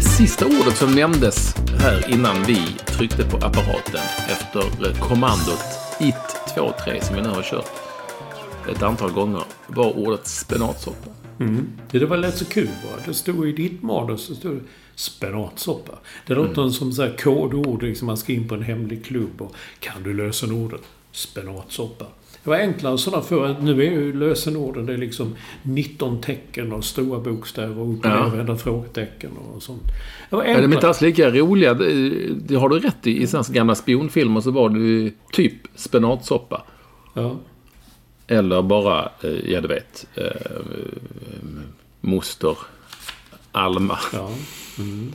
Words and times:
Det 0.00 0.08
sista 0.08 0.46
ordet 0.46 0.76
som 0.76 0.94
nämndes 0.94 1.54
här 1.78 2.12
innan 2.12 2.42
vi 2.42 2.56
tryckte 2.86 3.24
på 3.24 3.36
apparaten 3.36 4.00
efter 4.28 5.00
kommandot 5.00 5.64
1, 5.98 6.14
2, 6.54 6.72
3 6.84 7.02
som 7.02 7.16
vi 7.16 7.22
nu 7.22 7.28
har 7.28 7.42
kört 7.42 7.70
ett 8.70 8.82
antal 8.82 9.12
gånger 9.12 9.42
var 9.66 9.98
ordet 9.98 10.26
spenatsoppa. 10.26 11.10
Det 11.90 12.06
var 12.06 12.16
lätt 12.16 12.38
så 12.38 12.44
kul 12.44 12.68
bara. 12.82 13.06
Det 13.06 13.14
stod 13.14 13.48
i 13.48 13.52
ditt 13.52 13.82
manus 13.82 14.26
så 14.26 14.34
stod 14.34 14.56
det 14.56 14.62
spenatsoppa. 14.94 15.92
Det 16.26 16.34
låter 16.34 16.68
som 16.68 16.92
så 16.92 17.02
här 17.02 17.16
kodord, 17.16 17.82
liksom 17.82 18.06
man 18.06 18.16
ska 18.16 18.32
in 18.32 18.48
på 18.48 18.54
en 18.54 18.62
hemlig 18.62 19.04
klubb 19.04 19.42
och 19.42 19.54
kan 19.80 20.02
du 20.02 20.14
lösenordet 20.14 20.82
spenatsoppa? 21.12 22.06
Det 22.44 22.50
var 22.50 22.56
enklare 22.56 22.98
sådana 22.98 23.22
förr. 23.22 23.56
Nu 23.60 23.70
är 23.86 23.90
ju 23.90 24.12
lösenorden, 24.18 24.86
det 24.86 24.92
är 24.92 24.96
liksom 24.96 25.34
19 25.62 26.20
tecken 26.20 26.72
och 26.72 26.84
stora 26.84 27.18
bokstäver 27.20 27.78
och 27.78 27.92
upp 27.92 28.04
och 28.04 28.10
Ja. 28.48 28.56
frågetecken 28.56 29.30
och 29.36 29.62
sånt. 29.62 29.82
Det 30.30 30.36
var 30.36 30.44
Ja, 30.44 30.48
de 30.48 30.54
är 30.58 30.62
inte 30.64 30.74
enklare. 30.76 30.88
alls 30.88 31.00
lika 31.00 31.30
roliga. 31.30 31.74
Det, 31.74 32.16
det 32.34 32.54
har 32.54 32.68
du 32.68 32.78
rätt 32.78 33.06
i. 33.06 33.22
I 33.22 33.26
sådana 33.26 33.44
gamla 33.50 33.74
spionfilmer 33.74 34.40
så 34.40 34.50
var 34.50 34.68
det 34.68 34.78
ju 34.78 35.12
typ 35.32 35.54
spenatsoppa. 35.74 36.62
Ja. 37.14 37.36
Eller 38.26 38.62
bara, 38.62 39.10
eh, 39.22 39.50
ja 39.50 39.60
du 39.60 39.68
vet, 39.68 40.06
eh, 40.14 40.24
moster 42.00 42.56
Alma. 43.52 43.98
Ja. 44.12 44.30
Mm. 44.78 45.12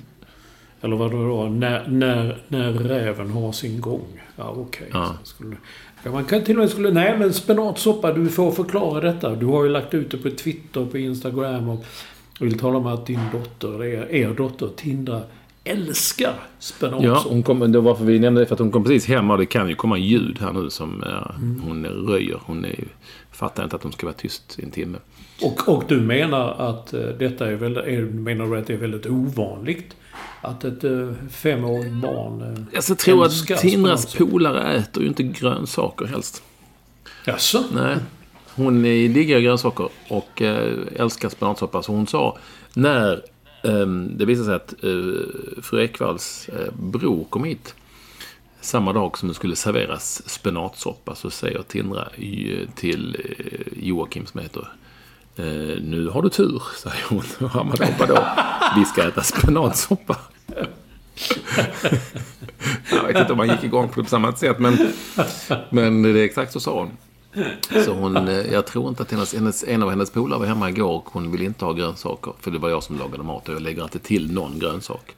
Eller 0.86 0.96
vad 0.96 1.12
då? 1.12 1.28
då? 1.28 1.44
När, 1.50 1.88
när, 1.88 2.38
när 2.48 2.74
räven 2.74 3.32
har 3.32 3.52
sin 3.52 3.82
gång. 3.82 4.22
Ja, 4.36 4.54
okej. 4.58 4.90
Ja. 4.94 5.18
Skulle, 5.24 5.56
ja, 6.04 6.12
man 6.12 6.26
kan 6.26 6.44
till 6.44 6.56
och 6.56 6.60
med 6.62 6.70
skulle... 6.70 6.92
Nej, 6.92 7.18
men 7.18 7.34
spenatsoppa, 7.34 8.14
du 8.14 8.30
får 8.30 8.52
förklara 8.52 9.02
detta. 9.02 9.36
Du 9.36 9.46
har 9.46 9.64
ju 9.64 9.70
lagt 9.70 9.94
ut 9.94 10.12
det 10.12 10.18
på 10.18 10.30
Twitter, 10.30 10.86
på 10.86 10.98
Instagram 10.98 11.70
och 11.70 11.86
vill 12.40 12.60
tala 12.60 12.78
om 12.78 12.88
att 12.88 13.06
din 13.06 13.20
dotter, 13.32 13.84
er, 13.84 14.08
er 14.12 14.34
dotter, 14.34 14.70
Tindra, 14.76 15.22
älskar 15.64 16.26
Ja, 16.28 16.34
spenatsoppa. 16.60 17.30
hon 17.30 17.44
kom, 17.44 17.72
det 17.72 17.80
var 17.80 17.92
varför 17.92 18.06
vi 18.06 18.20
nämnde 18.20 18.42
det, 18.42 18.46
för 18.46 18.56
att 18.56 18.60
hon 18.60 18.72
kom 18.72 18.84
precis 18.84 19.06
hem 19.06 19.32
och 19.32 19.38
det 19.38 19.46
kan 19.46 19.70
ju 19.70 19.76
komma 19.76 19.98
ljud 19.98 20.38
här 20.40 20.54
nu 20.54 20.70
som 20.70 21.04
eh, 21.04 21.44
hon 21.66 21.86
röjer. 21.86 22.40
Hon 22.46 22.66
är, 22.66 22.84
fattar 23.32 23.64
inte 23.64 23.76
att 23.76 23.84
hon 23.84 23.92
ska 23.92 24.06
vara 24.06 24.16
tyst 24.16 24.60
i 24.60 24.64
en 24.64 24.72
timme. 24.72 24.98
Och, 25.42 25.70
och 25.70 25.84
du 25.88 26.02
menar 26.02 26.70
att 26.70 26.94
eh, 26.94 27.02
detta 27.02 27.48
är 27.48 27.56
väldigt... 27.56 28.14
Menar 28.14 28.46
du 28.46 28.58
att 28.58 28.68
det 28.68 28.74
är 28.74 28.78
väldigt 28.78 29.06
ovanligt? 29.06 29.96
Att 30.42 30.64
ett 30.64 30.84
eh, 30.84 31.12
femårigt 31.30 31.96
barn 31.96 32.42
eh, 32.42 32.82
jag 32.88 32.98
tror 32.98 33.26
att 33.26 33.48
Tindras 33.48 34.16
polare 34.16 34.74
äter 34.74 35.04
ju 35.04 35.10
inte 35.10 35.24
grönsaker 35.24 36.06
helst. 36.06 36.44
Jaså? 37.26 37.64
Nej. 37.74 37.98
Hon 38.56 38.84
diggar 38.84 39.40
grönsaker 39.40 39.90
och 40.10 40.42
älskar 40.96 41.30
spenatsoppa. 41.30 41.84
Så 41.84 41.92
hon 41.92 42.08
sa 42.08 42.38
när 42.74 43.22
ehm, 43.64 44.18
det 44.18 44.26
visade 44.26 44.46
sig 44.46 44.56
att 44.56 44.74
fru 45.66 45.84
Ekvalls 45.84 46.50
bror 46.74 47.24
kom 47.24 47.44
hit 47.44 47.76
samma 48.62 48.94
dag 48.94 49.18
som 49.18 49.30
det 49.30 49.36
skulle 49.36 49.56
serveras 49.56 50.30
spenatsoppa 50.30 51.16
så 51.16 51.30
säger 51.30 51.62
Tindra 51.62 52.08
till 52.76 53.18
Joakim 53.82 54.26
som 54.26 54.40
heter 54.40 54.68
eh, 55.38 55.44
Nu 55.82 56.10
har 56.14 56.22
du 56.22 56.30
tur, 56.30 56.64
säger 56.84 57.04
hon. 57.10 57.24
Och 57.40 57.50
han 57.50 57.70
bara, 57.70 57.86
"Hoppa 57.86 58.06
då. 58.06 58.28
Vi 58.80 58.86
ska 58.86 59.08
äta 59.08 59.24
spenatsoppa. 59.24 60.18
Jag 62.92 63.04
vet 63.08 63.18
inte 63.18 63.34
om 63.34 63.40
han 63.40 63.48
gick 63.50 63.64
igång 63.64 63.90
på 63.90 64.00
det 64.00 64.04
på 64.04 64.10
samma 64.10 64.36
sätt, 64.36 64.60
men, 64.60 64.78
men 65.70 66.02
det 66.02 66.10
är 66.10 66.24
exakt 66.26 66.52
så 66.54 66.60
sa 66.60 66.80
hon. 66.80 66.92
Så 67.86 67.94
hon, 67.94 68.28
eh, 68.28 68.34
jag 68.54 68.66
tror 68.68 68.90
inte 68.90 69.04
att 69.04 69.12
hennes, 69.12 69.34
hennes, 69.36 69.64
en 69.64 69.84
av 69.84 69.90
hennes 69.90 70.12
polare 70.12 70.40
var 70.40 70.46
hemma 70.46 70.70
igår 70.70 70.92
och 70.92 71.10
hon 71.12 71.32
ville 71.32 71.46
inte 71.46 71.66
ha 71.66 71.74
grönsaker. 71.74 72.34
För 72.40 72.52
det 72.52 72.58
var 72.60 72.70
jag 72.70 72.84
som 72.84 72.98
lagade 73.00 73.24
mat 73.24 73.50
och 73.50 73.56
jag 73.56 73.62
lägger 73.62 73.84
inte 73.84 74.00
till 74.00 74.34
någon 74.34 74.60
grönsak. 74.60 75.16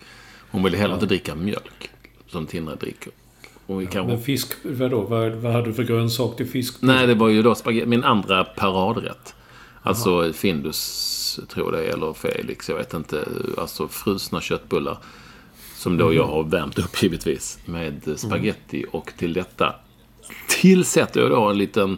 Hon 0.51 0.63
ville 0.63 0.77
heller 0.77 0.93
inte 0.93 1.05
dricka 1.05 1.35
mjölk, 1.35 1.89
som 2.27 2.45
Tindra 2.45 2.75
dricker. 2.75 3.11
Och 3.65 3.81
vi 3.81 3.85
kanske, 3.85 4.13
Men 4.13 4.23
fisk... 4.23 4.51
Vadå? 4.63 5.01
Vad, 5.01 5.31
vad 5.31 5.53
hade 5.53 5.65
du 5.65 5.73
för 5.73 5.83
grönsak 5.83 6.37
till 6.37 6.47
fisk? 6.47 6.75
nej, 6.79 7.07
det 7.07 7.15
var 7.15 7.27
ju 7.29 7.41
då 7.41 7.55
spagetti, 7.55 7.85
min 7.87 8.03
andra 8.03 8.43
paradrätt. 8.43 9.33
Alltså 9.87 10.33
Findus, 10.33 11.39
tror 11.49 11.73
jag 11.73 11.83
det 11.83 11.87
är, 11.87 11.93
eller 11.93 12.13
Felix, 12.13 12.69
jag 12.69 12.75
vet 12.75 12.93
inte. 12.93 13.27
Alltså 13.57 13.87
frusna 13.87 14.41
köttbullar. 14.41 14.97
Som 15.75 15.97
då 15.97 16.13
jag 16.13 16.27
har 16.27 16.43
värmt 16.43 16.79
upp 16.79 17.03
givetvis. 17.03 17.59
Med 17.65 18.13
spaghetti 18.15 18.85
och 18.91 19.11
till 19.17 19.33
detta 19.33 19.75
tillsätter 20.47 21.21
jag 21.21 21.29
då 21.29 21.43
en 21.43 21.57
liten 21.57 21.97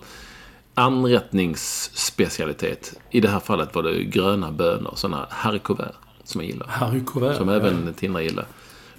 anrättningsspecialitet. 0.74 2.94
I 3.10 3.22
det 3.22 3.30
här 3.30 3.40
fallet 3.40 3.76
var 3.76 3.84
det 3.84 4.04
gröna 4.04 4.52
bönor, 4.52 4.94
sådana 4.96 5.28
haricots 5.30 5.82
som 6.24 6.42
jag 6.42 6.50
gillar. 6.50 7.04
Covert. 7.06 7.38
Som 7.38 7.50
även 7.50 7.94
Tindra 7.94 8.22
gillar. 8.22 8.46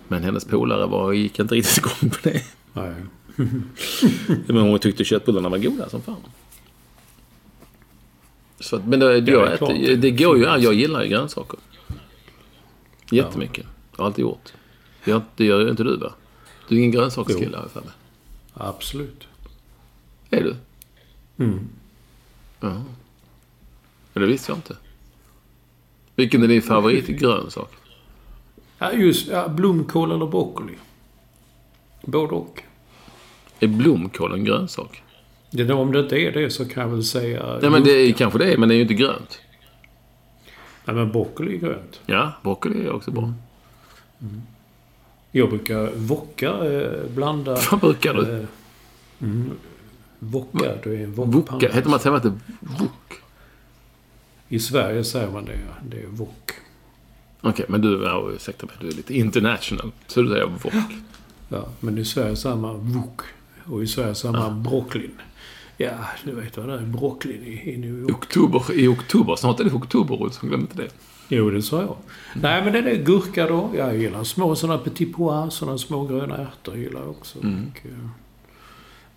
Men 0.08 0.22
hennes 0.22 0.44
polare 0.44 0.86
var, 0.86 1.12
gick 1.12 1.38
inte 1.38 1.54
riktigt 1.54 1.78
igång 1.78 2.10
på 2.10 2.16
det. 2.22 2.42
Nej. 2.72 2.94
Men 4.46 4.56
hon 4.56 4.78
tyckte 4.78 5.04
köttbullarna 5.04 5.48
var 5.48 5.58
goda 5.58 5.88
som 5.88 6.02
fan. 6.02 6.16
Så, 8.60 8.76
att- 8.76 8.86
men 8.86 9.00
det, 9.00 9.18
jag 9.18 9.52
är 9.52 9.56
klart. 9.56 9.70
äter, 9.70 9.96
det 9.96 10.10
går 10.10 10.36
ju, 10.38 10.42
jag 10.44 10.74
gillar 10.74 11.02
ju 11.02 11.08
grönsaker. 11.08 11.58
Jättemycket. 13.10 13.66
Jag 13.92 13.98
har 13.98 14.06
alltid 14.06 14.22
gjort. 14.22 14.52
Jag, 15.04 15.22
det 15.36 15.44
gör 15.44 15.60
ju 15.60 15.70
inte 15.70 15.82
du 15.84 15.96
va? 15.96 16.12
Du 16.68 16.74
är 16.74 16.78
ingen 16.78 16.90
grönsakskille 16.90 17.52
i 17.52 17.54
alla 17.54 17.68
fall. 17.68 17.90
Absolut. 18.54 19.28
Är 20.30 20.42
du? 20.42 20.56
Mm. 21.44 21.68
Ja. 22.60 22.82
Men 24.12 24.20
det 24.22 24.26
visste 24.26 24.50
jag 24.52 24.58
inte. 24.58 24.76
Vilken 26.14 26.42
är 26.42 26.48
din 26.48 26.62
favorit 26.62 27.06
grönsak? 27.06 27.70
Ja, 28.78 28.92
just 28.92 29.28
ja, 29.28 29.48
blomkål 29.48 30.10
eller 30.12 30.26
broccoli. 30.26 30.74
Både 32.02 32.34
och. 32.34 32.62
Är 33.60 33.66
blomkål 33.68 34.32
en 34.32 34.44
grönsak? 34.44 35.02
Det 35.50 35.64
där, 35.64 35.74
om 35.74 35.92
det 35.92 36.00
inte 36.00 36.16
är 36.16 36.32
det 36.32 36.50
så 36.50 36.68
kan 36.68 36.82
jag 36.82 36.90
väl 36.90 37.04
säga... 37.04 37.58
Nej 37.62 37.70
men 37.70 37.84
det 37.84 37.90
är 37.90 38.12
kanske 38.12 38.38
det 38.38 38.52
är, 38.52 38.56
men 38.56 38.68
det 38.68 38.74
är 38.74 38.76
ju 38.76 38.82
inte 38.82 38.94
grönt. 38.94 39.40
Nej, 40.84 40.96
men 40.96 41.12
broccoli 41.12 41.54
är 41.54 41.58
grönt. 41.60 42.00
Ja, 42.06 42.32
broccoli 42.42 42.86
är 42.86 42.92
också 42.92 43.10
bra. 43.10 43.32
Jag 45.32 45.48
brukar 45.50 45.90
wokka, 45.96 46.48
eh, 46.50 47.10
blanda... 47.14 47.58
Vad 47.70 47.80
brukar 47.80 48.14
du? 48.14 48.20
Eh, 48.38 48.44
mm, 49.20 49.50
wokka, 50.18 50.72
det 50.82 50.90
är 50.90 51.04
en 51.04 51.14
Wokka. 51.14 51.30
wokpanna. 51.30 51.60
Heter 51.74 52.10
man, 52.10 52.14
inte 52.16 52.32
wok? 52.60 53.14
I 54.48 54.58
Sverige 54.58 55.04
säger 55.04 55.30
man 55.30 55.44
det, 55.44 55.52
ja. 55.52 55.74
Det 55.90 56.02
är 56.02 56.06
wok. 56.06 56.52
Okej, 57.40 57.66
men 57.68 57.80
du, 57.80 58.02
ja, 58.02 58.30
ursäkta 58.34 58.66
mig, 58.66 58.74
du 58.80 58.88
är 58.88 58.92
lite 58.92 59.14
international. 59.14 59.92
Så 60.06 60.22
du 60.22 60.28
säger 60.28 60.46
wok. 60.46 60.72
Ja, 61.48 61.68
men 61.80 61.98
i 61.98 62.04
Sverige 62.04 62.36
säger 62.36 62.56
man 62.56 62.92
wok. 62.92 63.20
Och 63.64 63.82
i 63.82 63.86
Sverige 63.86 64.14
säger 64.14 64.32
man 64.32 64.62
broccolin. 64.62 65.20
Ja, 65.82 65.90
du 66.24 66.32
vet 66.32 66.56
vad 66.56 66.68
det 66.68 66.74
är. 66.74 66.78
Broccolin 66.78 67.42
i, 67.44 67.72
i 67.72 67.76
New 67.76 67.98
York. 68.00 68.10
oktober, 68.10 68.64
i 68.74 68.88
oktober. 68.88 69.36
Snart 69.36 69.60
är 69.60 69.64
det 69.64 69.72
oktober, 69.72 70.22
Olsson. 70.22 70.48
Glöm 70.48 70.60
inte 70.60 70.76
det. 70.76 70.88
Jo, 71.28 71.50
det 71.50 71.62
sa 71.62 71.80
jag. 71.80 71.96
Nej, 72.34 72.64
men 72.64 72.72
det 72.72 72.90
är 72.90 73.04
gurka 73.04 73.46
då. 73.46 73.70
Jag 73.76 73.96
gillar 73.96 74.24
små 74.24 74.54
sådana 74.56 74.78
petit 74.78 75.16
pois, 75.16 75.54
sådana 75.54 75.78
små 75.78 76.06
gröna 76.06 76.36
ärtor 76.36 76.76
gillar 76.76 77.00
jag 77.00 77.10
också. 77.10 77.38
Mm. 77.42 77.70
Och, 77.72 77.86
eh, 77.86 78.08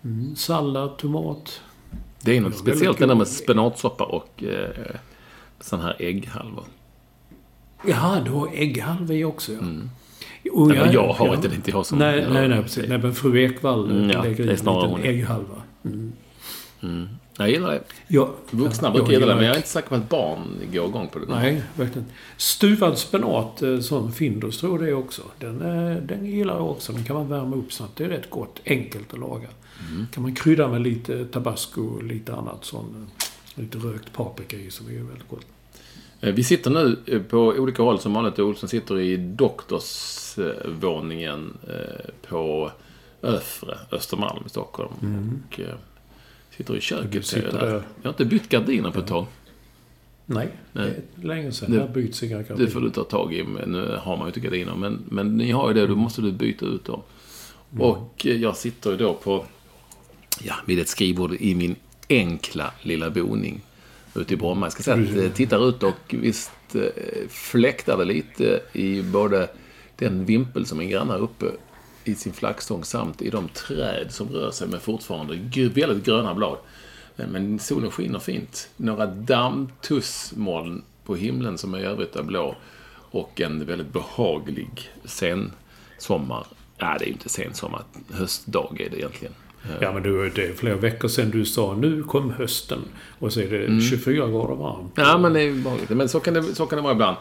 mm, 0.04 0.36
sallad, 0.36 0.96
tomat. 0.96 1.60
Det 2.22 2.36
är 2.36 2.40
något 2.40 2.56
speciellt 2.58 2.98
det 2.98 3.06
där 3.06 3.14
med 3.14 3.28
spenatsoppa 3.28 4.04
och 4.04 4.42
eh, 4.44 4.96
sån 5.60 5.80
här 5.80 5.96
ägghalvor. 5.98 6.64
Jaha, 7.86 8.20
du 8.20 8.30
har 8.30 8.48
ägghalvor 8.54 9.16
i 9.16 9.24
också 9.24 9.52
ja. 9.52 9.58
Mm. 9.58 9.90
Och 10.52 10.68
Nej, 10.68 10.78
men 10.78 10.92
jag 10.92 11.12
har 11.12 11.34
inte 11.34 11.48
det, 11.48 11.54
inte 11.54 11.70
jag 11.70 11.86
som- 11.86 11.98
Nej, 11.98 12.26
nej, 12.30 12.48
nej, 12.48 12.62
precis. 12.62 12.88
Nej, 12.88 12.98
men 12.98 13.14
fru 13.14 13.42
Ekvall 13.44 13.90
Mm, 13.90 14.10
ja, 14.10 14.22
lägger 14.22 14.36
det 14.36 14.42
i 14.42 14.46
en 14.46 14.50
liten 14.50 14.66
hon. 15.82 16.12
Ägghalva. 16.84 17.08
Jag 17.38 17.50
gillar 17.50 17.70
det. 17.70 17.82
Ja, 18.08 18.30
Vuxna 18.50 18.90
brukar 18.90 19.12
gilla 19.12 19.26
det, 19.26 19.34
men 19.34 19.44
jag 19.44 19.52
är 19.52 19.56
inte 19.56 19.68
säker 19.68 19.88
på 19.88 19.94
att 19.94 20.08
barn 20.08 20.40
går 20.72 20.88
igång 20.88 21.08
på 21.08 21.18
det. 21.18 21.26
Nej, 21.28 21.62
verkligen. 21.74 22.06
Stuvad 22.36 22.98
spenat, 22.98 23.62
eh, 23.62 23.80
som 23.80 24.12
Findus 24.12 24.60
tror 24.60 24.78
det 24.78 24.94
också. 24.94 25.22
Den, 25.38 25.62
eh, 25.62 25.96
den 26.02 26.26
gillar 26.26 26.54
jag 26.54 26.70
också. 26.70 26.92
Den 26.92 27.04
kan 27.04 27.16
man 27.16 27.28
värma 27.28 27.56
upp 27.56 27.72
snabbt. 27.72 27.96
Det 27.96 28.04
är 28.04 28.08
rätt 28.08 28.30
gott. 28.30 28.60
Enkelt 28.64 29.12
att 29.12 29.18
laga. 29.20 29.48
Mm. 29.90 30.06
Kan 30.12 30.22
man 30.22 30.34
krydda 30.34 30.68
med 30.68 30.82
lite 30.82 31.24
tabasco 31.24 31.82
och 31.82 32.02
lite 32.02 32.34
annat 32.34 32.64
sånt. 32.64 32.96
Lite 33.54 33.78
rökt 33.78 34.12
paprika 34.12 34.56
i 34.56 34.70
som 34.70 34.86
är 34.86 34.90
väldigt 34.92 35.28
gott. 35.28 35.46
Eh, 36.20 36.32
Vi 36.34 36.44
sitter 36.44 36.70
nu 36.70 36.96
eh, 37.06 37.22
på 37.22 37.38
olika 37.38 37.82
håll 37.82 38.00
som 38.00 38.14
vanligt. 38.14 38.38
Olsson 38.38 38.68
sitter 38.68 38.98
i 39.00 39.16
doktorsvåningen 39.16 41.56
eh, 41.68 42.04
på 42.28 42.70
Öfre, 43.22 43.78
Östermalm 43.92 44.42
i 44.46 44.48
Stockholm. 44.48 44.92
Och 45.48 45.60
eh, 45.60 45.74
sitter 46.56 46.76
i 46.76 46.80
köket. 46.80 47.26
sitter 47.26 47.44
jag 47.52 47.54
där. 47.60 47.72
Jag 47.72 47.82
har 48.02 48.08
inte 48.10 48.24
bytt 48.24 48.48
gardiner 48.48 48.90
på 48.90 49.00
ett 49.00 49.06
tag. 49.06 49.26
Nej, 50.26 50.48
Nej. 50.72 51.00
det 51.14 51.22
är 51.22 51.26
länge 51.28 51.52
sedan. 51.52 51.72
Det- 51.72 51.78
Här 51.80 51.88
byts 51.88 52.22
inga 52.22 52.38
Det 52.38 52.44
får 52.44 52.54
gardiner. 52.56 52.80
du 52.80 52.90
ta 52.90 53.04
tag 53.04 53.34
i. 53.34 53.44
Men 53.44 53.72
nu 53.72 53.98
har 54.02 54.16
man 54.16 54.26
ju 54.26 54.28
inte 54.28 54.40
gardiner. 54.40 54.74
Men, 54.74 55.02
men 55.08 55.36
ni 55.36 55.50
har 55.50 55.68
ju 55.68 55.74
det. 55.74 55.86
Då 55.86 55.96
måste 55.96 56.22
du 56.22 56.32
byta 56.32 56.66
ut 56.66 56.84
dem. 56.84 57.00
Och 57.78 58.26
eh, 58.26 58.36
jag 58.36 58.56
sitter 58.56 58.90
ju 58.90 58.96
då 58.96 59.14
på, 59.14 59.44
ja, 60.42 60.54
vid 60.66 60.78
ett 60.78 60.88
skrivbord 60.88 61.32
i 61.40 61.54
min 61.54 61.76
enkla 62.08 62.70
lilla 62.82 63.10
boning 63.10 63.60
ute 64.14 64.34
i 64.34 64.36
Bromma. 64.36 64.66
Jag 64.66 64.72
ska 64.72 64.82
säga 64.82 64.96
att 64.96 65.14
det 65.14 65.30
tittar 65.30 65.68
ut 65.68 65.82
och 65.82 65.94
visst 66.20 66.50
eh, 66.74 66.82
fläktar 67.28 67.98
det 67.98 68.04
lite 68.04 68.60
i 68.72 69.02
både 69.02 69.48
den 69.96 70.24
vimpel 70.24 70.66
som 70.66 70.78
min 70.78 70.90
granne 70.90 71.12
har 71.12 71.20
uppe 71.20 71.46
i 72.04 72.14
sin 72.14 72.32
flaggstång 72.32 72.84
samt 72.84 73.22
i 73.22 73.30
de 73.30 73.48
träd 73.48 74.06
som 74.10 74.28
rör 74.28 74.50
sig 74.50 74.68
med 74.68 74.82
fortfarande 74.82 75.34
väldigt 75.74 76.04
gröna 76.04 76.34
blad. 76.34 76.56
Eh, 77.16 77.26
Men 77.26 77.58
solen 77.58 77.90
skiner 77.90 78.18
fint. 78.18 78.68
Några 78.76 79.06
dammtussmoln 79.06 80.82
på 81.04 81.14
himlen 81.16 81.58
som 81.58 81.74
i 81.76 81.80
övrigt 81.82 82.16
är 82.16 82.22
blå. 82.22 82.56
Och 83.10 83.40
en 83.40 83.64
väldigt 83.66 83.92
behaglig 83.92 84.68
sensommar. 85.04 86.46
Ja, 86.78 86.96
det 86.98 87.04
är 87.04 87.06
ju 87.06 87.12
inte 87.12 87.28
sensommar. 87.28 87.82
Höstdag 88.12 88.76
är 88.80 88.90
det 88.90 88.96
egentligen. 88.96 89.34
Ja, 89.80 89.92
men 89.92 90.02
du, 90.02 90.30
det 90.30 90.46
är 90.46 90.52
flera 90.54 90.76
veckor 90.76 91.08
sedan 91.08 91.30
du 91.30 91.44
sa 91.44 91.74
nu 91.74 92.02
kom 92.02 92.30
hösten. 92.30 92.78
Och 93.18 93.32
så 93.32 93.40
är 93.40 93.50
det 93.50 93.64
Mm. 93.66 93.80
24 93.80 94.28
grader 94.28 94.54
varmt. 94.54 94.92
Ja, 94.96 95.18
men 95.18 95.32
det 95.32 95.40
är 95.40 95.44
ju 95.44 95.62
behagligt. 95.62 95.90
Men 95.90 96.08
så 96.08 96.20
kan 96.20 96.34
det, 96.34 96.42
så 96.54 96.66
kan 96.66 96.76
det 96.76 96.82
vara 96.82 96.92
ibland. 96.92 97.16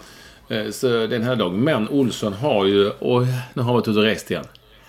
Eh, 0.49 0.69
Så 0.71 0.87
det 0.87 0.93
är 1.03 1.11
en 1.13 1.23
här 1.23 1.35
dag. 1.35 1.53
Men 1.53 1.89
Olsson 1.89 2.33
har 2.33 2.65
ju... 2.65 2.89
Och 2.89 3.21
nu 3.21 3.27
har 3.55 3.63
han 3.63 3.73
varit 3.73 3.87
ute 3.87 3.99
och 3.99 4.05
rest 4.05 4.31
igen. 4.31 4.45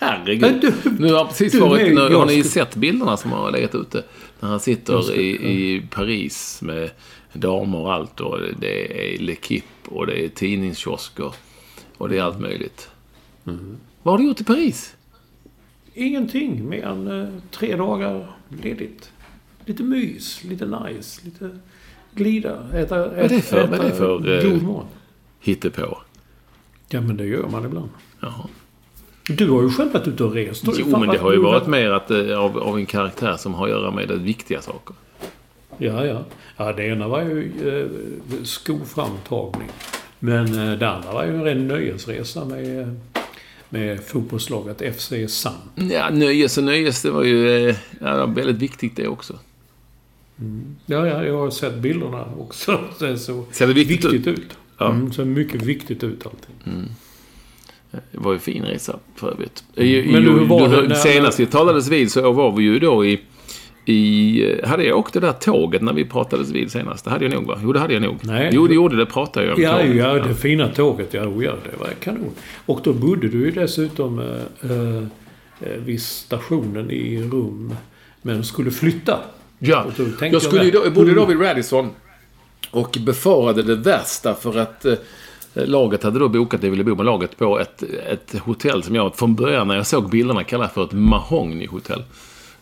Herregud. 0.09 0.61
Du- 0.83 0.91
nu 0.99 1.13
har 1.13 1.25
precis 1.25 1.51
du 1.53 1.59
varit... 1.59 1.95
Nu, 1.95 2.15
har 2.15 2.25
ni 2.25 2.43
sett 2.43 2.75
bilderna 2.75 3.17
som 3.17 3.31
har 3.31 3.51
legat 3.51 3.75
ute? 3.75 4.03
När 4.39 4.49
han 4.49 4.59
sitter 4.59 5.13
i, 5.15 5.29
i 5.75 5.81
Paris 5.91 6.59
med 6.61 6.89
damer 7.33 7.77
och 7.77 7.93
allt. 7.93 8.19
Och 8.21 8.39
det 8.59 9.13
är 9.13 9.17
L'Equipe 9.17 9.61
och 9.89 10.07
det 10.07 10.25
är 10.25 10.29
tidningskiosker. 10.29 11.33
Och 11.97 12.09
det 12.09 12.17
är 12.17 12.21
allt 12.23 12.39
möjligt. 12.39 12.89
Mm. 13.47 13.77
Vad 14.03 14.13
har 14.13 14.17
du 14.19 14.27
gjort 14.27 14.41
i 14.41 14.43
Paris? 14.43 14.95
Ingenting 15.93 16.69
mer 16.69 16.83
än 16.85 17.21
eh, 17.21 17.27
tre 17.51 17.75
dagar 17.75 18.35
ledigt. 18.61 19.11
Lite 19.65 19.83
mys, 19.83 20.43
lite 20.43 20.65
nice, 20.65 21.21
lite 21.25 21.49
glida, 22.15 22.63
äta, 22.73 23.15
är 23.15 23.29
det 23.29 23.41
för- 23.41 23.57
äta 23.57 23.67
vad 23.71 23.79
är 23.79 23.89
det 23.89 23.95
för, 23.95 24.45
eh, 24.45 24.51
god 24.51 24.63
mat. 24.63 24.87
Hittepå. 25.39 25.97
Ja, 26.89 27.01
men 27.01 27.17
det 27.17 27.25
gör 27.25 27.47
man 27.47 27.65
ibland. 27.65 27.89
Jaha. 28.19 28.47
Du 29.27 29.49
har 29.49 29.61
ju 29.61 29.69
själv 29.69 29.93
varit 29.93 30.07
ute 30.07 30.23
och 30.23 30.33
rest. 30.33 30.63
Jo, 30.77 30.99
men 30.99 31.09
det 31.09 31.17
har 31.17 31.33
ju 31.33 31.39
varit 31.39 31.67
mer 31.67 31.91
att, 31.91 32.11
eh, 32.11 32.39
av, 32.39 32.57
av 32.57 32.77
en 32.77 32.85
karaktär 32.85 33.37
som 33.37 33.53
har 33.53 33.65
att 33.65 33.71
göra 33.71 33.91
med 33.91 34.11
viktiga 34.11 34.61
saker. 34.61 34.95
Ja, 35.77 36.05
ja. 36.05 36.23
Ja, 36.57 36.73
det 36.73 36.85
ena 36.85 37.07
var 37.07 37.21
ju 37.21 37.51
eh, 37.65 37.87
skoframtagning. 38.43 39.69
Men 40.19 40.45
eh, 40.45 40.79
det 40.79 40.89
andra 40.89 41.13
var 41.13 41.25
ju 41.25 41.35
en 41.35 41.43
ren 41.43 41.67
nöjesresa 41.67 42.45
med, 42.45 42.95
med 43.69 44.03
fotbollslaget 44.03 44.95
FC 44.95 45.13
Sand. 45.27 45.91
Ja, 45.91 46.09
nöjes 46.09 46.57
och 46.57 46.63
nöjes, 46.63 47.01
det 47.01 47.11
var 47.11 47.23
ju 47.23 47.69
eh, 47.69 47.75
ja, 47.99 48.25
väldigt 48.25 48.57
viktigt 48.57 48.95
det 48.95 49.07
också. 49.07 49.39
Ja, 50.85 51.07
ja, 51.07 51.23
jag 51.23 51.37
har 51.37 51.49
sett 51.49 51.75
bilderna 51.75 52.25
också. 52.39 52.79
Det 52.99 53.17
så 53.17 53.45
Ser 53.51 53.67
det 53.67 53.73
viktigt 53.73 54.05
viktigt 54.05 54.27
ut. 54.27 54.57
Ja. 54.77 54.89
Mm, 54.89 55.13
så 55.13 55.25
mycket 55.25 55.61
viktigt 55.61 56.03
ut 56.03 56.25
allting. 56.25 56.55
Det 58.11 58.17
var 58.17 58.31
ju 58.31 58.35
en 58.35 58.39
fin 58.41 58.63
resa 58.63 58.99
för 59.15 59.31
övrigt. 59.31 59.63
I, 59.75 60.03
Men 60.11 60.23
i, 60.23 60.25
hur 60.25 60.45
var 60.45 60.69
du- 60.69 60.81
det 60.81 60.87
när- 60.87 60.95
senast 60.95 61.39
vi 61.39 61.45
talades 61.45 61.87
vid 61.89 62.11
så 62.11 62.31
var 62.31 62.51
vi 62.51 62.63
ju 62.63 62.79
då 62.79 63.05
i... 63.05 63.19
i 63.85 64.61
hade 64.65 64.83
jag 64.83 64.97
åkt 64.99 65.13
det 65.13 65.19
där 65.19 65.31
tåget 65.33 65.81
när 65.81 65.93
vi 65.93 66.05
pratades 66.05 66.51
vid 66.51 66.71
senast? 66.71 67.05
Det 67.05 67.11
hade 67.11 67.25
jag 67.25 67.33
nog 67.33 67.47
va? 67.47 67.59
Jo, 67.63 67.73
det 67.73 67.79
hade 67.79 67.93
jag 67.93 68.01
nog. 68.03 68.17
Nej. 68.21 68.49
Jo, 68.53 68.67
det 68.67 68.73
gjorde 68.73 68.95
det. 68.97 69.05
Pratade 69.05 69.45
jag 69.45 69.55
om 69.55 69.61
Ja, 69.63 69.77
tåget. 69.77 69.95
ja, 69.95 70.13
det 70.13 70.35
fina 70.35 70.67
tåget. 70.67 71.13
Ja, 71.13 71.21
oh, 71.25 71.43
ja, 71.43 71.51
det 71.71 71.79
var 71.79 71.87
kanon. 71.99 72.31
Och 72.65 72.79
då 72.83 72.93
bodde 72.93 73.27
du 73.27 73.37
ju 73.45 73.51
dessutom 73.51 74.19
eh, 74.19 74.71
eh, 74.71 75.77
vid 75.85 76.01
stationen 76.01 76.91
i 76.91 77.21
Rum. 77.21 77.75
Men 78.21 78.43
skulle 78.43 78.71
flytta. 78.71 79.19
Ja, 79.59 79.85
jag, 80.31 80.41
skulle 80.41 80.63
där, 80.63 80.71
då, 80.71 80.81
jag 80.85 80.93
bodde 80.93 81.13
då 81.13 81.23
mm, 81.25 81.37
vid 81.37 81.47
Radisson 81.47 81.89
och 82.71 82.97
befarade 83.05 83.63
det 83.63 83.75
värsta 83.75 84.33
för 84.33 84.57
att 84.59 84.85
eh, 84.85 84.93
laget 85.55 86.03
hade 86.03 86.19
då 86.19 86.29
bokat, 86.29 86.61
det 86.61 86.69
ville 86.69 86.83
bo 86.83 86.95
med 86.95 87.05
laget, 87.05 87.37
på 87.37 87.59
ett, 87.59 87.83
ett 88.11 88.39
hotell 88.39 88.83
som 88.83 88.95
jag 88.95 89.15
från 89.15 89.35
början 89.35 89.67
när 89.67 89.75
jag 89.75 89.87
såg 89.87 90.09
bilderna 90.09 90.43
kallade 90.43 90.69
för 90.69 90.83
ett 90.83 90.91
mahognyhotell. 90.91 92.03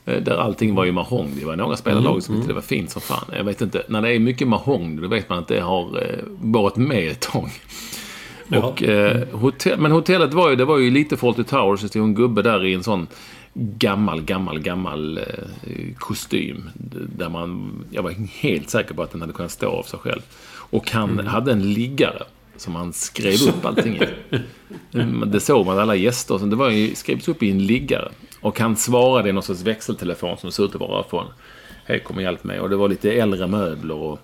Eh, 0.05 0.21
Där 0.23 0.37
allting 0.37 0.75
var 0.75 0.85
i 0.85 0.91
mahogny. 0.91 1.39
Det 1.39 1.45
var 1.45 1.55
några 1.55 1.75
spelarlag 1.77 2.23
som 2.23 2.35
tyckte 2.35 2.49
det 2.49 2.53
var 2.53 2.61
fint 2.61 2.91
som 2.91 3.01
fan. 3.01 3.25
Jag 3.37 3.43
vet 3.43 3.61
inte, 3.61 3.83
när 3.87 4.01
det 4.01 4.15
är 4.15 4.19
mycket 4.19 4.47
mahogny 4.47 5.01
då 5.01 5.07
vet 5.07 5.29
man 5.29 5.39
att 5.39 5.47
det 5.47 5.59
har 5.59 6.01
eh, 6.01 6.19
varit 6.41 6.75
med 6.75 7.11
ett 7.11 7.19
tag. 7.19 7.49
Och, 8.63 8.83
eh, 8.83 9.27
hotell, 9.31 9.79
men 9.79 9.91
hotellet 9.91 10.33
var 10.33 10.49
ju, 10.49 10.55
det 10.55 10.65
var 10.65 10.77
ju 10.77 10.91
lite 10.91 11.17
Fawlty 11.17 11.43
Towers. 11.43 11.81
Det 11.81 11.87
stod 11.87 12.03
en 12.03 12.15
gubbe 12.15 12.41
där 12.41 12.65
i 12.65 12.73
en 12.73 12.83
sån 12.83 13.07
gammal, 13.53 14.21
gammal, 14.21 14.59
gammal 14.59 15.17
eh, 15.17 15.23
kostym. 15.97 16.69
Där 17.17 17.29
man, 17.29 17.71
jag 17.91 18.03
var 18.03 18.11
helt 18.39 18.69
säker 18.69 18.93
på 18.93 19.03
att 19.03 19.11
den 19.11 19.21
hade 19.21 19.33
kunnat 19.33 19.51
stå 19.51 19.69
av 19.69 19.83
sig 19.83 19.99
själv. 19.99 20.21
Och 20.55 20.91
han 20.91 21.27
hade 21.27 21.51
en 21.51 21.73
liggare 21.73 22.23
som 22.57 22.75
han 22.75 22.93
skrev 22.93 23.41
upp 23.47 23.65
allting 23.65 23.95
i. 23.95 24.07
Det 25.25 25.39
såg 25.39 25.65
man 25.65 25.79
alla 25.79 25.95
gäster. 25.95 26.39
Det 26.49 26.55
var 26.55 26.69
ju, 26.69 26.95
skrevs 26.95 27.27
upp 27.27 27.43
i 27.43 27.51
en 27.51 27.65
liggare. 27.65 28.11
Och 28.41 28.59
han 28.59 28.75
svarade 28.75 29.29
i 29.29 29.31
någon 29.31 29.43
sorts 29.43 29.61
växeltelefon 29.61 30.37
som 30.37 30.51
såg 30.51 30.65
ut 30.65 30.75
att 30.75 30.81
vara 30.81 31.03
från 31.03 31.25
Hej, 31.85 31.99
kom 31.99 32.15
och 32.15 32.21
hjälp 32.23 32.43
mig. 32.43 32.59
Och 32.59 32.69
det 32.69 32.75
var 32.75 32.89
lite 32.89 33.11
äldre 33.11 33.47
möbler 33.47 33.95
och 33.95 34.19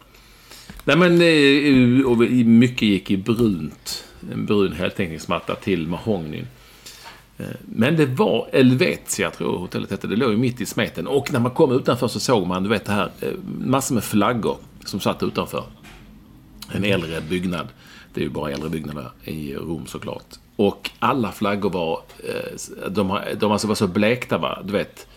Nej 0.83 0.97
men 0.97 1.21
eh, 1.21 2.05
och 2.05 2.17
mycket 2.45 2.81
gick 2.81 3.11
i 3.11 3.17
brunt. 3.17 4.03
En 4.31 4.45
brun 4.45 4.73
heltäckningsmatta 4.73 5.55
till 5.55 5.87
mahognyn. 5.87 6.47
Eh, 7.37 7.45
Men 7.65 7.95
det 7.95 8.05
var 8.05 8.49
Elvetia, 8.51 9.31
tror 9.31 9.53
jag 9.53 9.59
hotellet 9.59 9.91
hette. 9.91 10.07
Det 10.07 10.15
låg 10.15 10.31
ju 10.31 10.37
mitt 10.37 10.61
i 10.61 10.65
smeten. 10.65 11.07
Och 11.07 11.33
när 11.33 11.39
man 11.39 11.51
kom 11.51 11.71
utanför 11.71 12.07
så 12.07 12.19
såg 12.19 12.47
man, 12.47 12.63
du 12.63 12.69
vet 12.69 12.85
det 12.85 12.91
här, 12.91 13.11
eh, 13.21 13.29
massor 13.59 13.95
med 13.95 14.03
flaggor 14.03 14.57
som 14.85 14.99
satt 14.99 15.23
utanför. 15.23 15.63
En 16.71 16.83
äldre 16.83 17.21
byggnad. 17.29 17.67
Det 18.13 18.21
är 18.21 18.23
ju 18.23 18.29
bara 18.29 18.51
äldre 18.51 18.69
byggnader 18.69 19.11
i 19.23 19.55
Rom 19.55 19.85
såklart. 19.87 20.35
Och 20.55 20.89
alla 20.99 21.31
flaggor 21.31 21.69
var, 21.69 22.01
eh, 22.27 22.89
de, 22.89 23.19
de 23.39 23.51
alltså 23.51 23.67
var 23.67 23.75
så 23.75 23.87
blekta 23.87 24.37
va, 24.37 24.59
du 24.63 24.73
vet. 24.73 25.07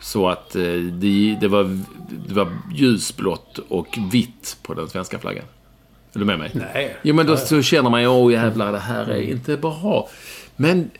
Så 0.00 0.28
att 0.28 0.56
eh, 0.56 0.62
det, 0.92 1.38
det, 1.40 1.48
var, 1.48 1.78
det 2.28 2.34
var 2.34 2.48
ljusblått 2.74 3.58
och 3.68 3.98
vitt 4.12 4.56
på 4.62 4.74
den 4.74 4.88
svenska 4.88 5.18
flaggan. 5.18 5.44
Är 6.12 6.18
du 6.18 6.24
med 6.24 6.38
mig? 6.38 6.50
Nej. 6.54 6.96
Jo, 7.02 7.14
men 7.14 7.26
då 7.26 7.36
så 7.36 7.62
känner 7.62 7.90
man 7.90 8.02
ju, 8.02 8.08
åh 8.08 8.32
jävlar, 8.32 8.72
det 8.72 8.78
här 8.78 9.10
är 9.10 9.22
inte 9.22 9.56
bra. 9.56 10.08
Men 10.56 10.90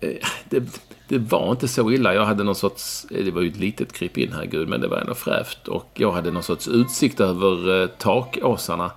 eh, 0.00 0.10
det, 0.48 0.80
det 1.08 1.18
var 1.18 1.50
inte 1.50 1.68
så 1.68 1.90
illa. 1.90 2.14
Jag 2.14 2.24
hade 2.24 2.44
någon 2.44 2.54
sorts, 2.54 3.06
det 3.10 3.30
var 3.30 3.42
ju 3.42 3.48
ett 3.48 3.56
litet 3.56 3.92
krypin, 3.92 4.32
herregud, 4.32 4.68
men 4.68 4.80
det 4.80 4.88
var 4.88 4.98
ändå 4.98 5.14
fräscht. 5.14 5.68
Och 5.68 5.90
jag 5.94 6.12
hade 6.12 6.30
någon 6.30 6.42
sorts 6.42 6.68
utsikt 6.68 7.20
över 7.20 7.86
takåsarna. 7.86 8.90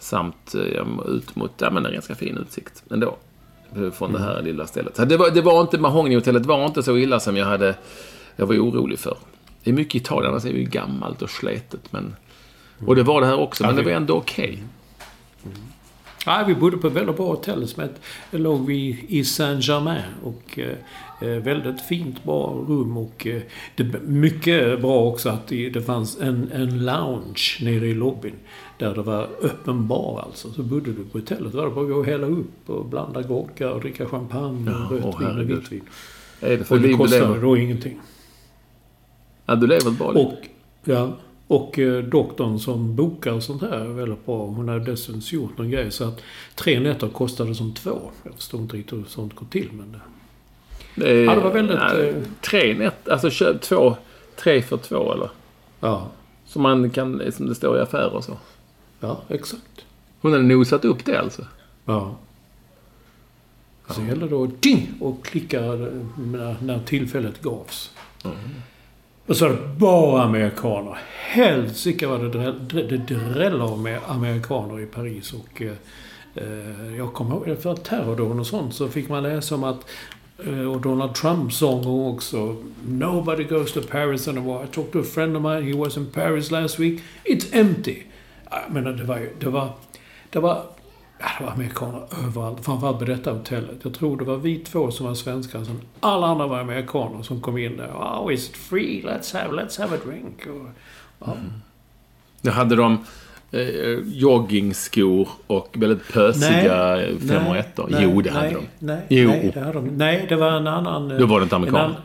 Samt 0.00 0.54
eh, 0.54 0.86
ut 1.06 1.36
mot, 1.36 1.52
ja 1.58 1.70
men 1.70 1.86
en 1.86 1.92
ganska 1.92 2.14
fin 2.14 2.38
utsikt 2.38 2.82
ändå. 2.90 3.16
Från 3.92 4.12
det 4.12 4.18
här 4.18 4.42
lilla 4.42 4.66
stället. 4.66 4.96
Så 4.96 5.04
det 5.04 5.16
var, 5.16 5.30
det 5.30 5.40
var 5.40 5.60
inte, 5.60 5.78
mahognyhotellet 5.78 6.46
var 6.46 6.66
inte 6.66 6.82
så 6.82 6.96
illa 6.96 7.20
som 7.20 7.36
jag 7.36 7.46
hade, 7.46 7.74
jag 8.36 8.46
var 8.46 8.54
orolig 8.54 8.98
för. 8.98 9.16
Det 9.64 9.70
är 9.70 9.74
mycket 9.74 9.94
Italien, 9.94 10.30
annars 10.30 10.44
är 10.44 10.52
det 10.52 10.58
ju 10.58 10.64
gammalt 10.64 11.22
och 11.22 11.30
sletet. 11.30 11.92
Men, 11.92 12.16
och 12.86 12.96
det 12.96 13.02
var 13.02 13.20
det 13.20 13.26
här 13.26 13.40
också, 13.40 13.66
men 13.66 13.76
det 13.76 13.82
var 13.82 13.90
ändå 13.90 14.14
okej. 14.14 14.62
Ja, 16.26 16.44
vi 16.46 16.54
bodde 16.54 16.76
på 16.76 16.86
ett 16.86 16.92
väldigt 16.92 17.16
bra 17.16 17.26
hotell 17.26 17.68
som 17.68 17.88
det 18.30 18.38
låg 18.38 18.66
vi 18.66 19.04
i 19.08 19.24
Saint-Germain. 19.24 20.02
Och 20.24 20.58
eh, 20.58 21.28
eh, 21.28 21.42
väldigt 21.42 21.80
fint, 21.80 22.24
bra 22.24 22.64
rum 22.68 22.96
och 22.96 23.26
eh, 23.26 23.42
det, 23.76 24.02
mycket 24.02 24.80
bra 24.80 25.04
också 25.04 25.28
att 25.28 25.46
det, 25.46 25.70
det 25.70 25.82
fanns 25.82 26.20
en, 26.20 26.50
en 26.52 26.84
lounge 26.84 27.58
nere 27.60 27.86
i 27.86 27.94
lobbyn. 27.94 28.34
Där 28.78 28.94
det 28.94 29.02
var 29.02 29.28
öppen 29.42 29.88
bar 29.88 30.22
alltså. 30.26 30.52
Så 30.52 30.62
bodde 30.62 30.92
du 30.92 31.04
på 31.04 31.18
hotellet. 31.18 31.54
Var 31.54 31.64
det 31.64 31.70
bara 31.70 31.84
att 31.84 31.90
gå 31.90 31.96
och 31.96 32.06
hälla 32.06 32.26
upp 32.26 32.70
och 32.70 32.84
blanda 32.84 33.22
groggar 33.22 33.70
och 33.70 33.80
dricka 33.80 34.06
champagne 34.06 34.70
Ja, 34.70 34.86
och 34.86 34.92
rött 34.92 35.04
åh, 35.04 35.18
vin 35.20 35.38
och 35.38 35.50
vitt 35.50 35.72
vin. 35.72 35.82
Det 36.40 36.70
Och 36.70 36.80
det 36.80 36.92
kostade 36.92 37.40
då 37.40 37.56
ingenting. 37.56 38.00
Ja, 39.46 39.54
du 39.54 39.66
lever 39.66 39.90
ett 39.90 39.98
bra 39.98 40.12
liv. 40.12 40.26
Och, 40.26 40.48
ja, 40.84 41.16
och 41.50 41.78
eh, 41.78 42.02
doktorn 42.04 42.58
som 42.58 42.96
bokar 42.96 43.32
och 43.32 43.42
sånt 43.42 43.62
här 43.62 43.68
är 43.68 43.84
väldigt 43.88 44.26
bra. 44.26 44.46
Hon 44.46 44.68
har 44.68 44.78
dessutom 44.80 45.20
gjort 45.24 45.58
någon 45.58 45.70
grej 45.70 45.90
så 45.90 46.04
att 46.08 46.20
tre 46.54 46.80
nätter 46.80 47.08
kostade 47.08 47.54
som 47.54 47.74
två. 47.74 48.00
Jag 48.22 48.34
förstår 48.34 48.60
inte 48.60 48.76
riktigt 48.76 48.98
hur 48.98 49.04
sånt 49.04 49.34
går 49.36 49.46
till 49.50 49.68
men... 49.72 49.96
det- 50.94 51.10
är, 51.10 51.24
Ja, 51.24 51.34
det 51.34 51.40
var 51.40 51.50
väldigt, 51.52 51.76
ja, 51.76 51.98
eh, 51.98 52.16
tre 52.40 52.74
nät, 52.78 53.08
alltså 53.08 53.30
köp 53.30 53.60
två, 53.60 53.96
tre 54.36 54.62
för 54.62 54.76
två 54.76 55.12
eller? 55.12 55.30
Ja, 55.80 56.08
Som 56.46 56.62
man 56.62 56.90
kan, 56.90 57.32
som 57.32 57.46
det 57.46 57.54
står 57.54 57.78
i 57.78 57.80
affärer 57.80 58.14
och 58.14 58.24
så. 58.24 58.36
ja 59.00 59.20
exakt. 59.28 59.84
Hon 60.20 60.32
hade 60.32 60.44
nosat 60.44 60.84
upp 60.84 61.04
det 61.04 61.20
alltså. 61.20 61.46
Ja. 61.84 62.16
Så 63.88 64.02
gäller 64.02 64.28
det 64.28 64.36
att 64.36 64.62
ding 64.62 64.88
och 65.00 65.24
klicka 65.24 65.60
när, 65.60 66.56
när 66.62 66.78
tillfället 66.86 67.42
gavs. 67.42 67.90
Och 69.26 69.36
så 69.36 69.48
var 69.48 69.52
det 69.52 69.58
bara 69.78 70.22
amerikaner. 70.22 70.98
Helsike 71.18 72.06
vad 72.06 72.20
det, 72.20 72.28
dräll, 72.28 72.88
det 72.88 72.96
dräller 72.96 73.76
med 73.76 74.00
amerikaner 74.06 74.80
i 74.80 74.86
Paris. 74.86 75.32
Och 75.32 75.62
eh, 75.62 75.72
eh 76.34 76.96
jag 76.96 77.12
kommer 77.12 77.48
ihåg 77.48 77.58
för 77.62 77.74
terrordåden 77.74 78.40
och 78.40 78.46
sånt 78.46 78.74
så 78.74 78.88
fick 78.88 79.08
man 79.08 79.22
läsa 79.22 79.54
om 79.54 79.64
att 79.64 79.86
eh, 80.46 80.72
och 80.72 80.80
Donald 80.80 81.14
Trump 81.14 81.52
sång 81.52 82.12
också. 82.14 82.56
Nobody 82.86 83.44
goes 83.44 83.72
to 83.72 83.80
Paris 83.90 84.28
anymore. 84.28 84.64
I 84.64 84.66
talked 84.66 84.92
to 84.92 85.00
a 85.00 85.12
friend 85.14 85.36
of 85.36 85.42
mine. 85.42 85.72
He 85.72 85.78
was 85.78 85.96
in 85.96 86.06
Paris 86.06 86.50
last 86.50 86.78
week. 86.78 87.00
It's 87.24 87.46
empty. 87.52 88.02
Jag 88.50 88.72
menar, 88.72 88.92
det 88.92 89.04
var 89.04 89.18
ju... 89.18 89.30
Det 89.38 89.48
var, 89.48 89.72
det 90.30 90.38
var, 90.38 90.62
ja, 91.20 91.26
det 91.38 91.44
var 91.44 91.52
amerikaner 91.52 92.02
överallt. 92.26 92.64
Framförallt 92.64 92.98
på 92.98 93.04
detta 93.04 93.32
hotellet. 93.32 93.78
Jag 93.82 93.94
tror 93.94 94.16
det 94.16 94.24
var 94.24 94.36
vi 94.36 94.58
två 94.58 94.90
som 94.90 95.06
var 95.06 95.14
svenskar. 95.14 95.64
Sen 95.64 95.80
alla 96.00 96.26
andra 96.26 96.46
var 96.46 96.58
amerikaner 96.58 97.22
som 97.22 97.40
kom 97.40 97.58
in 97.58 97.76
där. 97.76 97.88
Oh, 97.88 98.34
is 98.34 98.48
it 98.48 98.56
free? 98.56 99.02
Let's 99.06 99.38
have, 99.38 99.62
let's 99.62 99.80
have 99.80 99.96
a 99.96 99.98
drink. 100.06 100.46
Och, 100.46 100.68
ja. 101.18 101.36
Då 102.42 102.50
hade 102.50 102.76
de 102.76 102.98
eh, 103.50 103.60
joggingskor 104.04 105.28
och 105.46 105.68
väldigt 105.78 106.12
pösiga 106.12 106.96
fem 107.28 107.46
och 107.46 107.56
ettor. 107.56 107.88
Jo, 108.00 108.20
det 108.22 108.30
hade 108.30 108.46
nej, 108.46 108.54
de. 108.78 108.86
Nej, 108.86 109.02
Jo. 109.08 109.28
nej, 109.30 109.50
det 109.54 109.60
hade 109.60 109.72
de. 109.72 109.86
Nej, 109.86 110.26
det 110.28 110.36
var 110.36 110.50
en 110.52 110.66
annan... 110.66 111.10
eh, 111.10 111.18
Då 111.18 111.26
var 111.26 111.40
det 111.40 111.42
inte 111.42 111.56
en, 111.56 111.62
amerikaner. 111.62 111.84
annan- 111.84 112.02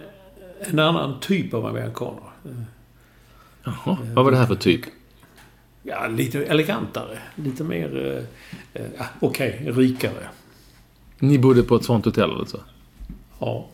en 0.72 0.80
annan 0.80 1.20
typ 1.20 1.54
av 1.54 1.66
amerikaner. 1.66 2.22
Jaha, 3.64 3.98
vad 4.14 4.26
var 4.26 4.32
det 4.32 4.38
här 4.38 4.46
för 4.46 4.56
typ? 4.56 4.82
Ja, 5.88 6.08
lite 6.08 6.46
elegantare. 6.46 7.18
Lite 7.36 7.64
mer... 7.64 8.08
eh, 8.74 8.82
eh, 8.82 8.88
ja, 8.98 9.06
Okej, 9.20 9.62
rikare. 9.76 10.30
Ni 11.20 11.38
bodde 11.40 11.64
på 11.64 11.76
ett 11.76 11.84
sånt 11.84 12.06
hotell 12.06 12.32
alltså? 12.40 12.60
Ja, 13.40 13.68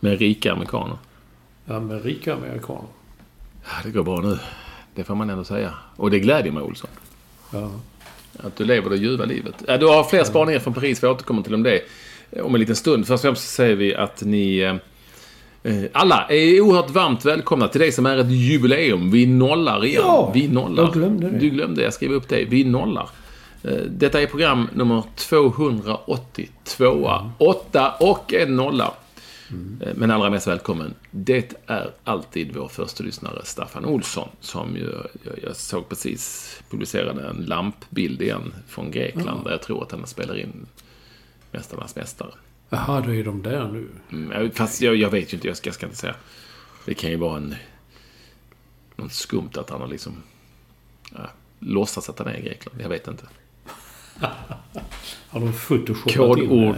Med 0.00 0.18
rika 0.18 0.52
amerikaner? 0.52 0.96
ja 1.64 1.80
men 1.80 2.00
rika 2.00 2.34
amerikaner. 2.34 2.88
Ja, 3.64 3.70
det 3.84 3.90
går 3.90 4.02
bra 4.02 4.20
nu. 4.20 4.38
Det 4.94 5.04
får 5.04 5.14
man 5.14 5.30
ändå 5.30 5.44
säga. 5.44 5.74
Och 5.96 6.10
det 6.10 6.18
glädjer 6.20 6.52
mig, 6.52 6.62
Olsson. 6.62 6.90
Ja. 7.52 7.70
Att 8.38 8.56
du 8.56 8.64
lever 8.64 8.90
det 8.90 8.96
ljuva 8.96 9.24
livet. 9.24 9.54
Du 9.80 9.86
har 9.86 10.04
fler 10.04 10.24
spaningar 10.24 10.58
från 10.60 10.74
Paris. 10.74 11.02
Vi 11.02 11.08
återkommer 11.08 11.42
till 11.42 11.54
om 11.54 11.62
det 11.62 11.80
om 12.42 12.54
en 12.54 12.60
liten 12.60 12.76
stund. 12.76 13.06
Först 13.06 13.14
och 13.14 13.20
främst 13.20 13.48
säger 13.54 13.76
vi 13.76 13.94
att 13.94 14.22
ni 14.22 14.58
eh, 14.58 14.74
alla 15.92 16.26
är 16.28 16.60
oerhört 16.60 16.90
varmt 16.90 17.24
välkomna 17.24 17.68
till 17.68 17.80
det 17.80 17.92
som 17.92 18.06
är 18.06 18.16
ett 18.16 18.30
jubileum. 18.30 19.10
Vi 19.10 19.26
nollar 19.26 19.84
igen. 19.84 20.02
Ja, 20.06 20.30
vi 20.34 20.48
nollar. 20.48 20.82
jag 20.84 20.92
glömde 20.92 21.30
det. 21.30 21.38
Du 21.38 21.48
glömde, 21.50 21.82
jag 21.82 21.94
skrev 21.94 22.12
upp 22.12 22.28
det. 22.28 22.44
Vi 22.44 22.64
nollar. 22.64 23.08
Eh, 23.62 23.70
Detta 23.88 24.22
är 24.22 24.26
program 24.26 24.68
nummer 24.74 25.02
282. 25.16 27.10
Åtta 27.38 27.90
och 28.00 28.34
en 28.34 28.56
nolla. 28.56 28.94
Eh, 29.80 29.88
Men 29.94 30.10
allra 30.10 30.30
mest 30.30 30.46
välkommen. 30.46 30.94
Det 31.10 31.54
är 31.66 31.90
alltid 32.04 32.54
vår 32.56 32.68
första 32.68 33.04
lyssnare 33.04 33.40
Staffan 33.44 33.84
Olsson 33.84 34.28
som 34.40 34.76
ju, 34.76 34.92
jag, 35.22 35.34
jag 35.42 35.56
såg 35.56 35.88
precis 35.88 36.56
publicerade 36.70 37.28
en 37.28 37.44
lampbild 37.44 38.22
igen 38.22 38.54
från 38.68 38.90
Grekland 38.90 39.44
där 39.44 39.50
jag 39.50 39.62
tror 39.62 39.82
att 39.82 39.90
han 39.92 40.06
spelar 40.06 40.38
in 40.38 40.66
Mästarnas 41.52 41.96
Mästare. 41.96 42.30
Jaha, 42.74 43.00
då 43.00 43.14
är 43.14 43.24
de 43.24 43.42
där 43.42 43.68
nu. 43.68 43.88
Mm, 44.12 44.50
fast 44.50 44.80
jag, 44.80 44.96
jag 44.96 45.10
vet 45.10 45.32
ju 45.32 45.36
inte, 45.36 45.48
jag 45.48 45.56
ska, 45.56 45.68
jag 45.68 45.74
ska 45.74 45.86
inte 45.86 45.98
säga. 45.98 46.14
Det 46.84 46.94
kan 46.94 47.10
ju 47.10 47.16
vara 47.16 47.36
en... 47.36 47.54
Något 48.96 49.12
skumt 49.12 49.50
att 49.54 49.70
han 49.70 49.80
har 49.80 49.88
liksom... 49.88 50.22
Ja, 51.12 51.30
låtsas 51.58 52.08
att 52.08 52.18
han 52.18 52.28
är 52.28 52.36
i 52.36 52.42
Grekland. 52.42 52.80
Jag 52.80 52.88
vet 52.88 53.08
inte. 53.08 53.24
Har 55.28 55.40
de 55.40 55.52
photoshoppat 55.52 56.38
in 56.38 56.48
Kodord 56.48 56.76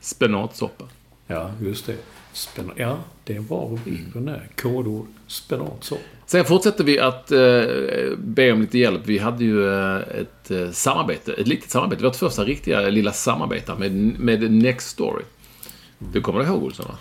spenatsoppa. 0.00 0.84
Ja, 1.26 1.52
just 1.60 1.86
det. 1.86 1.96
Spen- 2.38 2.72
ja, 2.76 2.98
det 3.24 3.32
är 3.32 3.36
en 3.36 3.46
bra 3.46 3.64
rubrik 3.70 4.12
på 4.12 4.18
den 4.18 4.28
här. 4.28 4.48
Kodord 4.56 5.06
spenatsoppa. 5.26 6.02
Sen 6.26 6.44
fortsätter 6.44 6.84
vi 6.84 6.98
att 6.98 7.30
eh, 7.32 7.38
be 8.18 8.52
om 8.52 8.60
lite 8.60 8.78
hjälp. 8.78 9.02
Vi 9.04 9.18
hade 9.18 9.44
ju 9.44 9.68
eh, 9.74 9.96
ett 9.96 10.50
eh, 10.50 10.70
samarbete, 10.70 11.32
ett 11.32 11.48
litet 11.48 11.70
samarbete. 11.70 12.02
Vårt 12.04 12.16
första 12.16 12.44
riktiga 12.44 12.80
lilla 12.80 13.12
samarbete 13.12 13.74
med, 13.78 13.92
med 14.20 14.52
Next 14.52 14.88
Story. 14.88 15.22
Du 16.12 16.20
kommer 16.20 16.44
ihåg 16.44 16.62
Olsson? 16.62 16.86
Va? 16.88 16.94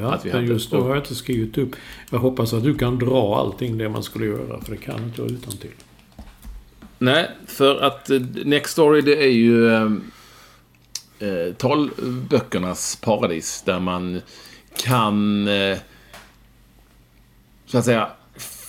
Ja, 0.00 0.12
Att 0.14 0.24
vi 0.26 0.30
hade- 0.30 0.44
just 0.44 0.72
nu 0.72 0.78
har 0.78 0.88
jag 0.88 0.98
inte 0.98 1.14
skrivit 1.14 1.58
upp. 1.58 1.70
Jag 2.10 2.18
hoppas 2.18 2.52
att 2.52 2.62
du 2.62 2.74
kan 2.74 2.98
dra 2.98 3.36
allting 3.40 3.78
det 3.78 3.88
man 3.88 4.02
skulle 4.02 4.26
göra, 4.26 4.60
för 4.60 4.70
det 4.70 4.76
kan 4.76 5.04
inte 5.04 5.22
jag 5.22 5.30
utan 5.30 5.52
till. 5.56 5.70
Nej, 6.98 7.30
för 7.46 7.80
att 7.80 8.10
eh, 8.10 8.20
Next 8.44 8.72
Story 8.72 9.00
det 9.00 9.22
är 9.24 9.30
ju 9.30 9.68
eh, 9.72 9.82
eh, 11.18 11.52
talböckernas 11.54 12.96
paradis 12.96 13.62
där 13.66 13.80
man 13.80 14.20
kan 14.76 15.48
eh, 15.48 15.78
så 17.66 17.78
att 17.78 17.84
säga 17.84 18.10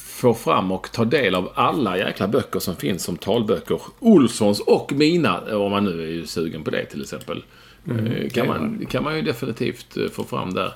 få 0.08 0.34
fram 0.34 0.72
och 0.72 0.92
ta 0.92 1.06
del 1.06 1.36
av 1.36 1.52
alla 1.56 1.98
jäkla 1.98 2.28
böcker 2.28 2.60
som 2.60 2.76
finns 2.76 3.04
som 3.04 3.18
talböcker. 3.18 3.82
Olssons 4.00 4.60
och 4.60 4.92
mina, 4.94 5.58
om 5.58 5.72
man 5.72 5.84
nu 5.84 6.04
är 6.04 6.08
ju 6.08 6.26
sugen 6.26 6.64
på 6.64 6.72
det 6.72 6.86
till 6.86 7.02
exempel. 7.02 7.44
Eh, 7.90 8.30
kan, 8.30 8.48
man, 8.48 8.86
kan 8.90 9.04
man 9.04 9.16
ju 9.16 9.22
definitivt 9.22 9.98
eh, 9.98 10.08
få 10.08 10.24
fram 10.24 10.54
där. 10.54 10.74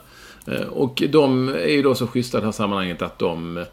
Och 0.69 1.03
de 1.09 1.49
är 1.49 1.71
ju 1.71 1.81
då 1.81 1.95
så 1.95 2.07
schyssta 2.07 2.37
i 2.37 2.41
det 2.41 2.47
här 2.47 2.51
sammanhanget 2.51 3.01
att 3.01 3.19
de 3.19 3.65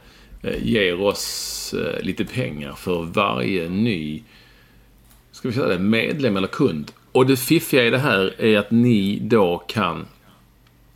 ger 0.62 1.00
oss 1.00 1.74
lite 2.00 2.24
pengar 2.24 2.72
för 2.72 3.02
varje 3.02 3.68
ny 3.68 4.22
ska 5.32 5.48
vi 5.48 5.54
säga 5.54 5.68
det, 5.68 5.78
medlem 5.78 6.36
eller 6.36 6.48
kund. 6.48 6.92
Och 7.12 7.26
det 7.26 7.36
fiffiga 7.36 7.84
i 7.84 7.90
det 7.90 7.98
här 7.98 8.34
är 8.38 8.58
att 8.58 8.70
ni 8.70 9.18
då 9.22 9.58
kan 9.58 10.06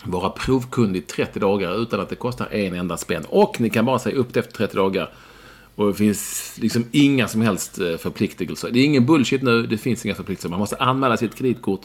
vara 0.04 0.30
provkund 0.30 0.96
i 0.96 1.00
30 1.00 1.38
dagar 1.38 1.82
utan 1.82 2.00
att 2.00 2.08
det 2.08 2.16
kostar 2.16 2.48
en 2.50 2.74
enda 2.74 2.96
spänn. 2.96 3.24
Och 3.28 3.60
ni 3.60 3.70
kan 3.70 3.84
bara 3.84 3.98
säga 3.98 4.16
upp 4.16 4.34
det 4.34 4.40
efter 4.40 4.52
30 4.52 4.76
dagar. 4.76 5.10
Och 5.74 5.86
det 5.86 5.94
finns 5.94 6.54
liksom 6.60 6.84
inga 6.92 7.28
som 7.28 7.40
helst 7.40 7.78
eh, 7.78 7.96
förpliktelser. 7.96 8.70
Det 8.70 8.80
är 8.80 8.84
ingen 8.84 9.06
bullshit 9.06 9.42
nu, 9.42 9.66
det 9.66 9.78
finns 9.78 10.04
inga 10.04 10.14
förpliktelser. 10.14 10.48
Man 10.48 10.58
måste 10.58 10.76
anmäla 10.76 11.16
sitt 11.16 11.34
kreditkort 11.34 11.82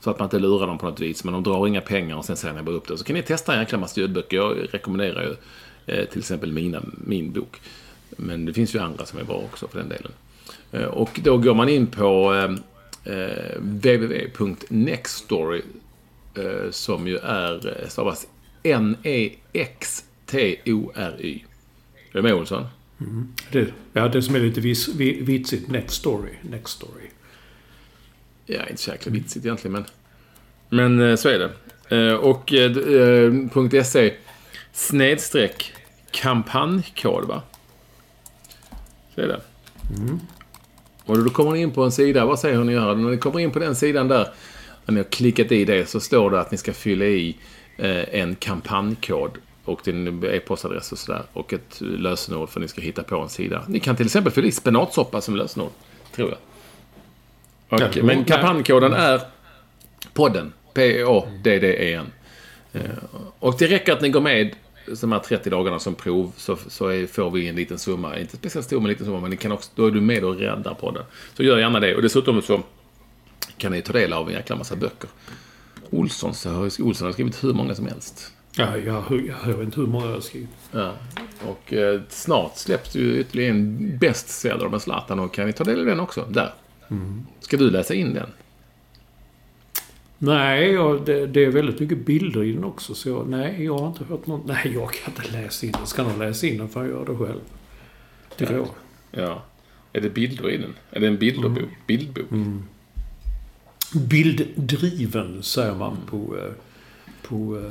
så 0.00 0.10
att 0.10 0.18
man 0.18 0.26
inte 0.26 0.38
lurar 0.38 0.66
dem 0.66 0.78
på 0.78 0.86
något 0.86 1.00
vis. 1.00 1.24
Men 1.24 1.34
de 1.34 1.42
drar 1.42 1.66
inga 1.66 1.80
pengar 1.80 2.16
och 2.16 2.24
sen 2.24 2.36
säger 2.36 2.54
ni 2.54 2.62
bara 2.62 2.74
upp 2.74 2.88
det. 2.88 2.98
Så 2.98 3.04
kan 3.04 3.16
ni 3.16 3.22
testa 3.22 3.54
en 3.54 3.60
jäkla 3.60 3.78
massa 3.78 4.00
ljudböcker. 4.00 4.36
Jag 4.36 4.56
rekommenderar 4.72 5.22
ju 5.22 5.34
eh, 5.94 6.04
till 6.04 6.18
exempel 6.18 6.52
mina, 6.52 6.82
min 7.04 7.32
bok. 7.32 7.60
Men 8.16 8.44
det 8.44 8.52
finns 8.52 8.74
ju 8.74 8.78
andra 8.78 9.06
som 9.06 9.18
är 9.18 9.24
bra 9.24 9.36
också 9.36 9.68
för 9.68 9.78
den 9.78 9.88
delen. 9.88 10.12
Eh, 10.72 10.84
Och 10.84 11.20
då 11.24 11.38
går 11.38 11.54
man 11.54 11.68
in 11.68 11.86
på 11.86 12.34
eh, 12.34 12.50
eh 13.14 13.56
www.nextstory 13.58 15.62
som 16.70 17.06
ju 17.06 17.16
är, 17.18 17.82
eh, 17.82 17.88
stavas 17.88 18.26
N-E-X-T-O-R-Y. 20.30 21.44
Är 22.10 22.14
du 22.16 22.22
med 22.22 22.34
Olsson? 22.34 22.66
Det, 23.52 23.66
ja, 23.92 24.08
det 24.08 24.22
som 24.22 24.34
är 24.34 24.40
lite 24.40 24.60
vis, 24.60 24.88
vi- 24.88 25.20
vitsigt. 25.20 25.68
Next 25.70 25.90
story. 25.96 26.32
Next 26.42 26.68
story. 26.76 27.02
Ja, 28.46 28.66
inte 28.70 28.82
så 28.82 28.90
jäkla 28.90 29.12
vitsigt 29.12 29.44
egentligen, 29.46 29.72
men... 29.72 29.84
Men 30.68 31.10
eh, 31.10 31.16
så 31.16 31.28
är 31.28 31.38
det. 31.38 31.50
Eh, 31.96 32.14
Och 32.14 32.52
eh, 32.52 32.76
eh, 32.76 33.82
.se 33.84 34.14
snedstreck 34.72 35.72
kampanjkod, 36.10 37.24
va? 37.28 37.42
Så 39.14 39.20
är 39.20 39.26
det. 39.28 39.40
Och 41.04 41.24
då 41.24 41.30
kommer 41.30 41.50
ni 41.52 41.60
in 41.60 41.70
på 41.70 41.84
en 41.84 41.92
sida, 41.92 42.24
vad 42.26 42.38
säger 42.38 42.64
ni 42.64 42.72
gör? 42.72 42.94
När 42.94 43.10
ni 43.10 43.16
kommer 43.18 43.40
in 43.40 43.50
på 43.50 43.58
den 43.58 43.74
sidan 43.76 44.08
där, 44.08 44.28
när 44.90 44.94
ni 44.94 45.00
har 45.00 45.10
klickat 45.10 45.52
i 45.52 45.64
det, 45.64 45.88
så 45.88 46.00
står 46.00 46.30
det 46.30 46.40
att 46.40 46.50
ni 46.50 46.58
ska 46.58 46.72
fylla 46.72 47.04
i 47.04 47.36
eh, 47.76 48.14
en 48.20 48.34
kampanjkod. 48.34 49.30
och 49.64 49.80
din 49.84 50.24
e-postadress 50.24 50.92
och 50.92 50.98
sådär. 50.98 51.22
Och 51.32 51.52
ett 51.52 51.80
lösenord 51.80 52.48
för 52.48 52.60
att 52.60 52.62
ni 52.62 52.68
ska 52.68 52.80
hitta 52.80 53.02
på 53.02 53.16
en 53.18 53.28
sida. 53.28 53.64
Ni 53.68 53.80
kan 53.80 53.96
till 53.96 54.06
exempel 54.06 54.32
fylla 54.32 54.48
i 54.48 54.52
spenatsoppa 54.52 55.20
som 55.20 55.36
lösenord. 55.36 55.70
Tror 56.14 56.28
jag. 56.28 56.38
Och, 57.68 57.96
Ja, 57.96 58.02
men 58.02 58.24
kampanjkoden 58.24 58.92
är 58.92 59.20
podden. 60.14 60.52
P-O-D-D-E-N. 60.74 62.06
Eh, 62.72 62.80
Och 63.38 63.54
det 63.58 63.66
räcker 63.66 63.92
att 63.92 64.00
ni 64.00 64.08
går 64.08 64.20
med 64.20 64.54
de 65.00 65.12
här 65.12 65.18
30 65.18 65.50
dagarna 65.50 65.78
som 65.78 65.94
prov 65.94 66.32
så, 66.36 66.56
så 66.68 66.86
är, 66.88 67.06
får 67.06 67.30
vi 67.30 67.48
en 67.48 67.56
liten 67.56 67.78
summa. 67.78 68.18
Inte 68.18 68.36
speciellt 68.36 68.66
stor, 68.66 68.76
men 68.76 68.84
en 68.84 68.90
liten 68.90 69.06
summa. 69.06 69.20
Men 69.20 69.30
ni 69.30 69.36
kan 69.36 69.52
också, 69.52 69.70
då 69.74 69.86
är 69.86 69.90
du 69.90 70.00
med 70.00 70.24
och 70.24 70.36
räddar 70.38 70.74
podden. 70.74 71.04
Så 71.36 71.42
gör 71.42 71.58
gärna 71.58 71.80
det. 71.80 71.94
Och 71.96 72.02
dessutom 72.02 72.42
så 72.42 72.62
kan 73.56 73.72
ni 73.72 73.82
ta 73.82 73.92
del 73.92 74.12
av 74.12 74.28
en 74.28 74.34
jäkla 74.34 74.56
massa 74.56 74.76
böcker. 74.76 75.10
Olsson, 75.90 76.34
så 76.34 76.50
har, 76.50 76.82
Olsson 76.82 77.06
har 77.06 77.12
skrivit 77.12 77.44
hur 77.44 77.52
många 77.52 77.74
som 77.74 77.86
helst. 77.86 78.32
Ja, 78.56 78.76
jag, 78.76 79.04
jag 79.26 79.34
hör 79.34 79.62
inte 79.62 79.80
hur 79.80 79.86
många 79.86 80.06
jag 80.06 80.12
har 80.12 80.20
skrivit. 80.20 80.48
Ja. 80.72 80.94
Och 81.46 81.72
eh, 81.72 82.00
snart 82.08 82.56
släpps 82.56 82.96
ju 82.96 83.18
ytterligare 83.18 83.50
en 83.50 83.98
bestseller 83.98 84.68
med 84.68 84.82
Zlatan 84.82 85.18
och 85.18 85.34
kan 85.34 85.46
ni 85.46 85.52
ta 85.52 85.64
del 85.64 85.80
av 85.80 85.86
den 85.86 86.00
också? 86.00 86.26
Där. 86.30 86.52
Ska 87.40 87.56
du 87.56 87.70
läsa 87.70 87.94
in 87.94 88.14
den? 88.14 88.30
Nej, 90.18 90.70
jag, 90.70 91.04
det, 91.04 91.26
det 91.26 91.44
är 91.44 91.50
väldigt 91.50 91.80
mycket 91.80 92.06
bilder 92.06 92.44
i 92.44 92.52
den 92.52 92.64
också. 92.64 92.94
Så 92.94 93.08
jag, 93.08 93.28
nej, 93.28 93.64
jag 93.64 93.78
har 93.78 93.86
inte 93.88 94.04
hört 94.04 94.26
något. 94.26 94.46
Nej, 94.46 94.72
jag 94.74 94.92
kan 94.92 95.14
inte 95.14 95.32
läsa 95.32 95.66
in 95.66 95.72
den. 95.72 95.86
Ska 95.86 96.02
nog 96.02 96.18
läsa 96.18 96.46
in 96.46 96.58
den 96.58 96.68
för 96.68 96.80
jag 96.80 96.90
gör 96.90 97.04
det 97.04 97.16
själv. 97.16 97.40
Tycker 98.36 98.54
jag. 98.54 98.68
Ja. 99.10 99.42
Är 99.92 100.00
det 100.00 100.10
bilder 100.10 100.50
i 100.50 100.56
den? 100.56 100.74
Är 100.90 101.00
det 101.00 101.06
en 101.06 101.18
bilderbok? 101.18 101.70
Bildbok? 101.86 102.30
Bilddriven 103.94 105.42
säger 105.42 105.74
man 105.74 105.96
på... 106.10 106.36
eh, 106.36 106.52
på 107.22 107.56
eh, 107.58 107.62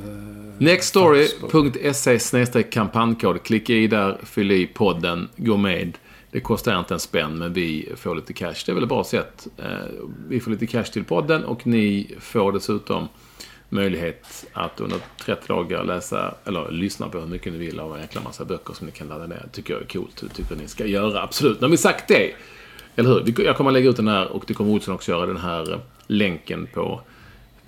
Nextstory.se 0.58 2.64
kampanjkod. 2.64 3.44
Klicka 3.44 3.74
i 3.74 3.88
där, 3.88 4.18
fyll 4.24 4.52
i 4.52 4.68
podden, 4.68 5.30
gå 5.36 5.58
med. 5.58 5.98
Det 6.32 6.40
kostar 6.40 6.80
inte 6.80 6.94
en 6.94 7.00
spänn, 7.00 7.38
men 7.38 7.54
vi 7.54 7.90
får 7.96 8.16
lite 8.16 8.34
cash. 8.34 8.54
Det 8.66 8.72
är 8.72 8.74
väl 8.74 8.84
ett 8.84 8.90
bra 8.90 9.04
sätt. 9.04 9.48
Eh, 9.58 9.66
Vi 10.28 10.40
får 10.40 10.52
lite 10.52 10.68
cash 10.68 10.84
till 10.84 11.04
podden 11.04 11.44
och 11.44 11.68
ni 11.68 12.16
får 12.20 12.52
dessutom 12.52 13.08
möjlighet 13.70 14.46
att 14.54 14.82
under 14.82 14.98
30 15.26 15.48
dagar 15.48 15.84
läsa, 15.84 16.34
eller 16.46 16.72
lyssna 16.72 17.10
på 17.10 17.20
hur 17.20 17.28
mycket 17.28 17.54
ni 17.54 17.60
vill 17.60 17.80
av 17.80 17.96
en 17.96 18.02
jäkla 18.02 18.22
massa 18.22 18.46
böcker 18.46 18.74
som 18.74 18.88
ni 18.88 18.94
kan 18.94 19.08
ladda 19.08 19.28
ner. 19.28 19.46
tycker 19.52 19.74
jag 19.74 19.84
är 19.84 19.88
coolt. 19.88 20.22
Det 20.22 20.28
tycker 20.44 20.56
ni 20.56 20.68
ska 20.68 20.86
göra, 20.86 21.22
absolut. 21.24 21.62
Har 21.62 21.70
vi 21.70 21.78
sagt 21.78 22.08
det, 22.08 22.32
eller 22.96 23.10
hur? 23.10 23.46
Jag 23.46 23.58
kommer 23.58 23.70
att 23.70 23.74
lägga 23.74 23.90
ut 23.90 23.96
den 23.98 24.08
här, 24.08 24.28
och 24.28 24.44
det 24.48 24.54
kommer 24.54 24.72
Olsson 24.72 24.96
också 24.96 25.12
göra, 25.12 25.26
den 25.26 25.38
här 25.38 25.80
länken 26.10 26.68
på 26.74 27.02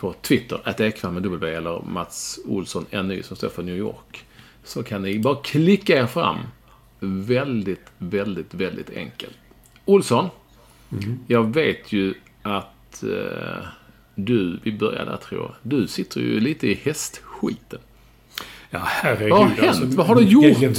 på 0.02 0.14
Twitter, 0.22 0.62
att 0.64 0.80
Ekvall 0.80 1.14
med 1.14 1.24
W 1.24 1.56
eller 1.56 1.82
Mats 1.82 2.40
Olsson 2.46 2.86
NY 2.92 3.24
som 3.24 3.38
står 3.38 3.50
för 3.50 3.64
New 3.64 3.78
York. 3.78 4.26
Så 4.64 4.84
kan 4.84 5.02
ni 5.02 5.20
bara 5.20 5.36
klicka 5.36 5.98
er 5.98 6.06
fram. 6.06 6.38
Väldigt, 7.00 7.86
väldigt, 7.98 8.54
väldigt 8.54 8.90
enkelt. 8.90 9.38
Olsson, 9.86 10.30
jag 11.28 11.54
vet 11.54 11.92
ju 11.92 12.14
att 12.42 13.04
eh, 13.04 13.64
du, 14.16 14.60
vi 14.64 14.72
börjar 14.72 15.06
där 15.06 15.18
tror 15.18 15.42
jag, 15.42 15.52
du 15.64 15.88
sitter 15.88 16.22
ju 16.22 16.40
lite 16.40 16.68
i 16.68 16.74
hästskiten. 16.84 17.80
Ja, 18.70 18.80
herregud. 18.84 19.30
Vad 19.30 19.40
har 19.40 19.56
hänt? 19.56 19.94
Vad 19.94 20.08
har 20.08 20.16
du 20.16 20.24
gjort? 20.24 20.78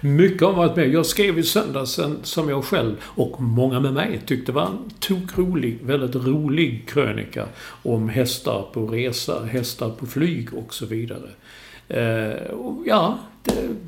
Mycket 0.00 0.42
har 0.42 0.52
varit 0.52 0.76
med. 0.76 0.88
Jag 0.88 1.06
skrev 1.06 1.38
i 1.38 1.42
söndags 1.42 1.98
en, 1.98 2.18
som 2.22 2.48
jag 2.48 2.64
själv 2.64 2.96
och 3.02 3.40
många 3.40 3.80
med 3.80 3.92
mig 3.92 4.20
tyckte 4.26 4.52
var 4.52 4.66
en 4.66 4.78
tokrolig, 5.00 5.78
väldigt 5.82 6.14
rolig 6.14 6.88
krönika 6.88 7.46
om 7.82 8.08
hästar 8.08 8.66
på 8.72 8.86
resa, 8.86 9.44
hästar 9.44 9.90
på 9.90 10.06
flyg 10.06 10.54
och 10.54 10.74
så 10.74 10.86
vidare. 10.86 11.28
Eh, 11.88 12.50
och 12.50 12.82
ja, 12.86 13.18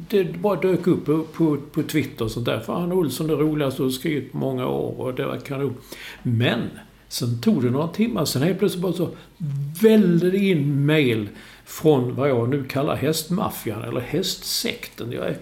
det, 0.08 0.24
det 0.24 0.38
bara 0.38 0.60
dök 0.60 0.86
upp 0.86 1.06
på, 1.06 1.22
på, 1.22 1.56
på 1.72 1.82
Twitter 1.82 2.24
och 2.24 2.30
sånt 2.30 2.46
där. 2.46 2.60
Fan 2.60 2.92
Olsson, 2.92 3.26
det 3.26 3.34
roligaste 3.34 3.82
du 3.82 3.86
har 3.86 3.90
skrivit 3.90 4.32
på 4.32 4.38
många 4.38 4.66
år 4.66 5.00
och 5.00 5.14
det 5.14 5.26
var 5.26 5.36
kanon. 5.36 5.74
Men 6.22 6.60
sen 7.08 7.40
tog 7.40 7.62
det 7.62 7.70
några 7.70 7.88
timmar, 7.88 8.24
sen 8.24 8.42
helt 8.42 8.58
plötsligt 8.58 8.82
bara 8.82 8.92
så 8.92 9.08
vällde 9.82 10.30
det 10.30 10.38
in 10.38 10.86
mail 10.86 11.28
från 11.70 12.14
vad 12.14 12.28
jag 12.30 12.48
nu 12.48 12.64
kallar 12.64 12.96
hästmaffian 12.96 13.82
eller 13.82 14.00
hästsekten. 14.00 15.12
Jag 15.12 15.26
är, 15.26 15.36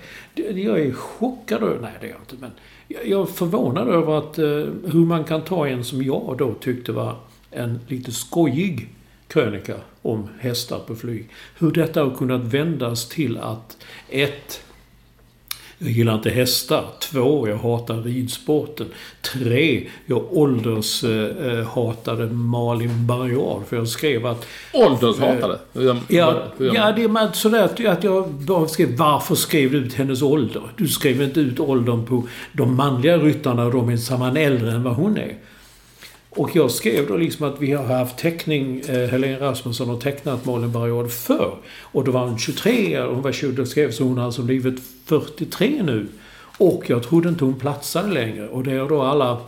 jag 0.59 0.81
är 0.81 0.93
chockad 0.93 1.63
över, 1.63 1.79
nej 1.81 1.93
det 2.01 2.07
är 2.07 2.11
jag 2.11 2.21
inte, 2.21 2.37
men 2.41 2.51
jag 2.89 3.07
jag 3.07 3.21
är 3.21 3.33
förvånad 3.33 3.89
över 3.89 4.19
att, 4.19 4.39
eh, 4.39 4.45
hur 4.93 5.07
man 5.07 5.25
kan 5.25 5.43
ta 5.43 5.69
en 5.69 5.85
som 5.85 6.03
jag 6.03 6.35
då 6.39 6.55
tyckte 6.55 6.93
var 6.93 7.17
en 7.51 7.81
lite 7.87 8.13
skojig 8.13 8.89
krönika 9.29 9.75
om 10.03 10.29
hästar 10.39 10.79
på 10.79 10.97
flyg. 10.97 11.29
Hur 11.59 11.71
detta 11.71 12.05
har 12.05 12.17
kunnat 12.17 12.41
vändas 12.41 13.09
till 13.09 13.39
att 13.39 13.77
ett 14.09 14.63
jag 15.79 15.91
gillar 15.91 16.15
inte 16.15 16.31
hästar. 16.31 16.85
Två, 17.01 17.49
jag 17.49 17.57
hatar 17.57 18.03
ridsporten. 18.03 18.87
Tre, 19.35 19.87
jag 20.07 20.25
åldershatade 20.33 22.27
Malin 22.27 23.07
Barriard. 23.07 23.67
För 23.69 23.77
jag 23.77 23.89
skrev 23.89 24.27
att 24.27 24.47
Åldershatade. 24.73 25.59
Hur 25.73 25.83
gör- 25.83 25.97
Ja, 26.09 26.43
hur 26.59 26.75
ja 26.75 26.93
det 26.93 27.03
är 27.03 27.33
sådär 27.33 27.63
att- 27.65 27.87
att 27.87 28.05
jag 28.05 28.29
bara 28.31 28.69
skrev 28.69 28.97
varför 28.97 29.35
skrev 29.35 29.73
du 29.73 29.79
ut 29.79 29.95
hennes 29.95 30.23
ålder? 30.23 30.63
Du 30.77 30.89
skrev 30.89 31.23
inte 31.23 31.41
ut 31.41 31.61
åldern 31.61 32.05
på 32.07 32.23
de 32.53 32.77
manliga 32.77 33.19
ryttarna 33.19 33.65
och 33.67 33.73
de 33.73 33.89
är 33.89 33.97
samman 33.97 34.37
äldre 34.37 34.73
än 34.73 34.83
vad 34.83 34.95
hon 34.95 35.17
är. 35.17 35.35
Och 36.39 36.57
jag 36.57 36.71
skrev 36.71 37.07
då 37.09 37.17
liksom 37.17 37.49
att 37.49 37.61
vi 37.61 37.73
har 37.73 37.85
haft 37.85 38.19
teckning, 38.19 38.81
eh, 38.81 39.09
Helene 39.09 39.41
Rasmusson 39.41 39.89
har 39.89 39.97
tecknat 39.97 40.47
Malin 40.47 40.73
Baryard 40.73 41.11
förr. 41.11 41.57
Och 41.83 42.05
då 42.05 42.13
var 42.13 42.21
hon 42.21 42.39
23, 42.39 43.01
hon 43.01 43.23
var 43.23 43.33
20, 43.33 43.63
och 43.63 43.69
skrev 43.69 43.91
så 43.91 44.05
hon 44.05 44.19
har 44.19 44.25
alltså 44.25 44.43
blivit 44.43 44.81
43 45.05 45.83
nu. 45.83 46.07
Och 46.59 46.85
jag 46.87 47.03
trodde 47.03 47.29
inte 47.29 47.45
hon 47.45 47.59
platsade 47.59 48.13
längre. 48.13 48.49
Och 48.49 48.65
det 48.65 48.79
har 48.79 48.89
då 48.89 49.03
alla 49.03 49.39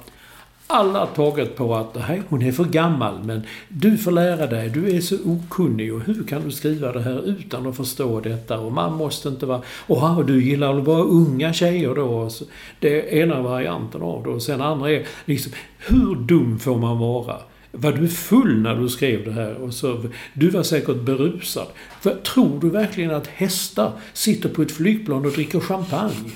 alla 0.70 1.06
tagit 1.06 1.56
på 1.56 1.74
att 1.74 1.94
nej, 2.08 2.22
hon 2.28 2.42
är 2.42 2.52
för 2.52 2.64
gammal 2.64 3.24
men 3.24 3.42
du 3.68 3.98
får 3.98 4.10
lära 4.10 4.46
dig, 4.46 4.68
du 4.68 4.96
är 4.96 5.00
så 5.00 5.16
okunnig 5.24 5.94
och 5.94 6.00
hur 6.00 6.24
kan 6.24 6.42
du 6.44 6.50
skriva 6.50 6.92
det 6.92 7.02
här 7.02 7.28
utan 7.28 7.66
att 7.66 7.76
förstå 7.76 8.20
detta 8.20 8.58
och 8.58 8.72
man 8.72 8.94
måste 8.94 9.28
inte 9.28 9.46
vara... 9.46 9.62
Och 9.86 10.24
du 10.24 10.44
gillar 10.44 10.78
att 10.78 10.84
vara 10.84 11.02
unga 11.02 11.52
tjejer 11.52 11.94
då. 11.94 12.30
Så, 12.30 12.44
det 12.78 13.18
är 13.18 13.22
ena 13.22 13.42
varianten 13.42 14.02
av 14.02 14.22
det 14.22 14.30
och 14.30 14.42
sen 14.42 14.60
andra 14.60 14.90
är 14.90 15.06
liksom, 15.24 15.52
hur 15.78 16.14
dum 16.14 16.58
får 16.58 16.78
man 16.78 16.98
vara? 16.98 17.36
Var 17.72 17.92
du 17.92 18.08
full 18.08 18.62
när 18.62 18.76
du 18.76 18.88
skrev 18.88 19.24
det 19.24 19.32
här? 19.32 19.54
Och 19.54 19.74
så, 19.74 20.04
du 20.32 20.50
var 20.50 20.62
säkert 20.62 20.96
berusad. 20.96 21.66
För, 22.00 22.14
tror 22.14 22.60
du 22.60 22.70
verkligen 22.70 23.10
att 23.10 23.26
hästar 23.26 23.92
sitter 24.12 24.48
på 24.48 24.62
ett 24.62 24.72
flygplan 24.72 25.26
och 25.26 25.32
dricker 25.32 25.60
champagne? 25.60 26.30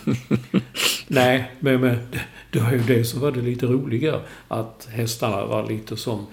Nej, 1.08 1.52
men, 1.60 1.80
men 1.80 1.98
det 2.54 2.60
var 2.60 2.72
ju 2.72 2.78
det 2.78 3.04
som 3.04 3.20
var 3.20 3.30
det 3.32 3.40
lite 3.40 3.66
roliga. 3.66 4.20
Att 4.48 4.88
hästarna 4.90 5.44
var 5.46 5.68
lite 5.68 5.96
som... 5.96 6.26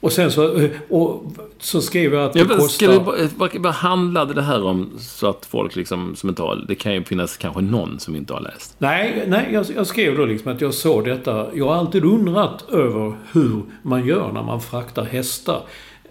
Och 0.00 0.12
sen 0.12 0.32
så, 0.32 0.68
och 0.88 1.32
så 1.58 1.80
skrev 1.80 2.14
jag 2.14 2.24
att 2.24 2.32
det 2.32 2.38
Ja, 2.38 2.56
kostar... 2.56 3.58
vad 3.58 3.74
handlade 3.74 4.34
det 4.34 4.42
här 4.42 4.64
om 4.64 4.90
så 4.98 5.28
att 5.28 5.46
folk 5.50 5.76
liksom 5.76 6.16
som 6.16 6.28
inte 6.28 6.42
har... 6.42 6.64
Det 6.68 6.74
kan 6.74 6.94
ju 6.94 7.04
finnas 7.04 7.36
kanske 7.36 7.60
någon 7.60 8.00
som 8.00 8.16
inte 8.16 8.32
har 8.32 8.40
läst. 8.40 8.74
Nej, 8.78 9.24
nej 9.26 9.48
jag, 9.52 9.66
jag 9.74 9.86
skrev 9.86 10.16
då 10.16 10.24
liksom 10.24 10.52
att 10.52 10.60
jag 10.60 10.74
såg 10.74 11.04
detta. 11.04 11.46
Jag 11.54 11.66
har 11.66 11.74
alltid 11.74 12.04
undrat 12.04 12.70
över 12.70 13.14
hur 13.32 13.62
man 13.82 14.06
gör 14.06 14.32
när 14.32 14.42
man 14.42 14.60
fraktar 14.60 15.04
hästar. 15.04 15.62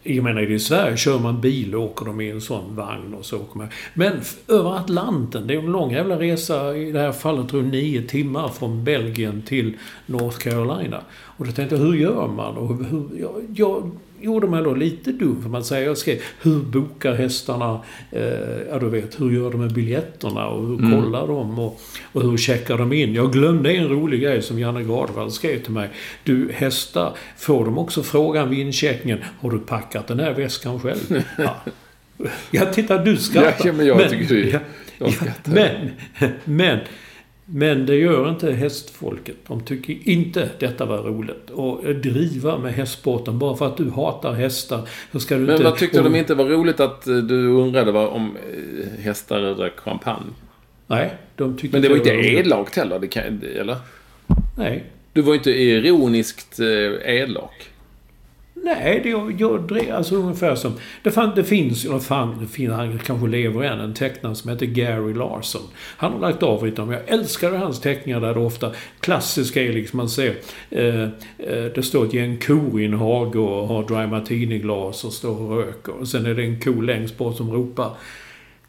Jag 0.07 0.23
menar, 0.23 0.51
i 0.51 0.59
Sverige 0.59 0.97
kör 0.97 1.19
man 1.19 1.41
bil 1.41 1.75
och 1.75 1.83
åker 1.83 2.05
de 2.05 2.21
i 2.21 2.29
en 2.29 2.41
sån 2.41 2.75
vagn 2.75 3.13
och 3.13 3.25
så 3.25 3.37
åker 3.37 3.57
man. 3.57 3.67
Men 3.93 4.21
över 4.47 4.77
Atlanten, 4.77 5.47
det 5.47 5.53
är 5.53 5.59
en 5.59 5.71
lång 5.71 5.91
jävla 5.91 6.19
resa. 6.19 6.77
I 6.77 6.91
det 6.91 6.99
här 6.99 7.11
fallet 7.11 7.49
tror 7.49 7.63
jag 7.63 7.71
nio 7.71 8.01
timmar 8.01 8.47
från 8.47 8.83
Belgien 8.83 9.41
till 9.41 9.73
North 10.05 10.37
Carolina. 10.37 11.01
Och 11.11 11.45
då 11.45 11.51
tänkte 11.51 11.75
jag, 11.75 11.83
hur 11.83 11.95
gör 11.95 12.27
man? 12.27 12.57
Och 12.57 12.85
hur, 12.85 13.07
jag, 13.19 13.45
jag 13.55 13.91
gjorde 14.25 14.47
mig 14.47 14.63
då 14.63 14.73
lite 14.73 15.11
dum, 15.11 15.41
för 15.41 15.49
man 15.49 15.63
säger, 15.63 15.87
jag 15.87 15.97
skrev, 15.97 16.21
hur 16.41 16.59
bokar 16.59 17.13
hästarna? 17.13 17.79
Eh, 18.11 18.23
ja, 18.69 18.79
du 18.79 18.89
vet, 18.89 19.21
hur 19.21 19.31
gör 19.31 19.51
de 19.51 19.61
med 19.61 19.73
biljetterna 19.73 20.47
och 20.47 20.67
hur 20.67 20.77
kollar 20.77 21.27
de? 21.27 21.59
Och, 21.59 21.81
och 22.13 22.21
hur 22.21 22.37
checkar 22.37 22.77
de 22.77 22.93
in? 22.93 23.13
Jag 23.13 23.33
glömde 23.33 23.71
en 23.71 23.87
rolig 23.87 24.21
grej 24.21 24.41
som 24.41 24.59
Janne 24.59 24.83
Gardvall 24.83 25.31
skrev 25.31 25.63
till 25.63 25.73
mig. 25.73 25.89
Du, 26.23 26.51
hästar, 26.53 27.13
får 27.37 27.65
de 27.65 27.77
också 27.77 28.03
frågan 28.03 28.49
vid 28.49 28.59
incheckningen, 28.59 29.19
har 29.39 29.51
du 29.51 29.59
packat 29.59 30.07
den 30.07 30.19
här 30.19 30.33
väskan 30.33 30.79
själv? 30.79 31.23
Ja. 31.37 31.55
Jag 32.51 32.73
tittar, 32.73 33.05
du 33.05 33.17
skrattar. 33.17 33.67
Ja, 33.67 33.73
men 33.73 33.85
jag 33.85 34.09
tycker 34.09 34.35
det 34.35 34.49
jag 34.49 34.61
ja, 34.97 35.11
skrattar. 35.11 35.51
men, 35.51 35.91
men, 36.43 36.79
men 37.45 37.85
det 37.85 37.95
gör 37.95 38.29
inte 38.29 38.51
hästfolket. 38.51 39.35
De 39.47 39.61
tycker 39.63 39.97
inte 40.09 40.49
detta 40.59 40.85
var 40.85 40.97
roligt. 40.97 41.49
Och 41.49 41.95
driva 41.95 42.57
med 42.57 42.73
hästsporten 42.73 43.39
bara 43.39 43.55
för 43.57 43.67
att 43.67 43.77
du 43.77 43.89
hatar 43.89 44.33
hästar. 44.33 44.89
Så 45.11 45.19
ska 45.19 45.35
du 45.35 45.41
Men 45.41 45.51
inte... 45.51 45.63
vad 45.63 45.77
tyckte 45.77 45.97
och- 45.97 46.03
de 46.11 46.15
inte 46.19 46.35
var 46.35 46.45
roligt 46.45 46.79
att 46.79 47.07
eh, 47.07 47.15
du 47.17 47.47
undrade 47.47 47.91
vad, 47.91 48.07
om 48.09 48.37
eh, 48.37 49.03
hästar 49.03 49.41
drack 49.55 49.79
champagne? 49.79 50.25
Nej, 50.87 51.13
de 51.35 51.57
tyckte 51.57 51.75
Men 51.75 51.81
det 51.81 51.89
var 51.89 51.95
inte 51.97 52.09
elakt 52.09 52.75
heller, 52.75 52.99
det 52.99 53.07
kan, 53.07 53.41
eller? 53.59 53.77
Nej. 54.57 54.83
Du 55.13 55.21
var 55.21 55.33
inte 55.35 55.51
ironiskt 55.51 56.59
eh, 56.59 57.15
elak. 57.15 57.69
Nej, 58.65 58.99
det, 59.03 59.09
jag, 59.09 59.41
jag 59.41 59.91
alltså 59.91 60.15
ungefär 60.15 60.55
som... 60.55 60.73
Det, 61.03 61.11
fan, 61.11 61.31
det 61.35 61.43
finns, 61.43 61.85
eller 61.85 61.99
fan, 61.99 62.47
det 62.55 62.73
han 62.73 62.99
kanske 62.99 63.27
lever 63.27 63.63
än, 63.63 63.79
en 63.79 63.93
tecknare 63.93 64.35
som 64.35 64.49
heter 64.49 64.65
Gary 64.65 65.13
Larson. 65.13 65.61
Han 65.97 66.11
har 66.11 66.19
lagt 66.19 66.43
av 66.43 66.65
lite 66.65 66.81
men 66.81 66.93
Jag 66.93 67.09
älskade 67.09 67.57
hans 67.57 67.81
teckningar 67.81 68.21
där 68.21 68.33
det 68.33 68.39
ofta 68.39 68.71
klassiska 68.99 69.61
är 69.61 69.73
liksom 69.73 69.97
man 69.97 70.09
ser... 70.09 70.35
Eh, 70.69 71.03
eh, 71.37 71.65
det 71.75 71.83
står 71.83 72.05
ett 72.05 72.13
gäng 72.13 72.37
kor 72.37 72.81
i 72.81 72.85
en 72.85 72.93
hage 72.93 73.39
och 73.39 73.67
har 73.67 73.83
dry 73.83 74.07
martini-glas 74.07 75.03
och 75.03 75.13
står 75.13 75.41
och 75.41 75.57
röker. 75.57 75.93
Och 75.99 76.07
sen 76.07 76.25
är 76.25 76.33
det 76.33 76.43
en 76.43 76.59
ko 76.59 76.81
längst 76.81 77.17
bort 77.17 77.37
som 77.37 77.51
ropar 77.51 77.89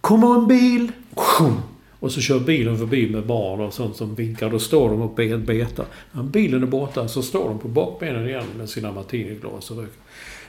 Kommer 0.00 0.34
en 0.34 0.46
bil! 0.46 0.92
Och 2.06 2.12
så 2.12 2.20
kör 2.20 2.40
bilen 2.40 2.78
förbi 2.78 3.08
med 3.08 3.26
barn 3.26 3.60
och 3.60 3.74
sånt 3.74 3.96
som 3.96 4.14
vinkar. 4.14 4.50
Då 4.50 4.58
står 4.58 4.90
de 4.90 5.02
uppe 5.02 5.22
i 5.22 5.32
ett 5.32 5.40
beta. 5.40 5.84
När 6.12 6.22
bilen 6.22 6.62
är 6.62 6.66
borta 6.66 7.08
så 7.08 7.22
står 7.22 7.48
de 7.48 7.58
på 7.58 7.68
bakbenen 7.68 8.28
igen 8.28 8.44
med 8.58 8.68
sina 8.68 8.92
martiniglas 8.92 9.70
och 9.70 9.76
röker. 9.76 10.00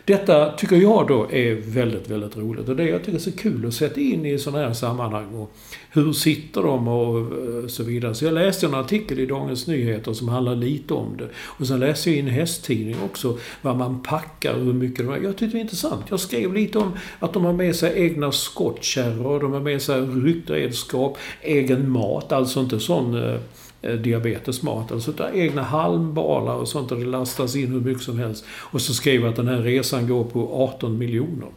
Detta 0.08 0.52
tycker 0.52 0.76
jag 0.76 1.08
då 1.08 1.32
är 1.32 1.54
väldigt, 1.54 2.10
väldigt 2.10 2.38
roligt. 2.38 2.70
Och 2.70 2.76
det 2.76 2.84
jag 2.84 3.00
tycker 3.00 3.18
är 3.18 3.22
så 3.22 3.32
kul 3.32 3.68
att 3.68 3.74
sätta 3.74 4.00
in 4.00 4.26
i 4.26 4.40
sådana 4.40 4.68
här 4.68 4.74
sammanhang. 4.74 5.36
Och 5.36 5.52
hur 5.92 6.14
sitter 6.14 6.64
de 6.64 6.88
och 6.88 7.20
eh, 7.20 7.68
så 7.68 7.84
vidare. 7.84 8.16
Så 8.16 8.26
jag 8.26 8.34
läste 8.34 8.66
en 8.66 8.74
artikel 8.74 9.20
i 9.20 9.26
Dagens 9.26 9.68
Nyheter 9.68 10.14
som 10.14 10.28
handlar 10.30 10.56
lite 10.56 10.94
om 10.94 11.18
det. 11.18 11.30
Och 11.38 11.68
sen 11.68 11.80
läste 11.80 12.10
jag 12.10 12.18
i 12.18 12.20
en 12.20 12.28
hästtidning 12.28 12.96
också 13.06 13.38
vad 13.62 13.78
man 13.78 14.04
packar 14.04 14.54
och 14.54 14.66
hur 14.66 14.74
mycket 14.74 15.06
de 15.06 15.14
är. 15.14 15.18
Jag 15.18 15.38
tyckte 15.38 15.46
det 15.46 15.54
var 15.54 15.60
intressant. 15.60 16.06
Jag 16.10 16.20
skrev 16.20 16.54
lite 16.54 16.78
om 16.78 16.92
att 17.20 17.34
de 17.34 17.46
har 17.46 17.54
med 17.54 17.76
sig 17.76 17.94
egna 17.96 18.32
skottkärror, 18.32 19.40
de 19.40 19.54
har 19.54 19.62
med 19.62 19.82
sig 19.82 20.02
ryttredskap, 20.02 21.18
egen 21.42 21.90
mat. 21.90 22.32
Alltså 22.32 22.60
inte 22.60 22.80
sån 22.80 23.24
Eh, 23.24 23.40
diabetesmat. 23.82 24.92
Alltså 24.92 25.12
där 25.12 25.32
egna 25.36 25.64
halmbalar 25.64 26.56
och 26.56 26.68
sånt 26.68 26.92
och 26.92 27.00
det 27.00 27.06
lastas 27.06 27.56
in 27.56 27.72
hur 27.72 27.82
mycket 27.82 28.04
som 28.04 28.20
helst. 28.20 28.46
Och 28.50 28.82
så 28.82 28.94
skriver 28.94 29.30
att 29.30 29.36
den 29.36 29.48
här 29.48 29.58
resan 29.58 30.08
går 30.08 30.24
på 30.24 30.64
18 30.64 30.98
miljoner. 30.98 31.50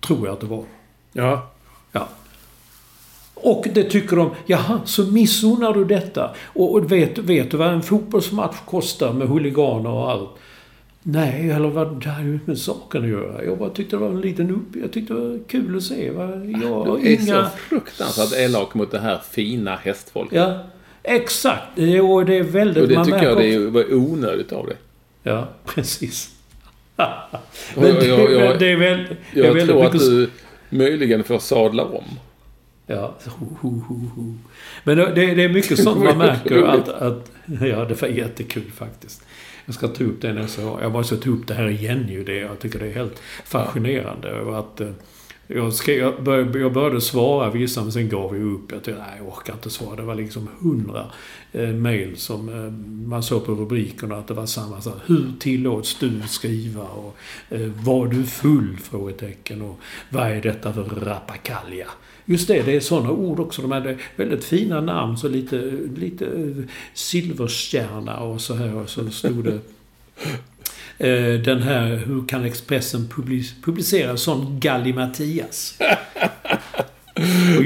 Tror 0.00 0.26
jag 0.26 0.32
att 0.32 0.40
det 0.40 0.46
var. 0.46 0.64
Ja. 1.12 1.50
Ja. 1.92 2.08
Och 3.34 3.66
det 3.74 3.84
tycker 3.84 4.16
de, 4.16 4.30
jaha, 4.46 4.80
så 4.84 5.06
missunnar 5.06 5.72
du 5.72 5.84
detta? 5.84 6.30
Och 6.44 6.92
vet, 6.92 7.18
vet 7.18 7.50
du 7.50 7.56
vad 7.56 7.68
en 7.68 7.82
fotbollsmatch 7.82 8.56
kostar 8.66 9.12
med 9.12 9.28
huliganer 9.28 9.90
och 9.90 10.10
allt? 10.10 10.30
Nej, 11.02 11.50
eller 11.50 11.68
vad 11.68 12.00
det 12.00 12.08
har 12.08 12.22
ju 12.22 12.38
med 12.44 12.58
saken 12.58 13.02
att 13.02 13.08
göra. 13.08 13.44
Jag 13.44 13.58
bara 13.58 13.70
tyckte 13.70 13.96
det 13.96 14.00
var 14.00 14.08
en 14.08 14.20
liten 14.20 14.50
upp... 14.50 14.76
Jag 14.82 14.92
tyckte 14.92 15.14
det 15.14 15.20
var 15.20 15.40
kul 15.48 15.76
att 15.76 15.82
se. 15.82 16.10
Va? 16.10 16.28
Jag, 16.62 17.00
du 17.00 17.08
är 17.08 17.22
inga... 17.22 17.44
så 17.44 17.56
fruktansvärt 17.56 18.38
elak 18.38 18.74
mot 18.74 18.90
det 18.90 19.00
här 19.00 19.20
fina 19.30 19.76
hästfolket. 19.76 20.38
Ja, 20.38 20.66
exakt. 21.02 21.78
Och 21.78 22.26
det 22.26 22.38
är 22.38 22.42
väldigt... 22.42 22.82
Och 22.82 22.88
det 22.88 23.04
tycker 23.04 23.22
jag 23.22 23.38
det 23.38 23.58
var 23.58 23.94
onödigt 23.94 24.52
av 24.52 24.66
det. 24.66 24.76
Ja, 25.22 25.48
precis. 25.64 26.30
Men 26.96 27.94
det, 27.94 28.06
jag, 28.06 28.32
jag, 28.32 28.58
det 28.58 28.72
är 28.72 28.76
väl... 28.76 29.16
Jag, 29.34 29.58
jag 29.58 29.66
tror 29.68 29.84
att 29.84 29.92
du 29.92 30.30
möjligen 30.70 31.24
får 31.24 31.38
sadla 31.38 31.84
om. 31.84 32.04
Ja. 32.86 33.14
Men 34.84 34.96
det, 34.96 35.12
det 35.14 35.44
är 35.44 35.48
mycket 35.48 35.82
sånt 35.82 36.04
man 36.04 36.18
märker 36.28 36.62
att, 36.62 36.88
att... 36.88 37.30
Ja, 37.46 37.84
det 37.84 38.02
var 38.02 38.08
jättekul 38.08 38.70
faktiskt. 38.74 39.22
Jag 39.64 39.74
ska 39.74 39.88
ta 39.88 40.04
upp 40.04 40.20
det 40.20 40.32
nästa 40.32 40.62
gång. 40.62 40.78
Jag 40.82 40.92
måste 40.92 41.16
ta 41.16 41.30
upp 41.30 41.46
det 41.46 41.54
här 41.54 41.68
igen 41.68 42.08
ju. 42.08 42.24
Det, 42.24 42.36
jag 42.36 42.58
tycker 42.58 42.78
det 42.78 42.86
är 42.86 42.94
helt 42.94 43.22
fascinerande 43.44 44.28
över 44.28 44.52
att 44.52 44.80
eh, 44.80 44.88
jag, 45.46 45.72
skrev, 45.72 45.98
jag, 45.98 46.22
började, 46.22 46.58
jag 46.58 46.72
började 46.72 47.00
svara 47.00 47.50
vissa, 47.50 47.82
men 47.82 47.92
sen 47.92 48.08
gav 48.08 48.36
jag 48.36 48.46
upp. 48.46 48.72
Jag 48.72 48.84
tänkte, 48.84 49.02
nej, 49.02 49.18
jag 49.18 49.28
orkar 49.28 49.52
inte 49.52 49.70
svara. 49.70 49.96
Det 49.96 50.02
var 50.02 50.14
liksom 50.14 50.48
hundra 50.60 51.06
eh, 51.52 51.68
mejl 51.68 52.16
som 52.16 52.48
eh, 52.48 52.72
man 53.08 53.22
såg 53.22 53.46
på 53.46 53.52
rubrikerna 53.52 54.16
att 54.16 54.28
det 54.28 54.34
var 54.34 54.46
samma. 54.46 54.80
Så 54.80 54.92
hur 55.06 55.32
tillåts 55.40 55.98
du 55.98 56.22
skriva? 56.28 56.82
Och 56.82 57.16
eh, 57.48 57.60
var 57.60 58.06
du 58.06 58.24
full? 58.24 58.76
Frågetecken. 58.82 59.62
Och 59.62 59.78
vad 60.10 60.30
är 60.30 60.40
detta 60.40 60.72
för 60.72 60.82
rappakalja? 60.84 61.86
Just 62.24 62.48
det, 62.48 62.62
det 62.62 62.76
är 62.76 62.80
sådana 62.80 63.10
ord 63.10 63.40
också. 63.40 63.62
De 63.62 63.70
hade 63.70 63.96
väldigt 64.16 64.44
fina 64.44 64.80
namn, 64.80 65.16
så 65.16 65.28
lite, 65.28 65.72
lite 65.96 66.26
silverstjärna 66.94 68.16
och 68.16 68.40
så 68.40 68.54
här. 68.54 68.74
Och 68.74 68.90
så 68.90 69.10
stod 69.10 69.44
det 69.44 69.58
eh, 71.08 71.40
den 71.40 71.62
här, 71.62 71.96
hur 71.96 72.26
kan 72.28 72.44
Expressen 72.44 73.08
publicera 73.64 74.16
sån 74.16 74.60
gallimatias? 74.60 75.78
Och 77.58 77.64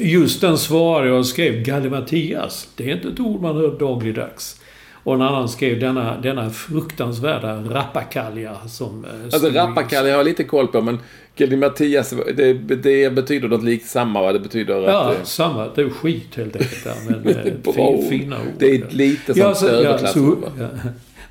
just 0.00 0.40
den 0.40 0.58
svarade 0.58 1.08
jag 1.08 1.18
och 1.18 1.26
skrev, 1.26 1.62
gallimatias, 1.62 2.68
det 2.76 2.90
är 2.90 2.96
inte 2.96 3.08
ett 3.08 3.20
ord 3.20 3.40
man 3.40 3.56
hör 3.56 3.78
dagligdags. 3.78 4.60
Och 5.04 5.14
en 5.14 5.22
annan 5.22 5.48
skrev 5.48 5.80
denna, 5.80 6.20
denna 6.20 6.50
fruktansvärda 6.50 7.56
rappakalja 7.56 8.56
som... 8.68 9.04
Eh, 9.04 9.24
alltså 9.24 9.50
rappakalja 9.50 10.12
har 10.12 10.18
jag 10.18 10.24
lite 10.24 10.44
koll 10.44 10.66
på 10.66 10.80
men 10.80 10.98
Kelly 11.36 11.56
Mattias, 11.56 12.14
det, 12.36 12.52
det 12.52 13.10
betyder 13.14 13.48
något 13.48 13.64
likt 13.64 13.88
samma 13.88 14.22
va? 14.22 14.32
Det 14.32 14.38
betyder 14.38 14.74
ja, 14.74 14.80
att... 14.80 15.18
Ja, 15.18 15.24
samma. 15.24 15.68
Det 15.74 15.82
är 15.82 15.90
skit 15.90 16.36
helt 16.36 16.56
enkelt. 16.56 16.84
Där, 16.84 16.94
men 17.06 17.22
det 17.62 17.70
är 17.70 17.72
fin, 17.72 18.08
fina 18.10 18.36
ord. 18.36 18.46
Det 18.58 18.74
är 18.74 18.90
lite 18.90 19.24
sånt 19.26 19.36
ja, 19.36 19.54
så, 19.54 19.66
ja, 19.66 19.98
så, 19.98 20.36
ja. 20.58 20.68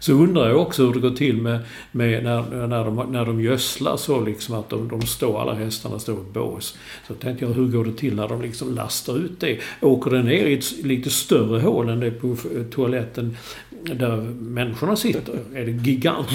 Så 0.04 0.14
undrar 0.14 0.50
jag 0.50 0.62
också 0.62 0.86
hur 0.86 0.94
det 0.94 1.00
går 1.00 1.16
till 1.16 1.42
med, 1.42 1.60
med 1.92 2.24
när, 2.24 2.68
när, 2.68 2.86
de, 2.86 2.96
när 3.12 3.26
de 3.26 3.42
gödslar 3.42 3.98
så 3.98 4.22
liksom 4.22 4.56
att 4.56 4.70
de, 4.70 4.88
de 4.88 5.02
står, 5.02 5.42
alla 5.42 5.54
hästarna 5.54 6.00
står 6.00 6.16
i 6.16 6.32
bås. 6.34 6.78
Så 7.08 7.14
tänkte 7.14 7.46
jag, 7.46 7.54
hur 7.54 7.68
går 7.68 7.86
det 7.86 7.94
till 7.94 8.16
när 8.16 8.28
de 8.28 8.42
liksom 8.42 8.76
lastar 8.76 9.18
ut 9.18 9.40
det? 9.40 9.60
Åker 9.82 10.12
det 10.12 10.24
ner 10.24 10.46
i 10.46 10.54
ett 10.54 10.72
lite 10.84 11.10
större 11.10 11.62
hål 11.62 11.90
än 11.90 12.00
det 12.00 12.12
på 12.12 12.36
toaletten 12.72 13.38
där 13.70 14.18
människorna 14.40 14.96
sitter? 14.96 15.40
Är 15.54 15.66
det 15.66 15.72
gigant 15.72 16.28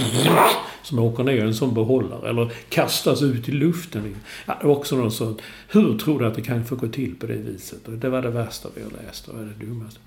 som 0.82 0.98
åker 0.98 1.24
ner 1.24 1.36
i 1.36 1.40
en 1.40 1.54
sån 1.54 1.74
behållare? 1.74 2.28
Eller 2.28 2.52
kastas 2.68 3.22
ut 3.22 3.48
i 3.48 3.52
luften? 3.52 4.16
Ja, 4.46 4.54
också 4.62 4.96
något 4.96 5.14
sånt. 5.14 5.42
Hur 5.68 5.98
tror 5.98 6.18
du 6.18 6.26
att 6.26 6.34
det 6.34 6.42
kan 6.42 6.64
få 6.64 6.76
gå 6.76 6.88
till 6.88 7.14
på 7.14 7.26
det 7.26 7.36
viset? 7.36 7.78
det 7.86 8.08
var 8.08 8.22
det 8.22 8.30
värsta 8.30 8.68
vi 8.74 8.82
har 8.82 8.90
läst 8.90 9.28
och 9.28 9.34
det 9.36 9.66
dummaste. 9.66 10.00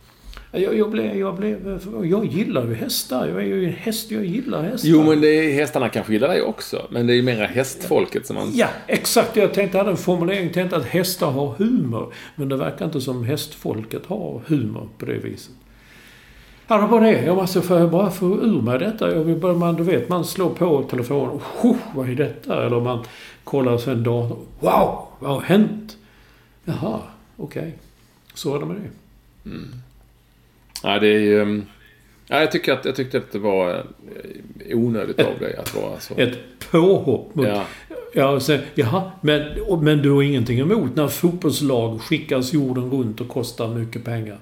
Jag, 0.54 0.78
jag, 0.78 0.92
blev, 0.92 1.18
jag, 1.18 1.36
blev, 1.36 1.80
jag 2.04 2.26
gillar 2.26 2.68
ju 2.68 2.74
hästar. 2.74 3.28
Jag 3.28 3.38
är 3.38 3.46
ju 3.46 3.66
en 3.66 3.74
häst. 3.74 4.12
Jag 4.12 4.26
gillar 4.26 4.64
hästar. 4.64 4.90
Jo, 4.90 5.04
men 5.04 5.22
det 5.22 5.28
är, 5.28 5.54
hästarna 5.54 5.90
kanske 5.90 6.14
gillar 6.14 6.28
dig 6.28 6.42
också. 6.42 6.88
Men 6.90 7.08
det 7.08 7.14
är 7.14 7.16
ju 7.16 7.22
mera 7.22 7.46
hästfolket 7.46 8.26
som 8.26 8.36
man... 8.36 8.52
Ja, 8.54 8.68
exakt. 8.88 9.36
Jag 9.36 9.54
tänkte, 9.54 9.78
hade 9.78 9.92
en 9.92 9.98
formulering. 9.98 10.44
Jag 10.44 10.54
tänkte 10.54 10.78
att 10.78 10.86
hästar 10.86 11.32
har 11.32 11.56
humor. 11.58 12.14
Men 12.36 12.50
det 12.50 12.58
verkar 12.58 12.86
inte 12.86 13.02
som 13.02 13.24
hästfolket 13.24 14.06
har 14.06 14.42
humor 14.48 14.90
på 14.98 15.06
det 15.06 15.18
viset. 15.18 15.56
Ja, 16.68 16.78
det 16.78 16.88
var 16.88 17.02
det. 17.02 17.26
Jag 17.26 17.36
måste 17.36 17.62
få, 17.62 17.88
bara 17.88 18.12
få 18.12 18.26
ur 18.26 18.62
mig 18.62 18.80
detta. 18.80 19.16
Jag 19.16 19.24
vill 19.24 19.38
bara, 19.38 19.54
man, 19.54 19.76
du 19.76 19.84
vet, 19.84 20.10
man 20.10 20.26
slår 20.26 20.50
på 20.50 20.84
telefonen. 20.84 21.40
Oh, 21.62 21.78
vad 21.96 22.10
är 22.10 22.16
detta? 22.16 22.66
Eller 22.66 22.80
man 22.80 23.06
kollar 23.44 23.78
sen 23.78 24.04
datorn. 24.04 24.40
Wow, 24.60 25.08
vad 25.20 25.32
har 25.32 25.42
hänt? 25.42 25.98
Jaha, 26.66 27.00
okej. 27.38 27.62
Okay. 27.62 27.72
Så 28.34 28.56
är 28.56 28.60
det 28.60 28.66
med 28.66 28.76
det. 28.76 29.50
Mm. 29.50 29.81
Ja, 30.84 31.00
det 31.00 31.08
är 31.08 31.20
ju... 31.20 31.41
Mm, 31.41 31.65
ja, 32.28 32.39
jag, 32.39 32.52
tycker 32.52 32.74
att, 32.74 32.86
jag 32.86 32.96
tyckte 32.96 33.17
att 33.17 33.32
det 33.32 33.39
var 33.39 33.74
eh, 33.74 34.78
onödigt 34.78 35.20
av 35.20 35.39
dig 35.39 35.56
att 35.56 35.76
vara 35.76 36.00
så. 36.00 36.17
Ett 36.17 36.38
påhopp 36.72 37.36
mot... 37.36 37.48
Ja. 37.48 37.65
Ja, 38.13 38.39
så, 38.39 38.58
jaha, 38.76 39.12
men, 39.22 39.41
men 39.82 40.02
du 40.02 40.12
har 40.12 40.24
ingenting 40.24 40.60
emot 40.60 40.96
när 40.96 41.08
fotbollslag 41.08 42.02
skickas 42.02 42.54
jorden 42.54 42.91
runt 42.91 43.22
och 43.22 43.28
kostar 43.28 43.67
mycket 43.67 44.06
pengar? 44.06 44.38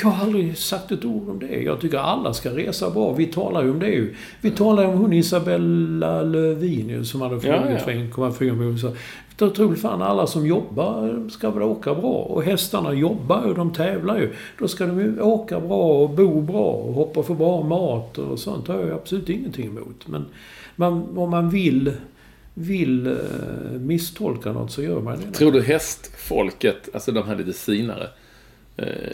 Jag 0.00 0.08
har 0.08 0.24
aldrig 0.24 0.58
sagt 0.58 0.92
ett 0.92 1.04
ord 1.04 1.28
om 1.28 1.38
det. 1.38 1.62
Jag 1.62 1.80
tycker 1.80 1.98
alla 1.98 2.34
ska 2.34 2.50
resa 2.50 2.90
bra. 2.90 3.12
Vi 3.12 3.26
talar 3.26 3.62
ju 3.62 3.70
om 3.70 3.78
det 3.78 3.90
ju. 3.90 4.14
Vi 4.40 4.50
talar 4.50 4.84
om 4.84 4.98
hon 4.98 5.12
Isabella 5.12 6.22
Lövin 6.22 7.04
som 7.04 7.20
hade 7.20 7.40
flugit 7.40 7.60
ja, 7.64 7.70
ja. 7.70 7.78
för 7.78 7.92
1,4 7.92 8.52
miljoner. 8.52 8.96
Jag 9.38 9.54
tror 9.54 9.74
fan 9.74 10.02
alla 10.02 10.26
som 10.26 10.46
jobbar 10.46 11.28
ska 11.30 11.50
väl 11.50 11.62
åka 11.62 11.94
bra. 11.94 12.12
Och 12.12 12.42
hästarna 12.42 12.92
jobbar 12.92 13.46
ju, 13.46 13.54
de 13.54 13.72
tävlar 13.72 14.18
ju. 14.18 14.32
Då 14.58 14.68
ska 14.68 14.86
de 14.86 15.00
ju 15.00 15.20
åka 15.20 15.60
bra 15.60 16.02
och 16.02 16.10
bo 16.10 16.40
bra 16.40 16.70
och 16.72 16.94
hoppa 16.94 17.22
för 17.22 17.34
bra 17.34 17.62
mat 17.62 18.18
och 18.18 18.38
sånt. 18.38 18.66
Det 18.66 18.72
har 18.72 18.80
jag 18.80 18.90
absolut 18.90 19.28
ingenting 19.28 19.66
emot. 19.66 20.06
Men 20.06 20.24
man, 20.76 21.18
om 21.18 21.30
man 21.30 21.50
vill 21.50 21.92
vill 22.54 23.06
uh, 23.06 23.16
misstolka 23.80 24.52
något 24.52 24.70
så 24.70 24.82
gör 24.82 25.00
man 25.00 25.18
det. 25.18 25.38
Tror 25.38 25.52
du 25.52 25.62
hästfolket, 25.62 26.88
alltså 26.94 27.12
de 27.12 27.26
här 27.26 27.36
lite 27.36 27.52
sinare, 27.52 28.06
Eh, 28.06 28.21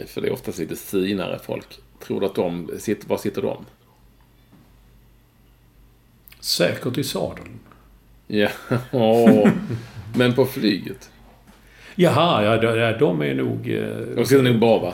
för 0.07 0.21
det 0.21 0.27
är 0.27 0.31
oftast 0.31 0.59
lite 0.59 0.75
finare 0.75 1.39
folk. 1.39 1.79
Tror 1.99 2.19
du 2.19 2.25
att 2.25 2.35
de 2.35 2.65
var 3.07 3.17
sitter 3.17 3.41
de? 3.41 3.65
Säkert 6.39 6.97
i 6.97 7.03
sadeln. 7.03 7.59
Ja, 8.27 8.49
men 10.15 10.33
på 10.35 10.45
flyget? 10.45 11.09
Jaha, 11.95 12.43
ja, 12.43 12.97
de 12.97 13.21
är 13.21 13.33
nog... 13.33 13.69
Eh, 13.69 13.97
de 14.15 14.25
sitter 14.25 14.43
nog 14.43 14.59
bra 14.59 14.79
va? 14.79 14.93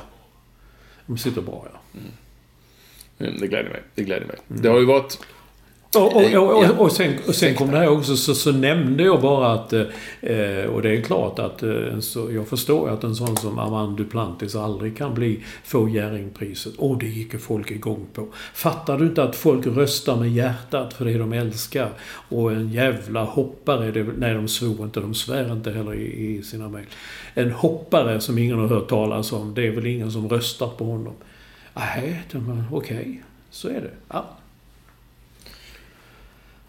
De 1.06 1.18
sitter 1.18 1.42
bra, 1.42 1.68
ja. 1.74 2.00
Mm. 2.00 3.40
Det 3.40 3.48
gläder 3.48 3.70
mig. 3.70 3.82
Det 3.96 4.04
gläder 4.04 4.26
mig. 4.26 4.38
Mm. 4.50 4.62
Det 4.62 4.70
har 4.70 4.80
ju 4.80 4.86
varit 4.86 5.20
Och, 5.96 6.16
och, 6.16 6.64
och, 6.64 6.80
och, 6.80 6.92
sen, 6.92 7.14
och 7.28 7.36
sen 7.36 7.56
kom 7.56 7.72
det 7.72 7.78
här 7.78 7.90
också, 7.90 8.16
så, 8.16 8.36
så 8.36 8.52
nämnde 8.52 9.04
jag 9.04 9.22
bara 9.22 9.54
att... 9.54 9.74
Eh, 9.74 10.66
och 10.74 10.82
det 10.82 10.98
är 10.98 11.02
klart 11.02 11.40
att... 11.40 11.64
Eh, 11.64 12.00
så, 12.00 12.32
jag 12.32 12.48
förstår 12.48 12.90
att 12.90 13.04
en 13.04 13.16
sån 13.16 13.38
som 13.38 13.60
Armand 13.60 13.98
Duplantis 13.98 14.56
aldrig 14.56 14.98
kan 14.98 15.14
bli, 15.14 15.40
få 15.64 15.90
Jerringpriset. 15.90 16.76
Och 16.78 16.98
det 16.98 17.06
gick 17.06 17.34
ju 17.34 17.40
folk 17.40 17.72
igång 17.72 18.06
på. 18.14 18.28
Fattar 18.54 18.98
du 18.98 19.06
inte 19.06 19.24
att 19.24 19.36
folk 19.36 19.68
röstar 19.68 20.16
med 20.16 20.32
hjärtat 20.32 20.94
för 20.94 21.06
det 21.06 21.18
de 21.18 21.34
älskar? 21.34 21.90
Och 22.30 22.52
en 22.52 22.72
jävla 22.72 23.24
hoppare, 23.24 23.92
det, 23.92 24.06
nej 24.18 24.34
de 24.34 24.48
svor 24.48 24.86
inte, 24.86 25.00
de 25.00 25.14
svär 25.14 25.52
inte 25.52 25.72
heller 25.72 25.94
i, 25.94 26.38
i 26.38 26.44
sina 26.44 26.70
mejl. 26.70 26.86
En 27.34 27.52
hoppare 27.52 28.20
som 28.22 28.38
ingen 28.38 28.60
har 28.60 28.68
hört 28.68 28.90
talas 28.90 29.32
om, 29.32 29.54
det 29.54 29.68
är 29.68 29.72
väl 29.72 29.86
ingen 29.86 30.12
som 30.12 30.30
röstar 30.30 30.68
på 30.68 30.86
honom. 30.86 31.14
Nej, 31.74 32.22
okej. 32.72 32.98
Okay. 32.98 33.16
Så 33.50 33.68
är 33.68 33.82
det. 33.82 33.92
Ja. 34.08 34.26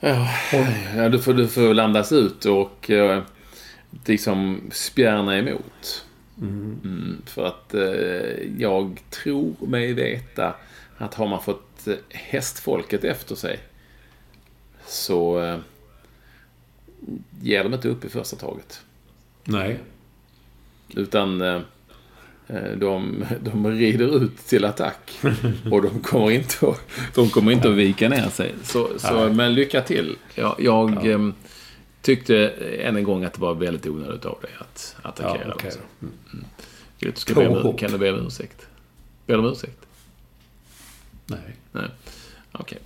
Ja, 0.00 1.08
du 1.08 1.18
får, 1.18 1.34
du 1.34 1.48
får 1.48 1.74
landas 1.74 2.12
ut 2.12 2.44
och 2.44 2.90
eh, 2.90 3.22
liksom 4.04 4.60
spjärna 4.72 5.38
emot. 5.38 6.04
Mm. 6.40 6.80
Mm, 6.84 7.22
för 7.26 7.46
att 7.46 7.74
eh, 7.74 8.60
jag 8.62 9.02
tror 9.10 9.54
mig 9.60 9.92
veta 9.92 10.54
att 10.98 11.14
har 11.14 11.28
man 11.28 11.42
fått 11.42 11.86
eh, 11.86 11.94
hästfolket 12.08 13.04
efter 13.04 13.34
sig 13.34 13.58
så 14.86 15.40
eh, 15.40 15.58
ger 17.40 17.64
de 17.64 17.74
inte 17.74 17.88
upp 17.88 18.04
i 18.04 18.08
första 18.08 18.36
taget. 18.36 18.80
Nej. 19.44 19.78
Utan 20.94 21.40
eh, 21.40 21.60
de, 22.76 23.24
de 23.40 23.66
rider 23.66 24.22
ut 24.22 24.38
till 24.46 24.64
attack. 24.64 25.18
Och 25.70 25.82
de 25.82 26.00
kommer 26.00 26.30
inte 26.30 26.68
att, 26.68 26.80
de 27.14 27.30
kommer 27.30 27.52
inte 27.52 27.68
att 27.68 27.74
vika 27.74 28.08
ner 28.08 28.28
sig. 28.28 28.54
Så, 28.62 28.88
så 28.98 29.32
men 29.34 29.54
lycka 29.54 29.80
till. 29.82 30.16
Jag, 30.34 30.54
jag 30.58 30.98
ja. 31.02 31.10
Ehm, 31.10 31.34
tyckte 32.02 32.48
än 32.80 32.96
en 32.96 33.04
gång 33.04 33.24
att 33.24 33.32
det 33.32 33.40
var 33.40 33.54
väldigt 33.54 33.86
onödigt 33.86 34.24
av 34.24 34.38
dig 34.40 34.50
att 34.58 34.96
attackera. 35.02 35.44
Ja, 35.46 35.54
okay. 35.54 35.72
mm. 36.00 36.12
Mm. 36.32 37.14
Ska 37.14 37.34
be, 37.34 37.74
kan 37.78 37.92
du 37.92 37.98
be 37.98 38.12
om 38.12 38.26
ursäkt? 38.26 38.66
Be 39.26 39.36
om 39.36 39.44
ursäkt? 39.44 39.86
Nej. 41.26 41.56
Nej. 41.72 41.84
Okej. 42.52 42.62
Okay. 42.62 42.78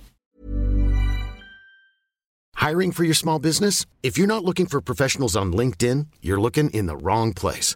Hiring 2.69 2.91
for 2.91 3.03
your 3.03 3.15
small 3.15 3.39
business? 3.39 3.87
If 4.03 4.19
you're 4.19 4.27
not 4.27 4.43
looking 4.43 4.67
for 4.67 4.81
professionals 4.81 5.35
on 5.35 5.51
LinkedIn, 5.51 6.07
you're 6.21 6.39
looking 6.39 6.69
in 6.69 6.85
the 6.85 6.95
wrong 6.95 7.33
place. 7.33 7.75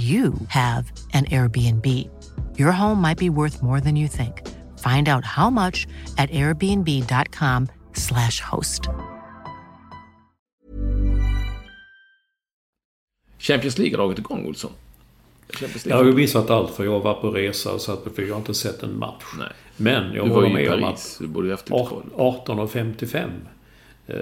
you 0.00 0.34
have 0.48 0.92
an 1.12 1.24
Airbnb. 1.24 1.86
Your 2.58 2.72
home 2.72 3.00
might 3.00 3.18
be 3.18 3.28
worth 3.28 3.62
more 3.62 3.80
than 3.80 3.96
you 3.96 4.08
think. 4.08 4.46
Find 4.78 5.08
out 5.08 5.24
how 5.24 5.50
much 5.50 5.86
at 6.16 6.30
airbnb.com 6.30 7.68
slash 7.92 8.40
host. 8.40 8.88
Champions 13.38 13.78
League 13.78 13.92
har 13.92 13.98
dragit 13.98 14.18
igång, 14.18 14.46
Olsson. 14.46 14.70
Jag 15.84 15.96
har 15.96 16.04
ju 16.04 16.12
missat 16.12 16.50
allt 16.50 16.70
för 16.70 16.84
jag 16.84 17.00
var 17.00 17.14
på 17.14 17.30
resa 17.30 17.78
så 17.78 17.92
att 17.92 18.06
jag 18.16 18.28
har 18.28 18.36
inte 18.36 18.54
sett 18.54 18.82
en 18.82 18.98
match. 18.98 19.24
Nej. 19.38 19.48
Men 19.76 20.14
jag 20.14 20.26
håller 20.26 20.48
med 20.48 20.72
om 20.72 20.84
att 20.84 20.98
18.55 20.98 23.30
eh, 24.06 24.14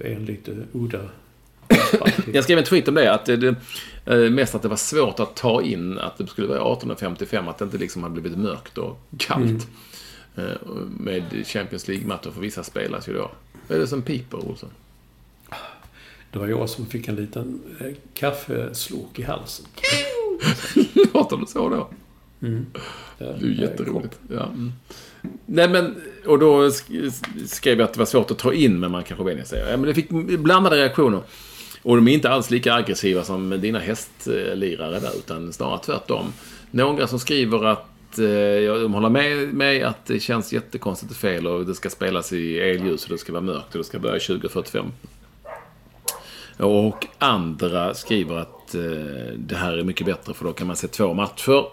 är 0.00 0.16
en 0.16 0.24
lite 0.24 0.56
udda 0.72 1.00
jag 2.32 2.44
skrev 2.44 2.58
en 2.58 2.64
tweet 2.64 2.88
om 2.88 2.94
det, 2.94 3.14
att 3.14 3.24
det, 3.24 3.54
eh, 4.06 4.30
mest 4.30 4.54
att 4.54 4.62
det 4.62 4.68
var 4.68 4.76
svårt 4.76 5.20
att 5.20 5.34
ta 5.36 5.62
in 5.62 5.98
att 5.98 6.18
det 6.18 6.26
skulle 6.26 6.46
vara 6.46 6.60
18.55, 6.60 7.48
att 7.48 7.58
det 7.58 7.64
inte 7.64 7.78
liksom 7.78 8.02
hade 8.02 8.20
blivit 8.20 8.38
mörkt 8.38 8.78
och 8.78 9.00
kallt. 9.18 9.46
Mm. 9.46 9.60
Eh, 10.50 10.56
med 11.00 11.46
Champions 11.46 11.88
League-matcher, 11.88 12.30
för 12.30 12.40
vissa 12.40 12.62
spelas 12.62 13.08
ju 13.08 13.12
då. 13.12 13.30
Vad 13.68 13.76
är 13.76 13.80
det 13.80 13.86
som 13.86 14.02
piper, 14.02 14.48
Olsson? 14.48 14.70
Det 16.32 16.38
var 16.38 16.46
jag 16.46 16.70
som 16.70 16.86
fick 16.86 17.08
en 17.08 17.16
liten 17.16 17.60
eh, 17.80 17.92
kaffeslok 18.14 19.18
i 19.18 19.22
halsen. 19.22 19.66
Låter 21.14 21.36
det 21.36 21.46
så 21.46 21.68
då? 21.68 21.88
Mm. 22.42 22.66
Det 23.18 23.24
är 23.24 23.60
jätteroligt. 23.60 24.18
Ja. 24.30 24.44
Mm. 24.44 24.72
Nej 25.46 25.68
men, 25.68 25.94
och 26.26 26.38
då 26.38 26.70
skrev 27.46 27.78
jag 27.78 27.86
att 27.86 27.92
det 27.92 27.98
var 27.98 28.06
svårt 28.06 28.30
att 28.30 28.38
ta 28.38 28.52
in, 28.52 28.80
men 28.80 28.90
man 28.90 29.04
kanske 29.04 29.24
vänjer 29.24 29.44
sig. 29.44 29.64
Ja, 29.70 29.76
men 29.76 29.82
det 29.82 29.94
fick 29.94 30.08
blandade 30.38 30.76
reaktioner. 30.76 31.20
Och 31.86 31.96
de 31.96 32.08
är 32.08 32.12
inte 32.12 32.30
alls 32.30 32.50
lika 32.50 32.74
aggressiva 32.74 33.24
som 33.24 33.60
dina 33.60 33.78
hästlirare 33.78 35.00
där, 35.00 35.18
utan 35.18 35.52
snarare 35.52 35.78
tvärtom. 35.78 36.32
Några 36.70 37.06
som 37.06 37.18
skriver 37.18 37.64
att 37.64 38.18
eh, 38.18 38.80
de 38.82 38.94
håller 38.94 39.08
med 39.08 39.54
mig 39.54 39.82
att 39.82 40.06
det 40.06 40.20
känns 40.20 40.52
jättekonstigt 40.52 41.10
och 41.10 41.16
fel 41.16 41.46
och 41.46 41.66
det 41.66 41.74
ska 41.74 41.90
spelas 41.90 42.32
i 42.32 42.58
elljus 42.58 43.04
och 43.04 43.10
det 43.10 43.18
ska 43.18 43.32
vara 43.32 43.42
mörkt 43.42 43.74
och 43.74 43.78
det 43.78 43.84
ska 43.84 43.98
börja 43.98 44.20
2045. 44.20 44.84
Och 46.56 47.06
andra 47.18 47.94
skriver 47.94 48.36
att 48.36 48.74
eh, 48.74 48.82
det 49.36 49.56
här 49.56 49.78
är 49.78 49.82
mycket 49.82 50.06
bättre 50.06 50.34
för 50.34 50.44
då 50.44 50.52
kan 50.52 50.66
man 50.66 50.76
se 50.76 50.88
två 50.88 51.14
matcher 51.14 51.64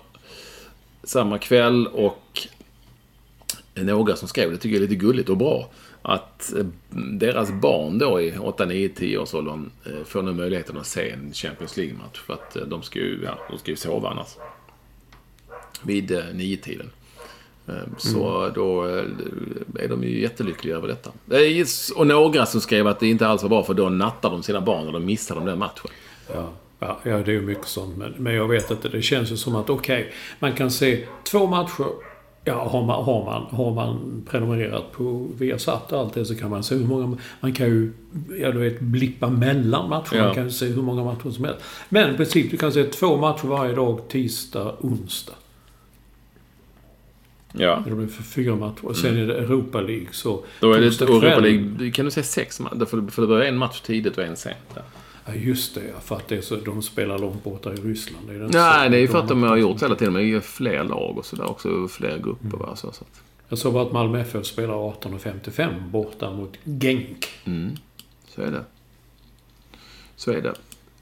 samma 1.03 1.37
kväll 1.37 1.87
och 1.87 2.47
några 3.73 4.15
som 4.15 4.27
skrev 4.27 4.51
det 4.51 4.57
tycker 4.57 4.75
jag 4.75 4.83
är 4.83 4.87
lite 4.87 5.05
gulligt 5.05 5.29
och 5.29 5.37
bra 5.37 5.69
att 6.03 6.53
eh, 6.53 6.65
deras 6.95 7.51
barn 7.51 7.97
då 7.97 8.21
i 8.21 8.37
8, 8.37 8.65
9, 8.65 8.89
10 8.89 9.17
års 9.17 9.33
åldern 9.33 9.71
eh, 9.85 10.03
får 10.05 10.21
nu 10.21 10.33
möjligheten 10.33 10.77
att 10.77 10.87
se 10.87 11.09
en 11.09 11.33
Champions 11.33 11.77
League-match. 11.77 12.19
För 12.25 12.33
att 12.33 12.55
eh, 12.55 12.63
de 12.63 12.81
ska 12.81 12.99
ju, 12.99 13.19
ja, 13.23 13.39
de 13.49 13.57
ska 13.57 13.71
ju 13.71 13.77
sova 13.77 14.09
annars. 14.09 14.27
Vid 15.81 16.23
nio 16.33 16.57
tiden 16.57 16.89
Så 17.97 18.41
mm. 18.41 18.53
då 18.53 18.83
är 19.79 19.87
de 19.87 20.03
ju 20.03 20.21
jättelyckliga 20.21 20.75
över 20.75 20.87
detta. 20.87 21.11
Och 21.95 22.07
några 22.07 22.45
som 22.45 22.61
skrev 22.61 22.87
att 22.87 22.99
det 22.99 23.07
inte 23.07 23.27
alls 23.27 23.41
var 23.41 23.49
bra 23.49 23.63
för 23.63 23.73
då 23.73 23.89
nattar 23.89 24.29
de 24.29 24.43
sina 24.43 24.61
barn 24.61 24.87
och 24.87 24.93
då 24.93 24.99
missar 24.99 25.35
de 25.35 25.45
den 25.45 25.59
matchen. 25.59 25.91
Ja. 26.33 26.53
Ja, 26.79 26.99
det 27.03 27.11
är 27.11 27.27
ju 27.27 27.41
mycket 27.41 27.67
sånt. 27.67 27.97
Men, 27.97 28.13
men 28.17 28.33
jag 28.33 28.47
vet 28.47 28.71
inte. 28.71 28.89
Det 28.89 29.01
känns 29.01 29.31
ju 29.31 29.37
som 29.37 29.55
att 29.55 29.69
okej, 29.69 30.01
okay, 30.01 30.13
man 30.39 30.53
kan 30.53 30.71
se 30.71 31.05
två 31.23 31.47
matcher 31.47 31.87
Ja, 32.45 32.69
har 32.69 32.85
man, 32.85 33.03
har 33.03 33.25
man, 33.25 33.45
har 33.51 33.73
man 33.73 34.23
prenumererat 34.29 34.91
på 34.91 35.27
Viasat 35.37 35.91
och 35.91 35.99
allt 35.99 36.13
det 36.13 36.25
så 36.25 36.35
kan 36.35 36.49
man 36.49 36.63
se 36.63 36.75
hur 36.75 36.85
många... 36.85 37.17
Man 37.39 37.53
kan 37.53 37.67
ju, 37.67 37.93
ja 38.39 38.51
du 38.51 38.59
vet, 38.59 38.79
blippa 38.79 39.29
mellan 39.29 39.89
matcher. 39.89 40.15
Ja. 40.15 40.25
Man 40.25 40.35
kan 40.35 40.51
se 40.51 40.65
hur 40.65 40.81
många 40.81 41.03
matcher 41.03 41.31
som 41.31 41.45
helst. 41.45 41.61
Men 41.89 42.13
i 42.13 42.17
princip, 42.17 42.51
du 42.51 42.57
kan 42.57 42.71
se 42.71 42.83
två 42.83 43.17
matcher 43.17 43.47
varje 43.47 43.75
dag, 43.75 44.07
tisdag, 44.07 44.75
onsdag. 44.79 45.33
Ja. 47.53 47.83
Det 47.87 47.95
blir 47.95 48.07
för 48.07 48.23
fyra 48.23 48.55
matcher. 48.55 48.85
Och 48.85 48.97
sen 48.97 49.09
mm. 49.09 49.23
är 49.23 49.27
det 49.27 49.39
Europa 49.39 49.81
League. 49.81 50.07
Så 50.11 50.45
Då 50.59 50.73
är 50.73 50.81
det 50.81 51.01
Europa 51.01 51.39
League, 51.39 51.91
kan 51.91 52.05
du 52.05 52.11
säga 52.11 52.23
sex 52.23 52.59
matcher? 52.59 52.85
För 52.85 53.21
det 53.21 53.27
börjar 53.27 53.47
en 53.47 53.57
match 53.57 53.81
tidigt 53.81 54.17
och 54.17 54.23
en 54.23 54.35
sent. 54.35 54.57
Ja, 55.25 55.33
just 55.33 55.75
det. 55.75 55.81
För 56.03 56.15
att 56.15 56.27
det 56.27 56.35
är 56.37 56.41
så, 56.41 56.55
de 56.55 56.81
spelar 56.81 57.19
långt 57.19 57.43
borta 57.43 57.73
i 57.73 57.75
Ryssland. 57.75 58.29
Är 58.29 58.33
det 58.33 58.47
Nej, 58.47 58.89
det 58.89 58.97
är 58.97 59.01
ju 59.01 59.07
för 59.07 59.19
att 59.19 59.27
de 59.27 59.43
har 59.43 59.57
gjort 59.57 59.83
hela 59.83 59.95
tiden. 59.95 60.13
med 60.13 60.43
fler 60.43 60.83
lag 60.83 61.17
och 61.17 61.25
sådär 61.25 61.49
också. 61.49 61.87
Fler 61.87 62.17
grupper. 62.17 62.57
Va? 62.57 62.75
Så, 62.75 62.91
så 62.91 63.03
att, 63.03 63.21
Jag 63.49 63.59
såg 63.59 63.73
bara 63.73 63.83
att 63.83 63.91
Malmö 63.91 64.19
FF 64.21 64.45
spelar 64.45 64.73
18.55 64.73 65.89
borta 65.89 66.31
mot 66.31 66.53
Genk. 66.63 67.25
så 68.27 68.41
är 68.41 68.51
det. 68.51 68.63
Så 70.15 70.31
är 70.31 70.41
det. 70.41 70.53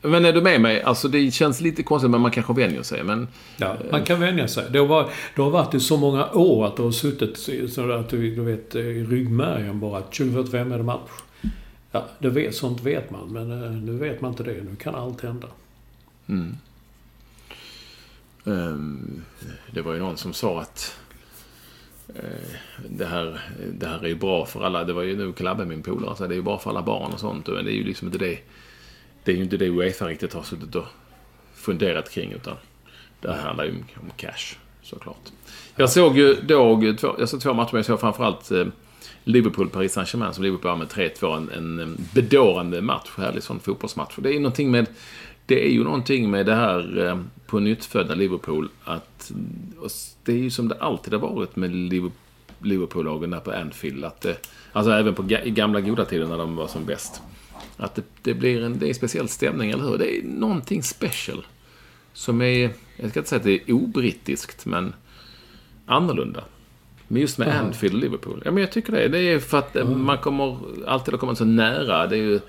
Men 0.03 0.25
är 0.25 0.33
du 0.33 0.41
med 0.41 0.61
mig? 0.61 0.81
Alltså 0.81 1.07
det 1.07 1.31
känns 1.31 1.61
lite 1.61 1.83
konstigt, 1.83 2.11
men 2.11 2.21
man 2.21 2.31
kanske 2.31 2.53
vänjer 2.53 2.83
sig. 2.83 3.03
Men 3.03 3.27
Ja, 3.57 3.75
man 3.91 4.03
kan 4.03 4.19
vänja 4.19 4.47
sig. 4.47 4.65
Det 4.71 4.79
har, 4.79 4.85
varit, 4.85 5.09
det 5.35 5.41
har 5.41 5.49
varit 5.49 5.73
i 5.73 5.79
så 5.79 5.97
många 5.97 6.29
år 6.31 6.65
att 6.67 6.75
det 6.77 6.83
har 6.83 6.91
suttit 6.91 7.37
så 7.73 7.91
att 7.91 8.09
du, 8.09 8.35
du 8.35 8.41
vet 8.41 8.75
i 8.75 8.79
ryggmärgen 9.03 9.79
bara 9.79 9.97
att 9.97 10.11
2045 10.11 10.71
är 10.71 10.77
det 10.77 10.83
match. 10.83 11.09
Ja, 11.91 12.07
det 12.19 12.29
vet, 12.29 12.55
sånt 12.55 12.81
vet 12.81 13.11
man. 13.11 13.29
Men 13.29 13.63
eh, 13.63 13.71
nu 13.71 13.97
vet 13.97 14.21
man 14.21 14.31
inte 14.31 14.43
det. 14.43 14.63
Nu 14.63 14.75
kan 14.75 14.95
allt 14.95 15.21
hända. 15.21 15.47
Mm. 16.27 16.55
Ehm, 18.45 19.23
det 19.71 19.81
var 19.81 19.93
ju 19.93 19.99
någon 19.99 20.17
som 20.17 20.33
sa 20.33 20.61
att 20.61 20.99
eh, 22.15 22.23
det, 22.89 23.05
här, 23.05 23.41
det 23.73 23.87
här 23.87 24.03
är 24.03 24.07
ju 24.07 24.15
bra 24.15 24.45
för 24.45 24.63
alla. 24.63 24.83
Det 24.83 24.93
var 24.93 25.03
ju 25.03 25.17
nu 25.17 25.33
Klabbe, 25.33 25.65
min 25.65 25.83
polare, 25.83 26.15
sa 26.15 26.27
det 26.27 26.33
är 26.33 26.37
ju 26.37 26.41
bra 26.41 26.59
för 26.59 26.69
alla 26.69 26.81
barn 26.81 27.13
och 27.13 27.19
sånt. 27.19 27.47
Men 27.47 27.65
det 27.65 27.71
är 27.71 27.75
ju 27.75 27.83
liksom 27.83 28.07
inte 28.07 28.19
det. 28.19 28.39
Det 29.23 29.31
är 29.31 29.35
ju 29.35 29.43
inte 29.43 29.57
det 29.57 29.69
Uefa 29.69 30.07
riktigt 30.07 30.33
har 30.33 30.43
suttit 30.43 30.75
och 30.75 30.87
funderat 31.53 32.11
kring. 32.11 32.31
Utan 32.31 32.55
det 33.21 33.31
här 33.31 33.41
handlar 33.41 33.65
ju 33.65 33.71
om 33.71 34.11
cash, 34.15 34.55
såklart. 34.81 35.31
Jag 35.75 35.89
såg 35.89 36.17
ju 36.17 36.35
då, 36.35 36.95
jag 37.19 37.29
såg 37.29 37.41
två 37.41 37.53
matcher, 37.53 37.69
men 37.71 37.79
jag 37.79 37.85
såg 37.85 37.99
framförallt 37.99 38.51
eh, 38.51 38.65
Liverpool-Paris 39.23 39.93
Saint-Germain 39.93 40.33
som 40.33 40.43
Liverpool 40.43 40.71
vann 40.71 40.79
med 40.79 40.87
3-2. 40.87 41.57
En, 41.57 41.79
en 41.79 41.97
bedårande 42.13 42.81
match, 42.81 43.09
härlig 43.17 43.43
sån 43.43 43.59
fotbollsmatch. 43.59 44.17
Och 44.17 44.23
det 44.23 44.29
är 44.29 44.33
ju 44.33 44.39
någonting 44.39 44.71
med 44.71 44.87
det 45.45 45.65
är 45.65 45.71
ju 45.71 45.83
någonting 45.83 46.31
med 46.31 46.45
det 46.45 46.55
här 46.55 47.23
på 47.45 47.59
nyttfödda 47.59 48.15
Liverpool 48.15 48.69
att 48.83 49.29
mm, 49.29 49.45
det 50.23 50.31
är 50.31 50.37
ju 50.37 50.49
som 50.49 50.67
det 50.67 50.75
alltid 50.75 51.13
har 51.13 51.19
varit 51.19 51.55
med 51.55 51.71
Liverpool-lagen 52.61 53.29
där 53.29 53.39
på 53.39 53.51
Anfield. 53.51 54.05
Att 54.05 54.21
det, 54.21 54.47
alltså 54.73 54.91
även 54.91 55.15
på 55.15 55.23
gamla 55.45 55.81
goda 55.81 56.05
tider 56.05 56.27
när 56.27 56.37
de 56.37 56.55
var 56.55 56.67
som 56.67 56.85
bäst. 56.85 57.21
Att 57.77 57.95
det, 57.95 58.03
det 58.21 58.33
blir 58.33 58.63
en, 58.63 58.79
det 58.79 58.85
är 58.85 58.87
en 58.87 58.95
speciell 58.95 59.27
stämning, 59.27 59.71
eller 59.71 59.83
hur? 59.83 59.97
Det 59.97 60.17
är 60.17 60.23
någonting 60.23 60.83
special. 60.83 61.45
Som 62.13 62.41
är, 62.41 62.69
jag 62.97 63.09
ska 63.09 63.19
inte 63.19 63.29
säga 63.29 63.37
att 63.37 63.43
det 63.43 63.53
är 63.53 63.73
obrittiskt, 63.73 64.65
men 64.65 64.93
annorlunda. 65.85 66.43
Men 67.11 67.21
just 67.21 67.37
med 67.37 67.47
Anfield 67.47 67.95
och 67.95 68.01
Liverpool. 68.01 68.41
Ja, 68.45 68.51
men 68.51 68.61
jag 68.61 68.71
tycker 68.71 68.91
det. 68.91 69.07
Det 69.07 69.19
är 69.19 69.39
för 69.39 69.57
att 69.57 69.87
man 69.87 70.17
kommer 70.17 70.57
alltid 70.87 71.13
att 71.13 71.19
komma 71.19 71.35
så 71.35 71.45
nära. 71.45 72.07
Det 72.07 72.15
är 72.15 72.21
ju 72.21 72.39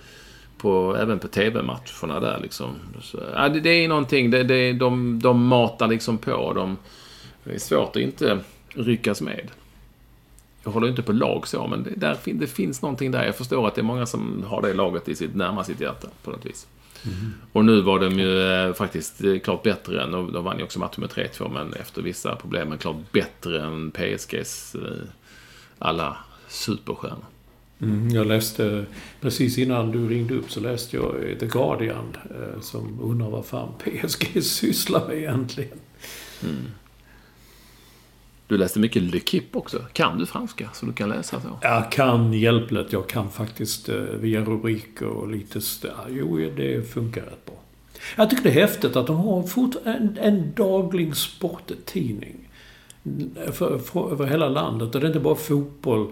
på, 0.58 0.96
även 0.96 1.18
på 1.18 1.28
TV-matcherna 1.28 2.20
där 2.20 2.38
liksom. 2.42 2.68
Så, 3.00 3.18
ja, 3.34 3.48
det, 3.48 3.60
det 3.60 3.70
är 3.70 3.88
någonting. 3.88 4.30
Det, 4.30 4.42
det, 4.42 4.72
de, 4.72 5.20
de 5.22 5.46
matar 5.46 5.88
liksom 5.88 6.18
på. 6.18 6.52
De, 6.52 6.76
det 7.44 7.54
är 7.54 7.58
svårt 7.58 7.96
att 7.96 8.02
inte 8.02 8.38
ryckas 8.68 9.20
med. 9.20 9.50
Jag 10.64 10.72
håller 10.72 10.88
inte 10.88 11.02
på 11.02 11.12
lag 11.12 11.48
så, 11.48 11.66
men 11.66 11.82
det, 11.82 11.90
där, 11.96 12.16
det 12.24 12.46
finns 12.46 12.82
någonting 12.82 13.10
där. 13.10 13.24
Jag 13.24 13.36
förstår 13.36 13.66
att 13.66 13.74
det 13.74 13.80
är 13.80 13.84
många 13.84 14.06
som 14.06 14.44
har 14.46 14.62
det 14.62 14.74
laget 14.74 15.08
i 15.08 15.14
sitt, 15.14 15.34
närmast 15.34 15.70
sitt 15.70 15.80
hjärta 15.80 16.08
på 16.22 16.30
något 16.30 16.46
vis. 16.46 16.66
Och 17.52 17.64
nu 17.64 17.80
var 17.80 17.98
de 17.98 18.18
ju 18.18 18.52
eh, 18.52 18.74
faktiskt 18.74 19.24
eh, 19.24 19.38
klart 19.38 19.62
bättre 19.62 20.02
än, 20.02 20.14
och 20.14 20.32
de 20.32 20.44
vann 20.44 20.58
ju 20.58 20.64
också 20.64 20.78
matchen 20.78 21.00
med 21.00 21.10
3-2, 21.10 21.52
men 21.52 21.72
efter 21.72 22.02
vissa 22.02 22.36
problem, 22.36 22.68
men 22.68 22.78
klart 22.78 23.12
bättre 23.12 23.62
än 23.62 23.90
PSGs 23.90 24.74
eh, 24.74 24.80
alla 25.78 26.16
superstjärnor. 26.48 27.24
Mm, 27.80 28.08
jag 28.08 28.26
läste, 28.26 28.86
precis 29.20 29.58
innan 29.58 29.90
du 29.92 30.08
ringde 30.08 30.34
upp 30.34 30.50
så 30.50 30.60
läste 30.60 30.96
jag 30.96 31.14
The 31.40 31.46
Guardian 31.46 32.16
som 32.60 33.00
undrar 33.02 33.30
vad 33.30 33.46
fan 33.46 33.68
PSG 33.78 34.42
sysslar 34.44 35.08
med 35.08 35.18
egentligen. 35.18 35.78
Du 38.52 38.58
läste 38.58 38.78
mycket 38.78 39.02
L'Equipe 39.02 39.56
också. 39.56 39.78
Kan 39.92 40.18
du 40.18 40.26
franska 40.26 40.70
så 40.72 40.86
du 40.86 40.92
kan 40.92 41.08
läsa 41.08 41.40
så? 41.40 41.58
Jag 41.62 41.92
kan 41.92 42.32
hjälpligt. 42.32 42.92
Jag 42.92 43.08
kan 43.08 43.30
faktiskt 43.30 43.88
eh, 43.88 43.96
via 43.96 44.40
rubriker 44.40 45.06
och 45.06 45.28
lite... 45.28 45.60
Jo, 46.08 46.36
det 46.56 46.92
funkar 46.92 47.22
rätt 47.22 47.46
bra. 47.46 47.54
Jag 48.16 48.30
tycker 48.30 48.42
det 48.42 48.50
är 48.50 48.66
häftigt 48.66 48.96
att 48.96 49.06
de 49.06 49.16
har 49.16 49.48
en, 49.84 50.18
en 50.20 50.52
daglig 50.54 51.16
sporttidning. 51.16 52.48
För, 53.52 53.78
för, 53.78 54.12
över 54.12 54.26
hela 54.26 54.48
landet. 54.48 54.94
Och 54.94 55.00
det 55.00 55.06
är 55.06 55.08
inte 55.08 55.20
bara 55.20 55.34
fotboll. 55.34 56.06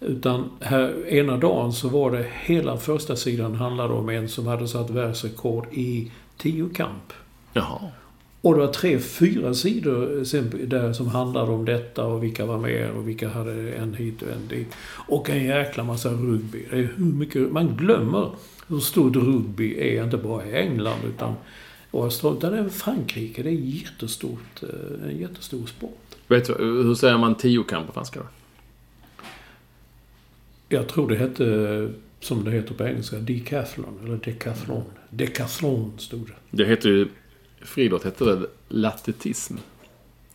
Utan 0.00 0.50
här, 0.60 1.08
ena 1.08 1.36
dagen 1.36 1.72
så 1.72 1.88
var 1.88 2.10
det 2.10 2.26
hela 2.44 2.76
första 2.76 3.16
sidan 3.16 3.54
handlade 3.54 3.94
om 3.94 4.08
en 4.08 4.28
som 4.28 4.46
hade 4.46 4.68
satt 4.68 4.90
världsrekord 4.90 5.66
i 5.72 6.10
tiokamp. 6.36 7.12
Jaha. 7.52 7.80
Och 8.42 8.54
det 8.54 8.60
var 8.60 8.72
tre, 8.72 8.98
fyra 8.98 9.54
sidor 9.54 10.24
sen 10.24 10.50
där 10.64 10.92
som 10.92 11.06
handlade 11.06 11.52
om 11.52 11.64
detta 11.64 12.04
och 12.04 12.22
vilka 12.22 12.46
var 12.46 12.58
med 12.58 12.90
och 12.90 13.08
vilka 13.08 13.28
hade 13.28 13.72
en 13.72 13.94
hit 13.94 14.22
och 14.22 14.28
en 14.28 14.48
dit. 14.48 14.68
Och 15.08 15.30
en 15.30 15.44
jäkla 15.44 15.84
massa 15.84 16.10
rugby. 16.10 16.66
Det 16.70 16.76
är 16.76 16.92
hur 16.96 17.04
mycket... 17.04 17.52
Man 17.52 17.76
glömmer 17.76 18.30
hur 18.68 18.80
stort 18.80 19.16
rugby 19.16 19.74
är, 19.78 20.04
inte 20.04 20.16
bara 20.16 20.46
i 20.46 20.54
England 20.54 20.98
utan 21.08 21.34
och 21.90 22.06
utan 22.06 22.54
även 22.54 22.70
Frankrike. 22.70 23.42
Det 23.42 23.48
är 23.48 23.52
jättestort, 23.52 24.62
eh, 24.62 25.08
en 25.08 25.18
jättestor 25.18 25.66
sport. 25.66 26.16
Vet 26.28 26.44
du, 26.46 26.52
hur 26.64 26.94
säger 26.94 27.18
man 27.18 27.34
tiokamp 27.34 27.86
på 27.86 27.92
franska 27.92 28.20
då? 28.20 28.26
Jag 30.68 30.88
tror 30.88 31.08
det 31.08 31.16
hette, 31.16 31.88
som 32.20 32.44
det 32.44 32.50
heter 32.50 32.74
på 32.74 32.84
engelska, 32.84 33.16
decathlon. 33.16 33.98
Eller 34.04 34.16
decathlon. 34.16 34.84
Decathlon 35.10 35.92
stod 35.98 36.26
det. 36.26 36.34
Det 36.50 36.64
heter 36.64 36.88
ju... 36.88 37.08
Friidrott 37.64 38.06
heter 38.06 38.24
väl 38.24 38.46
latletism? 38.68 39.56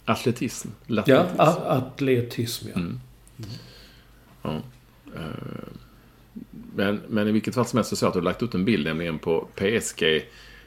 Atletism? 0.05 0.67
Ja, 0.87 0.93
Latletism. 0.95 1.41
a- 1.41 1.63
atletism 1.67 2.67
ja. 2.75 2.81
Ja. 4.41 4.61
Eh, 5.15 5.67
Men, 6.75 7.01
men 7.09 7.27
i 7.27 7.31
vilket 7.31 7.55
fall 7.55 7.65
som 7.65 7.77
helst 7.77 7.89
så 7.89 7.95
såg 7.95 8.07
jag 8.07 8.09
att 8.09 8.13
du 8.13 8.21
lagt 8.21 8.43
ut 8.43 8.53
en 8.55 8.65
bild 8.65 8.85
nämligen 8.87 9.19
på 9.19 9.47
PSG. 9.55 10.03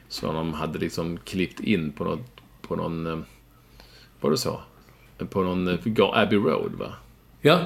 Som 0.07 0.35
de 0.35 0.53
hade 0.53 0.79
liksom 0.79 1.17
klippt 1.17 1.59
in 1.59 1.91
på 1.91 2.03
något, 2.03 2.41
på 2.61 2.75
någon, 2.75 3.07
eh, 3.07 3.19
vad 4.21 4.31
du 4.31 4.37
sa? 4.37 4.61
På 5.29 5.43
någon 5.43 5.67
eh, 5.67 5.79
Abbey 6.13 6.37
Road 6.39 6.71
va? 6.71 6.93
Ja, 7.41 7.65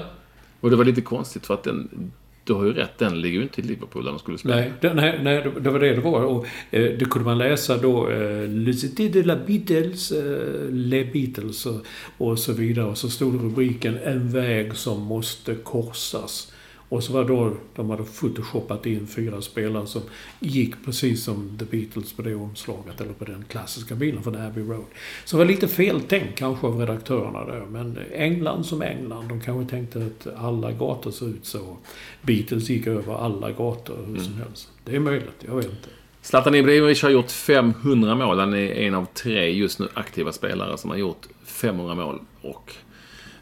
Och 0.61 0.69
det 0.69 0.75
var 0.75 0.85
lite 0.85 1.01
konstigt 1.01 1.45
för 1.45 1.53
att 1.53 1.63
den, 1.63 2.11
du 2.45 2.53
har 2.53 2.65
ju 2.65 2.73
rätt, 2.73 2.97
den 2.97 3.21
ligger 3.21 3.37
ju 3.37 3.43
inte 3.43 3.61
i 3.61 3.63
Liverpool 3.63 4.03
där 4.03 4.11
de 4.11 4.19
skulle 4.19 4.37
spela. 4.37 4.55
Nej, 4.55 4.71
det, 4.81 4.93
nej, 4.93 5.19
nej, 5.23 5.51
det- 5.61 5.69
var 5.69 5.79
det 5.79 5.95
det 5.95 6.01
var. 6.01 6.23
Och, 6.23 6.45
eh, 6.71 6.97
det 6.99 7.05
kunde 7.09 7.25
man 7.25 7.37
läsa 7.37 7.77
då. 7.77 8.09
Eh, 8.09 8.47
Lucité 8.47 9.07
de 9.09 9.23
la 9.23 9.35
Beatles, 9.47 10.11
eh, 10.11 10.69
Le 10.71 11.03
Beatles 11.13 11.65
och, 11.65 11.85
och 12.17 12.39
så 12.39 12.53
vidare. 12.53 12.85
Och 12.85 12.97
så 12.97 13.09
stod 13.09 13.33
det 13.33 13.39
rubriken 13.45 13.97
En 14.03 14.29
väg 14.31 14.75
som 14.75 15.01
måste 15.01 15.55
korsas. 15.55 16.51
Och 16.89 17.03
så 17.03 17.13
var 17.13 17.23
då, 17.23 17.53
de 17.75 17.89
hade 17.89 18.03
photoshoppat 18.03 18.85
in 18.85 19.07
fyra 19.07 19.41
spelare 19.41 19.87
som 19.87 20.01
gick 20.39 20.85
precis 20.85 21.23
som 21.23 21.57
The 21.59 21.65
Beatles 21.65 22.13
på 22.13 22.21
det 22.21 22.35
omslaget, 22.35 23.01
eller 23.01 23.13
på 23.13 23.25
den 23.25 23.45
klassiska 23.49 23.95
bilen 23.95 24.23
från 24.23 24.35
Abbey 24.35 24.63
Road. 24.63 24.85
Så 25.25 25.37
det 25.37 25.43
var 25.43 25.51
lite 25.51 25.67
feltänkt 25.67 26.37
kanske 26.37 26.67
av 26.67 26.79
redaktörerna 26.79 27.45
där, 27.45 27.65
men 27.65 27.99
England 28.13 28.65
som 28.65 28.81
England, 28.81 29.29
de 29.29 29.41
kanske 29.41 29.71
tänkte 29.71 30.05
att 30.05 30.35
alla 30.37 30.71
gator 30.71 31.11
ser 31.11 31.27
ut 31.27 31.45
så. 31.45 31.77
Beatles 32.21 32.69
gick 32.69 32.87
över 32.87 33.15
alla 33.15 33.51
gator 33.51 33.97
hur 34.07 34.19
som 34.19 34.33
helst. 34.33 34.69
Det 34.83 34.95
är 34.95 34.99
möjligt, 34.99 35.43
jag 35.47 35.55
vet 35.55 35.65
inte. 35.65 35.89
Zlatan 36.21 36.55
Ibrahimovic 36.55 37.03
har 37.03 37.09
gjort 37.09 37.31
500 37.31 38.15
mål. 38.15 38.39
Han 38.39 38.53
är 38.53 38.71
en 38.71 38.95
av 38.95 39.05
tre 39.05 39.49
just 39.49 39.79
nu 39.79 39.87
aktiva 39.93 40.31
spelare 40.31 40.77
som 40.77 40.89
har 40.89 40.97
gjort 40.97 41.27
500 41.43 41.95
mål. 41.95 42.19
Och 42.41 42.73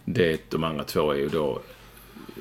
det, 0.06 0.52
de 0.52 0.64
andra 0.64 0.84
två 0.84 1.12
är 1.12 1.18
ju 1.18 1.30
då 1.30 1.62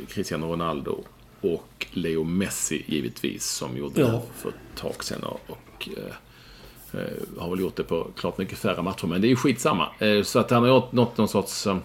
Cristiano 0.09 0.47
Ronaldo 0.53 1.05
och 1.41 1.87
Leo 1.91 2.25
Messi 2.25 2.83
givetvis. 2.87 3.45
Som 3.47 3.77
gjorde 3.77 4.01
Ja. 4.01 4.07
det 4.07 4.21
för 4.37 4.49
ett 4.49 4.55
tag 4.77 5.05
sedan. 5.05 5.25
Och, 5.25 5.89
eh, 5.97 7.01
eh, 7.01 7.39
har 7.39 7.51
väl 7.51 7.61
gjort 7.61 7.77
det 7.77 7.83
på 7.85 8.07
klart 8.17 8.39
mycket 8.39 8.59
färre 8.59 8.83
matcher. 8.83 9.07
Men 9.07 9.21
det 9.21 9.27
är 9.27 9.29
ju 9.31 9.37
skitsamma. 9.37 9.89
Eh, 9.99 10.23
så 10.23 10.39
att 10.39 10.51
han 10.51 10.63
har 10.63 10.89
nått 10.91 11.17
någon 11.17 11.29
sorts 11.29 11.67
eh, 11.67 11.77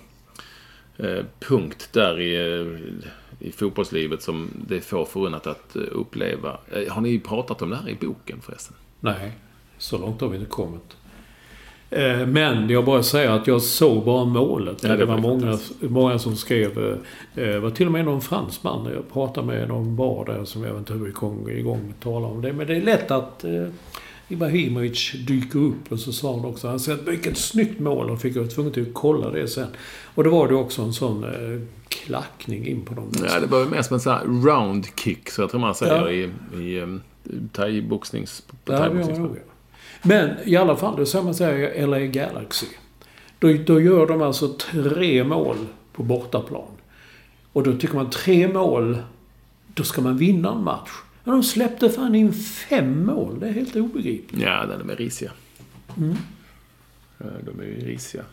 eh, 0.97 1.25
punkt 1.39 1.89
där 1.91 2.19
i, 2.19 2.36
eh, 2.36 3.47
i 3.47 3.51
fotbollslivet 3.51 4.21
som 4.21 4.49
det 4.67 4.75
är 4.75 4.82
få 4.82 5.06
förunnat 5.06 5.47
att 5.47 5.75
uppleva. 5.75 6.58
Har 6.89 7.01
ni 7.01 7.19
pratat 7.19 7.62
om 7.62 7.69
det 7.69 7.75
här 7.75 7.89
i 7.89 7.95
boken 7.95 8.41
förresten? 8.41 8.75
Nej, 8.99 9.32
så 9.77 9.97
långt 9.97 10.21
har 10.21 10.27
vi 10.27 10.38
inte 10.38 10.49
kommit. 10.49 10.97
Eh, 11.89 12.28
Men 12.28 12.69
jag 12.69 12.86
bara 12.86 13.04
säger 13.04 13.30
att 13.30 13.47
jag 13.47 13.62
såg 13.62 14.06
bara 14.06 14.26
målet. 14.26 14.84
Ja, 14.84 14.89
det 14.89 14.95
det 14.97 15.06
var 15.06 15.17
många, 15.17 15.58
många 15.80 16.19
som 16.19 16.36
skrev. 16.36 16.78
eh, 16.89 16.95
Det 17.36 17.60
var 17.60 17.69
till 17.69 17.85
och 17.85 17.92
med 17.92 18.06
någon 18.06 18.21
fransman. 18.21 18.90
Jag 18.96 19.13
pratade 19.13 19.48
med 19.48 19.67
någon 19.67 19.96
bar 19.96 20.25
där 20.25 20.46
som 20.46 20.63
jag 20.63 20.69
vet 20.71 20.79
inte 20.79 20.94
hur 20.94 21.06
vi 21.06 21.12
kom 21.12 21.50
igång 21.50 21.94
och 21.98 22.04
talade 22.04 22.33
om 22.33 22.42
det. 22.42 22.54
Men 22.54 22.67
det 22.67 22.75
är 22.75 22.81
lätt 22.81 23.12
att 23.12 23.44
eh, 23.44 23.67
Ibrahimovic 24.27 25.12
dyker 25.27 25.60
upp. 25.60 25.92
Och 25.92 26.00
så 26.00 26.12
sa 26.12 26.35
han 26.35 26.46
också, 26.46 26.67
han 26.67 26.79
sa 26.79 26.96
vilket 27.06 27.38
snyggt 27.38 27.79
mål. 27.79 28.10
Och 28.10 28.21
fick 28.21 28.35
jag 28.35 28.52
tvungen 28.52 28.71
att 28.81 28.94
kolla 28.94 29.29
det 29.29 29.48
sen. 29.48 29.67
Och 30.15 30.23
då 30.23 30.29
var 30.29 30.48
det 30.48 30.56
också 30.56 30.81
en 30.81 30.94
sån 30.94 31.23
eh, 31.23 31.62
klackning 31.90 32.67
in 32.67 32.81
på 32.85 32.94
dem. 32.94 33.12
Ja, 33.33 33.40
det 33.40 33.48
var 33.48 33.65
mer 33.65 33.81
som 33.81 33.94
en 33.94 34.00
sån 34.00 34.13
här 34.13 34.25
round 34.25 34.85
kick, 34.96 35.29
så 35.29 35.42
jag 35.42 35.50
tror 35.50 35.60
man 35.62 35.75
säger 35.75 35.96
Ja. 35.96 36.12
i, 36.12 36.29
i, 36.62 36.79
eh, 36.79 36.88
thai-boxnings... 37.54 38.44
på 38.65 38.73
Ja, 38.73 38.90
Men 40.04 40.35
i 40.45 40.56
alla 40.56 40.75
fall, 40.75 40.95
det 40.95 41.02
är 41.02 41.06
samma 41.06 41.33
säger 41.33 41.87
LA 41.87 42.00
Galaxy. 42.00 42.67
Då, 43.39 43.54
då 43.54 43.81
gör 43.81 44.08
de 44.08 44.21
alltså 44.21 44.48
tre 44.48 45.23
mål 45.23 45.58
på 45.93 46.04
bortaplan. 46.04 46.71
Och 47.54 47.63
då 47.63 47.77
tycker 47.77 47.95
man 47.95 48.10
tre 48.10 48.48
mål, 48.48 48.98
då 49.67 49.83
ska 49.83 50.02
man 50.02 50.17
vinna 50.17 50.52
en 50.52 50.63
match. 50.63 50.91
Men 51.23 51.33
de 51.33 51.43
släppte 51.43 51.89
fan 51.89 52.15
in 52.15 52.33
fem 52.33 53.06
mål. 53.06 53.39
Det 53.39 53.48
är 53.48 53.52
helt 53.52 53.75
obegripligt. 53.75 54.41
Ja, 54.41 54.65
de 54.79 54.89
är 54.89 54.95
risiga. 54.95 55.31
Ja, 57.17 57.25
de 57.45 57.60
är 57.60 57.65
ju 57.65 57.85
risiga. 57.85 58.23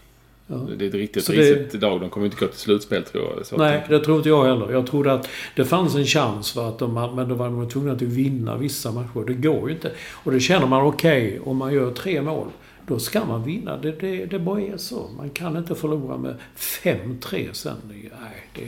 Det 0.46 0.84
är 0.84 0.88
ett 0.88 0.94
riktigt 0.94 1.24
Så 1.24 1.32
det- 1.32 1.38
risigt 1.38 1.82
lag. 1.82 2.00
De 2.00 2.10
kommer 2.10 2.26
inte 2.26 2.38
gå 2.40 2.46
till 2.46 2.58
slutspel 2.58 3.02
tror 3.04 3.24
jag. 3.36 3.46
Så 3.46 3.56
Nej, 3.56 3.84
det 3.88 4.00
tror 4.00 4.16
inte 4.16 4.28
jag 4.28 4.44
heller. 4.44 4.72
Jag 4.72 4.86
trodde 4.86 5.12
att 5.12 5.28
det 5.56 5.64
fanns 5.64 5.94
en 5.94 6.04
chans 6.04 6.52
för 6.52 6.68
att 6.68 6.78
de, 6.78 6.94
men 7.16 7.28
då 7.28 7.34
var 7.34 7.46
de 7.46 7.68
tvungna 7.68 7.92
att 7.92 8.02
vinna 8.02 8.56
vissa 8.56 8.92
matcher. 8.92 9.24
Det 9.26 9.34
går 9.34 9.68
ju 9.68 9.74
inte. 9.74 9.92
Och 10.12 10.32
det 10.32 10.40
känner 10.40 10.66
man 10.66 10.82
okej, 10.86 11.40
om 11.44 11.56
man 11.56 11.74
gör 11.74 11.90
tre 11.90 12.22
mål. 12.22 12.46
Då 12.86 12.98
ska 12.98 13.24
man 13.24 13.44
vinna. 13.44 13.76
Det, 13.76 13.92
det, 13.92 14.24
det 14.26 14.38
bara 14.38 14.60
är 14.60 14.76
så. 14.76 15.10
Man 15.16 15.30
kan 15.30 15.56
inte 15.56 15.74
förlora 15.74 16.16
med 16.16 16.34
5-3 16.58 17.48
sen. 17.52 17.76
Nej, 17.88 18.46
det... 18.54 18.62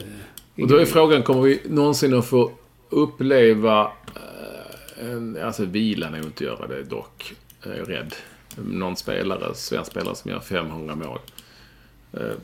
Eh, 0.00 0.62
Och 0.62 0.68
då 0.68 0.76
är 0.76 0.84
frågan, 0.84 1.22
kommer 1.22 1.42
vi 1.42 1.60
någonsin 1.68 2.14
att 2.14 2.26
få 2.26 2.50
uppleva... 2.88 3.82
eh, 4.14 5.10
En, 5.10 5.38
alltså 5.42 5.64
vilan 5.64 6.14
är 6.14 6.18
ju 6.18 6.24
inte 6.24 6.44
göra 6.44 6.66
det 6.66 6.82
dock. 6.82 7.34
Jag 7.64 7.76
är 7.76 7.84
rädd. 7.84 8.14
Någon 8.56 8.96
spelare, 8.96 9.54
svensk 9.54 9.90
spelare 9.90 10.14
som 10.14 10.30
gör 10.30 10.40
500 10.40 10.94
mål. 10.94 11.18
Eh, 12.12 12.36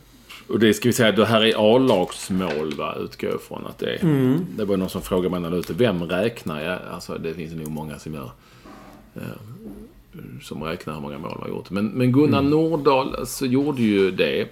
Och 0.49 0.59
det 0.59 0.75
ska 0.75 0.89
vi 0.89 0.93
säga, 0.93 1.13
det 1.13 1.27
här 1.27 1.45
är 1.45 1.75
A-lagsmål 1.77 2.75
va, 2.75 2.95
utgår 3.01 3.31
jag 3.31 3.41
ifrån 3.41 3.67
att 3.67 3.79
det 3.79 3.95
är. 3.95 3.99
Det 4.57 4.65
var 4.65 4.77
någon 4.77 4.89
som 4.91 5.03
frågade 5.03 5.41
mig 5.41 5.51
när 5.51 5.59
ute, 5.59 5.73
vem 5.73 6.03
räknar 6.05 6.61
jag? 6.63 6.79
Alltså 6.93 7.19
det 7.19 7.35
finns 7.35 7.53
nog 7.55 7.69
många 7.71 7.99
som 7.99 8.15
gör. 8.15 8.31
eh, 9.15 9.23
Som 10.43 10.63
räknar 10.63 10.95
hur 10.95 11.01
många 11.01 11.19
mål 11.19 11.31
man 11.31 11.41
har 11.41 11.49
gjort. 11.49 11.71
Men, 11.71 11.87
men 11.87 12.13
Gunnar 12.13 12.43
Nordahl 12.43 13.15
alltså, 13.17 13.47
gjorde 13.47 13.83
ju 13.83 14.11
det. 14.11 14.49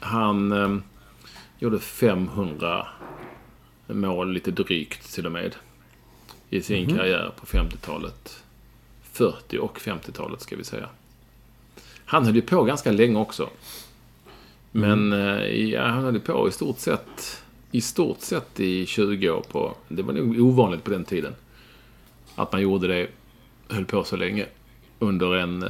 Han 0.00 0.52
eh, 0.52 0.76
gjorde 1.58 1.78
500 1.78 2.86
mål, 3.86 4.32
lite 4.32 4.50
drygt 4.50 5.12
till 5.14 5.26
och 5.26 5.32
med. 5.32 5.54
I 6.50 6.62
sin 6.62 6.96
karriär 6.96 7.32
på 7.40 7.46
50-talet. 7.46 8.43
40 9.14 9.58
och 9.58 9.78
50-talet 9.78 10.40
ska 10.40 10.56
vi 10.56 10.64
säga. 10.64 10.88
Han 12.04 12.24
höll 12.24 12.34
ju 12.34 12.42
på 12.42 12.64
ganska 12.64 12.92
länge 12.92 13.18
också. 13.18 13.48
Men 14.72 15.12
eh, 15.12 15.44
ja, 15.70 15.82
han 15.86 16.04
höll 16.04 16.14
ju 16.14 16.20
på 16.20 16.48
i 16.48 16.52
stort 16.52 16.78
sett 16.78 17.40
i 17.70 17.80
stort 17.80 18.20
sett 18.20 18.60
i 18.60 18.86
20 18.86 19.30
år 19.30 19.44
på... 19.52 19.74
Det 19.88 20.02
var 20.02 20.12
nog 20.12 20.40
ovanligt 20.40 20.84
på 20.84 20.90
den 20.90 21.04
tiden. 21.04 21.34
Att 22.34 22.52
man 22.52 22.62
gjorde 22.62 22.88
det, 22.88 23.06
höll 23.68 23.84
på 23.84 24.04
så 24.04 24.16
länge. 24.16 24.46
Under 24.98 25.34
en... 25.34 25.62
eh, 25.62 25.68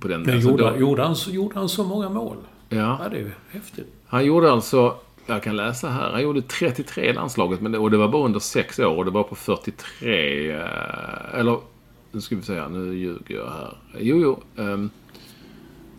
På 0.00 0.08
den, 0.08 0.22
Men 0.22 0.34
alltså 0.34 0.50
gjorde, 0.50 0.70
då- 0.70 0.76
gjorde, 0.78 1.02
han, 1.02 1.16
gjorde 1.28 1.58
han 1.58 1.68
så 1.68 1.84
många 1.84 2.08
mål? 2.08 2.36
Ja. 2.68 2.76
Ja, 3.02 3.08
det 3.10 3.16
är 3.16 3.20
ju 3.20 3.30
häftigt. 3.50 3.86
Han 4.06 4.24
gjorde 4.24 4.52
alltså, 4.52 4.96
jag 5.26 5.42
kan 5.42 5.56
läsa 5.56 5.88
här, 5.88 6.10
han 6.12 6.22
gjorde 6.22 6.42
33 6.42 7.10
i 7.10 7.12
landslaget 7.12 7.60
men 7.60 7.72
det, 7.72 7.78
och 7.78 7.90
det 7.90 7.96
var 7.96 8.08
bara 8.08 8.24
under 8.24 8.40
6 8.40 8.78
år 8.78 8.96
och 8.96 9.04
det 9.04 9.10
var 9.10 9.22
på 9.22 9.34
43, 9.34 10.50
eh, 10.50 10.60
eller 11.34 11.58
nu 12.12 12.20
ska 12.20 12.36
vi 12.36 12.42
säga, 12.42 12.68
nu 12.68 12.94
ljuger 12.94 13.34
jag 13.34 13.50
här. 13.50 13.76
Jo, 13.98 14.16
jo. 14.16 14.62
ehm, 14.62 14.90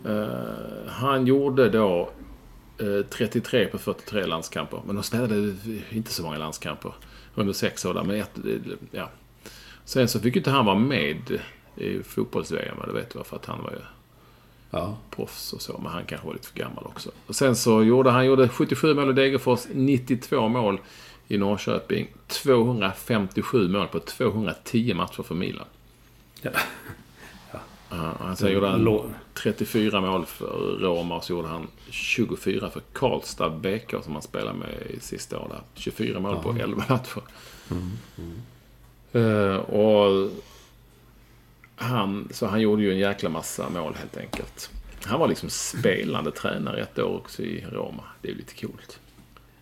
eh, 0.04 0.88
han 0.88 1.26
gjorde 1.26 1.68
då 1.68 2.10
eh, 2.78 3.06
33 3.10 3.66
på 3.66 3.78
43 3.78 4.26
landskamper. 4.26 4.82
Men 4.86 4.94
de 4.96 5.02
spelade 5.04 5.54
inte 5.90 6.12
så 6.12 6.22
många 6.22 6.38
landskamper 6.38 6.92
under 7.34 7.52
6 7.52 7.84
år 7.84 7.94
där. 7.94 8.04
Men 8.04 8.16
ett, 8.16 8.38
ja. 8.90 9.10
Sen 9.84 10.08
så 10.08 10.20
fick 10.20 10.34
ju 10.34 10.40
inte 10.40 10.50
han 10.50 10.64
vara 10.66 10.78
med 10.78 11.40
i 11.76 12.02
fotbolls-VM, 12.02 12.76
det 12.86 12.92
vet 12.92 13.10
du 13.10 13.24
för 13.24 13.36
att 13.36 13.46
han 13.46 13.62
var 13.62 13.70
ju 13.70 13.78
Ja. 14.70 14.96
proffs 15.10 15.52
och 15.52 15.62
så, 15.62 15.78
men 15.82 15.92
han 15.92 16.04
kanske 16.04 16.26
var 16.26 16.34
lite 16.34 16.48
för 16.48 16.58
gammal 16.58 16.84
också. 16.86 17.10
Och 17.26 17.36
sen 17.36 17.56
så 17.56 17.82
gjorde 17.82 18.10
han 18.10 18.26
gjorde 18.26 18.48
77 18.48 18.94
mål 18.94 19.10
i 19.10 19.12
Degerfors, 19.12 19.66
92 19.72 20.48
mål 20.48 20.80
i 21.28 21.38
Norrköping, 21.38 22.08
257 22.26 23.68
mål 23.68 23.86
på 23.86 24.00
210 24.00 24.94
matcher 24.94 25.22
för 25.22 25.34
Milan. 25.34 25.66
Ja. 26.42 26.50
Ja, 27.92 28.12
han 28.20 28.36
sen 28.36 28.52
gjorde 28.52 28.68
han 28.68 28.80
Lå- 28.84 29.10
34 29.34 30.00
mål 30.00 30.26
för 30.26 30.78
Roma 30.80 31.16
och 31.16 31.24
så 31.24 31.32
gjorde 31.32 31.48
han 31.48 31.66
24 31.90 32.70
för 32.70 32.82
Karlstad 32.92 33.50
BK 33.50 33.94
som 34.04 34.12
han 34.12 34.22
spelade 34.22 34.58
med 34.58 34.68
i 34.90 35.00
sista 35.00 35.38
året. 35.38 35.62
24 35.74 36.20
mål 36.20 36.36
på 36.42 36.52
11 36.60 36.84
matcher. 36.88 37.22
Eh, 39.12 39.56
och 39.56 40.30
han, 41.76 42.28
så 42.32 42.46
han 42.46 42.60
gjorde 42.60 42.82
ju 42.82 42.92
en 42.92 42.98
jäkla 42.98 43.28
massa 43.28 43.68
mål 43.68 43.94
helt 43.94 44.16
enkelt. 44.16 44.70
Han 45.04 45.20
var 45.20 45.28
liksom 45.28 45.50
spelande 45.50 46.30
tränare 46.30 46.80
ett 46.82 46.98
år 46.98 47.16
också 47.16 47.42
i 47.42 47.64
Roma. 47.72 48.02
Det 48.22 48.30
är 48.30 48.34
lite 48.34 48.54
coolt. 48.66 49.00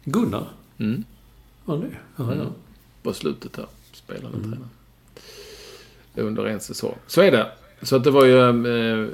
Gunnar? 0.04 0.46
Mm. 0.78 1.04
Ja, 1.66 1.72
det. 1.74 1.90
Ja, 2.16 2.34
ja. 2.34 2.44
På 3.02 3.12
slutet 3.12 3.52
där, 3.52 3.66
spelande 3.92 4.38
tränare. 4.38 4.68
Under 6.20 6.44
en 6.46 6.60
säsong. 6.60 6.94
Så 7.06 7.20
är 7.20 7.30
det. 7.30 7.46
Så 7.82 7.96
att 7.96 8.04
det 8.04 8.10
var 8.10 8.24
ju 8.24 8.38
eh, 8.38 9.08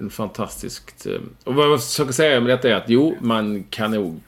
en 0.00 0.10
fantastiskt... 0.10 1.06
Eh, 1.06 1.20
och 1.44 1.54
vad 1.54 1.70
jag 1.70 1.82
försöker 1.84 2.12
säga 2.12 2.40
med 2.40 2.50
detta 2.50 2.68
är 2.70 2.74
att 2.74 2.84
jo, 2.90 3.16
man 3.20 3.64
kan 3.70 3.90
nog... 3.90 4.20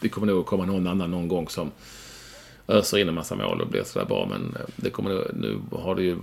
Det 0.00 0.08
kommer 0.08 0.26
nog 0.26 0.46
komma 0.46 0.64
någon 0.66 0.86
annan 0.86 1.10
någon 1.10 1.28
gång 1.28 1.48
som 1.48 1.70
öser 2.68 2.98
in 2.98 3.08
en 3.08 3.14
massa 3.14 3.34
mål 3.36 3.60
och 3.60 3.68
blir 3.68 3.82
sådär 3.84 4.06
bra. 4.06 4.26
Men 4.30 4.56
eh, 4.60 4.66
det 4.76 4.90
kommer 4.90 5.10
nog, 5.10 5.24
nu 5.34 5.58
har 5.72 5.94
det 5.94 6.02
ju... 6.02 6.16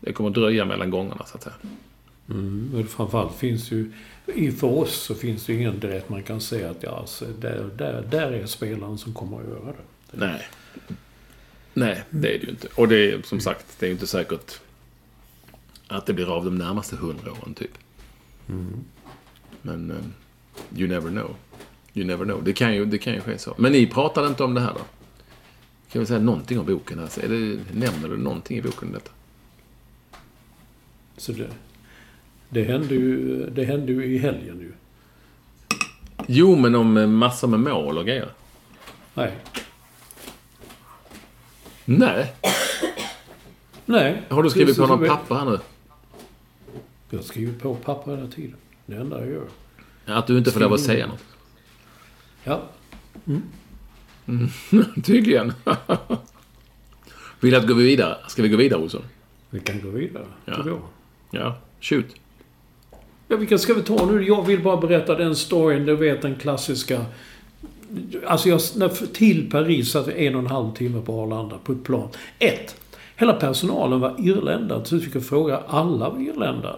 Det 0.00 0.12
kommer 0.12 0.30
dröja 0.30 0.64
mellan 0.64 0.90
gångerna 0.90 1.24
så 1.26 1.36
att 1.36 1.42
säga. 1.42 1.54
Men 2.26 2.86
framförallt 2.88 3.34
finns 3.34 3.72
ju... 3.72 3.92
i- 4.26 4.52
För 4.52 4.66
oss 4.66 4.94
så 4.94 5.14
finns 5.14 5.46
det 5.46 5.52
ju 5.52 5.58
ingen 5.58 5.80
direkt 5.80 6.08
man 6.08 6.22
kan 6.22 6.40
säga 6.40 6.70
att 6.70 6.82
ja, 6.82 6.90
alltså, 6.98 7.24
där, 7.40 7.70
där, 7.76 8.06
där 8.10 8.32
är 8.32 8.46
spelaren 8.46 8.98
som 8.98 9.14
kommer 9.14 9.36
att 9.40 9.48
göra 9.48 9.66
det. 9.66 9.72
Nej. 10.12 10.48
Nej, 11.74 12.02
det 12.10 12.34
är 12.34 12.38
det 12.38 12.44
ju 12.44 12.50
inte. 12.50 12.68
Och 12.74 12.88
det 12.88 13.12
är 13.12 13.22
som 13.22 13.40
sagt, 13.40 13.66
det 13.78 13.86
är 13.86 13.88
ju 13.88 13.92
inte 13.92 14.06
säkert 14.06 14.60
att 15.88 16.06
det 16.06 16.12
blir 16.12 16.36
av 16.36 16.44
de 16.44 16.58
närmaste 16.58 16.96
hundra 16.96 17.32
åren 17.32 17.54
typ. 17.54 17.78
Men 19.62 19.90
um, 19.90 20.12
you 20.76 20.88
never 20.88 21.10
know. 21.10 21.36
You 21.94 22.06
never 22.06 22.24
know. 22.24 22.44
Det 22.44 22.52
kan, 22.52 22.74
ju, 22.74 22.84
det 22.84 22.98
kan 22.98 23.14
ju 23.14 23.20
ske 23.20 23.38
så. 23.38 23.54
Men 23.58 23.72
ni 23.72 23.86
pratade 23.86 24.28
inte 24.28 24.44
om 24.44 24.54
det 24.54 24.60
här 24.60 24.72
då? 24.72 24.80
Kan 25.92 26.00
vi 26.00 26.06
säga 26.06 26.20
någonting 26.20 26.58
om 26.58 26.66
boken? 26.66 26.98
Här? 26.98 27.06
Så 27.06 27.20
Är 27.20 27.28
det, 27.28 27.58
nämner 27.72 28.08
du 28.08 28.16
någonting 28.16 28.58
i 28.58 28.62
boken 28.62 28.88
om 28.88 28.94
detta? 28.94 29.10
Så 31.16 31.32
det, 31.32 31.48
det, 32.48 32.64
hände 32.64 32.94
ju, 32.94 33.46
det 33.50 33.64
hände 33.64 33.92
ju 33.92 34.04
i 34.04 34.18
helgen 34.18 34.60
ju. 34.60 34.72
Jo, 36.26 36.56
men 36.56 36.74
om 36.74 36.96
eh, 36.96 37.06
massor 37.06 37.48
med 37.48 37.60
mål 37.60 37.98
och 37.98 38.06
grejer. 38.06 38.28
Nej. 39.14 39.32
Nej. 41.84 42.32
Nej. 43.86 44.22
Har 44.28 44.42
du 44.42 44.50
skrivit 44.50 44.76
på 44.76 44.86
någon 44.86 45.08
papper 45.08 45.34
här 45.34 45.44
nu? 45.44 45.58
Jag 47.10 47.24
skriver 47.24 47.58
på 47.58 47.74
papper 47.74 48.16
hela 48.16 48.28
tiden. 48.28 48.56
Det 48.86 48.96
enda 48.96 49.20
jag 49.20 49.30
gör. 49.30 49.46
Att 50.06 50.26
du 50.26 50.38
inte 50.38 50.50
får 50.50 50.60
lov 50.60 50.72
att 50.72 50.80
säga 50.80 51.06
något? 51.06 51.24
Ja. 52.44 52.62
Tydligen. 55.04 55.52
Vill 57.40 57.50
du 57.50 57.56
att 57.56 57.66
gå 57.66 57.74
vidare? 57.74 58.16
Ska 58.28 58.42
vi 58.42 58.48
gå 58.48 58.56
vidare, 58.56 58.80
Olsson? 58.80 59.02
Vi 59.50 59.60
kan 59.60 59.80
gå 59.80 59.90
vidare. 59.90 60.26
Ja. 60.44 60.56
tycker 60.56 60.70
jag. 60.70 60.80
Ja, 61.30 61.58
shoot. 61.80 62.06
Ja, 63.28 63.36
vilka 63.36 63.58
ska 63.58 63.74
vi 63.74 63.82
ta 63.82 64.06
nu? 64.06 64.22
Jag 64.26 64.46
vill 64.46 64.62
bara 64.62 64.76
berätta 64.76 65.14
den 65.14 65.36
storyn. 65.36 65.86
Du 65.86 65.96
vet 65.96 66.22
den 66.22 66.34
klassiska... 66.34 67.04
Alltså 68.26 68.48
jag, 68.48 68.60
till 69.12 69.50
Paris 69.50 69.90
satt 69.90 70.08
vi 70.08 70.26
en 70.26 70.34
och 70.34 70.40
en 70.40 70.46
halv 70.46 70.74
timme 70.74 71.02
på 71.04 71.22
Arlanda 71.22 71.58
på 71.64 71.72
ett 71.72 71.84
plan. 71.84 72.08
Ett. 72.38 72.76
Hela 73.16 73.32
personalen 73.32 74.00
var 74.00 74.14
irländare. 74.18 74.84
Så 74.84 74.96
vi 74.96 75.02
fick 75.02 75.24
fråga 75.24 75.62
alla 75.66 76.10
var 76.10 76.20
irländare. 76.20 76.76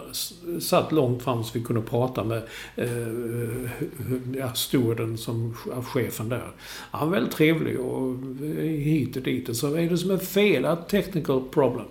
Satt 0.59 0.91
långt 0.91 1.23
fram 1.23 1.43
så 1.43 1.51
vi 1.53 1.63
kunde 1.63 1.81
prata 1.81 2.23
med 2.23 2.41
eh, 2.75 2.85
eh 2.85 4.37
ja, 4.37 4.53
stewarden 4.53 5.17
som 5.17 5.53
chefen 5.93 6.29
där. 6.29 6.51
Han 6.91 7.09
var 7.09 7.15
väldigt 7.15 7.33
trevlig 7.33 7.79
och 7.79 8.09
eh, 8.41 8.63
hit 8.63 9.15
och 9.15 9.23
dit. 9.23 9.49
Och 9.49 9.55
så 9.55 9.67
vad 9.69 9.79
är 9.79 9.89
det 9.89 9.97
som 9.97 10.11
är 10.11 10.17
fel? 10.17 10.65
A 10.65 10.75
technical 10.75 11.41
problem. 11.51 11.87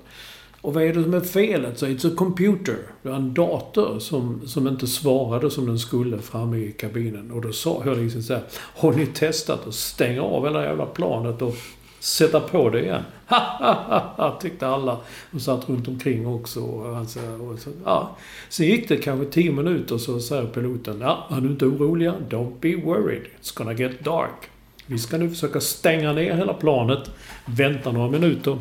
Och 0.67 0.75
vad 0.75 0.83
är 0.83 0.93
det 0.93 1.03
som 1.03 1.15
är 1.15 1.21
felet? 1.21 1.79
Så 1.79 1.87
it's 1.87 2.13
a 2.13 2.15
computer. 2.17 2.77
Det 3.03 3.09
var 3.09 3.17
en 3.17 3.35
dator 3.35 3.99
som, 3.99 4.41
som 4.47 4.69
inte 4.69 4.87
svarade 4.87 5.51
som 5.51 5.67
den 5.67 5.79
skulle 5.79 6.19
framme 6.19 6.57
i 6.57 6.73
kabinen. 6.73 7.31
Och 7.31 7.41
då 7.41 7.53
sa 7.53 7.83
jag 7.85 7.99
liksom 7.99 8.23
så 8.23 8.35
här, 8.35 8.43
Har 8.53 8.93
ni 8.93 9.07
testat 9.07 9.67
att 9.67 9.75
stänga 9.75 10.23
av 10.23 10.45
hela 10.45 10.65
jävla 10.65 10.87
planet 10.87 11.43
och 11.43 11.55
sätta 12.01 12.41
på 12.41 12.71
det 12.71 12.83
igen? 12.83 13.03
Ha, 13.27 13.39
ha, 13.39 13.75
ha, 13.75 14.15
ha, 14.17 14.39
tyckte 14.41 14.67
alla. 14.67 14.99
Och 15.33 15.41
satt 15.41 15.69
runt 15.69 15.89
omkring 15.89 16.27
också. 16.27 16.61
Och 16.61 16.95
han 16.95 17.07
och 17.41 17.59
så, 17.59 17.71
ja. 17.85 18.17
Sen 18.49 18.67
gick 18.67 18.89
det 18.89 18.97
kanske 18.97 19.27
tio 19.27 19.53
minuter 19.53 19.99
så 19.99 20.21
säger 20.21 20.47
piloten, 20.47 21.01
ja, 21.01 21.27
är 21.31 21.41
du 21.41 21.49
inte 21.49 21.67
oroliga? 21.67 22.15
Don't 22.31 22.53
be 22.61 22.77
worried. 22.77 23.23
It's 23.43 23.59
gonna 23.59 23.73
get 23.73 24.05
dark. 24.05 24.51
Vi 24.87 24.99
ska 24.99 25.19
nu 25.19 25.29
försöka 25.29 25.61
stänga 25.61 26.13
ner 26.13 26.35
hela 26.35 26.55
planet, 26.55 27.11
vänta 27.47 27.93
några 27.93 28.11
minuter 28.11 28.59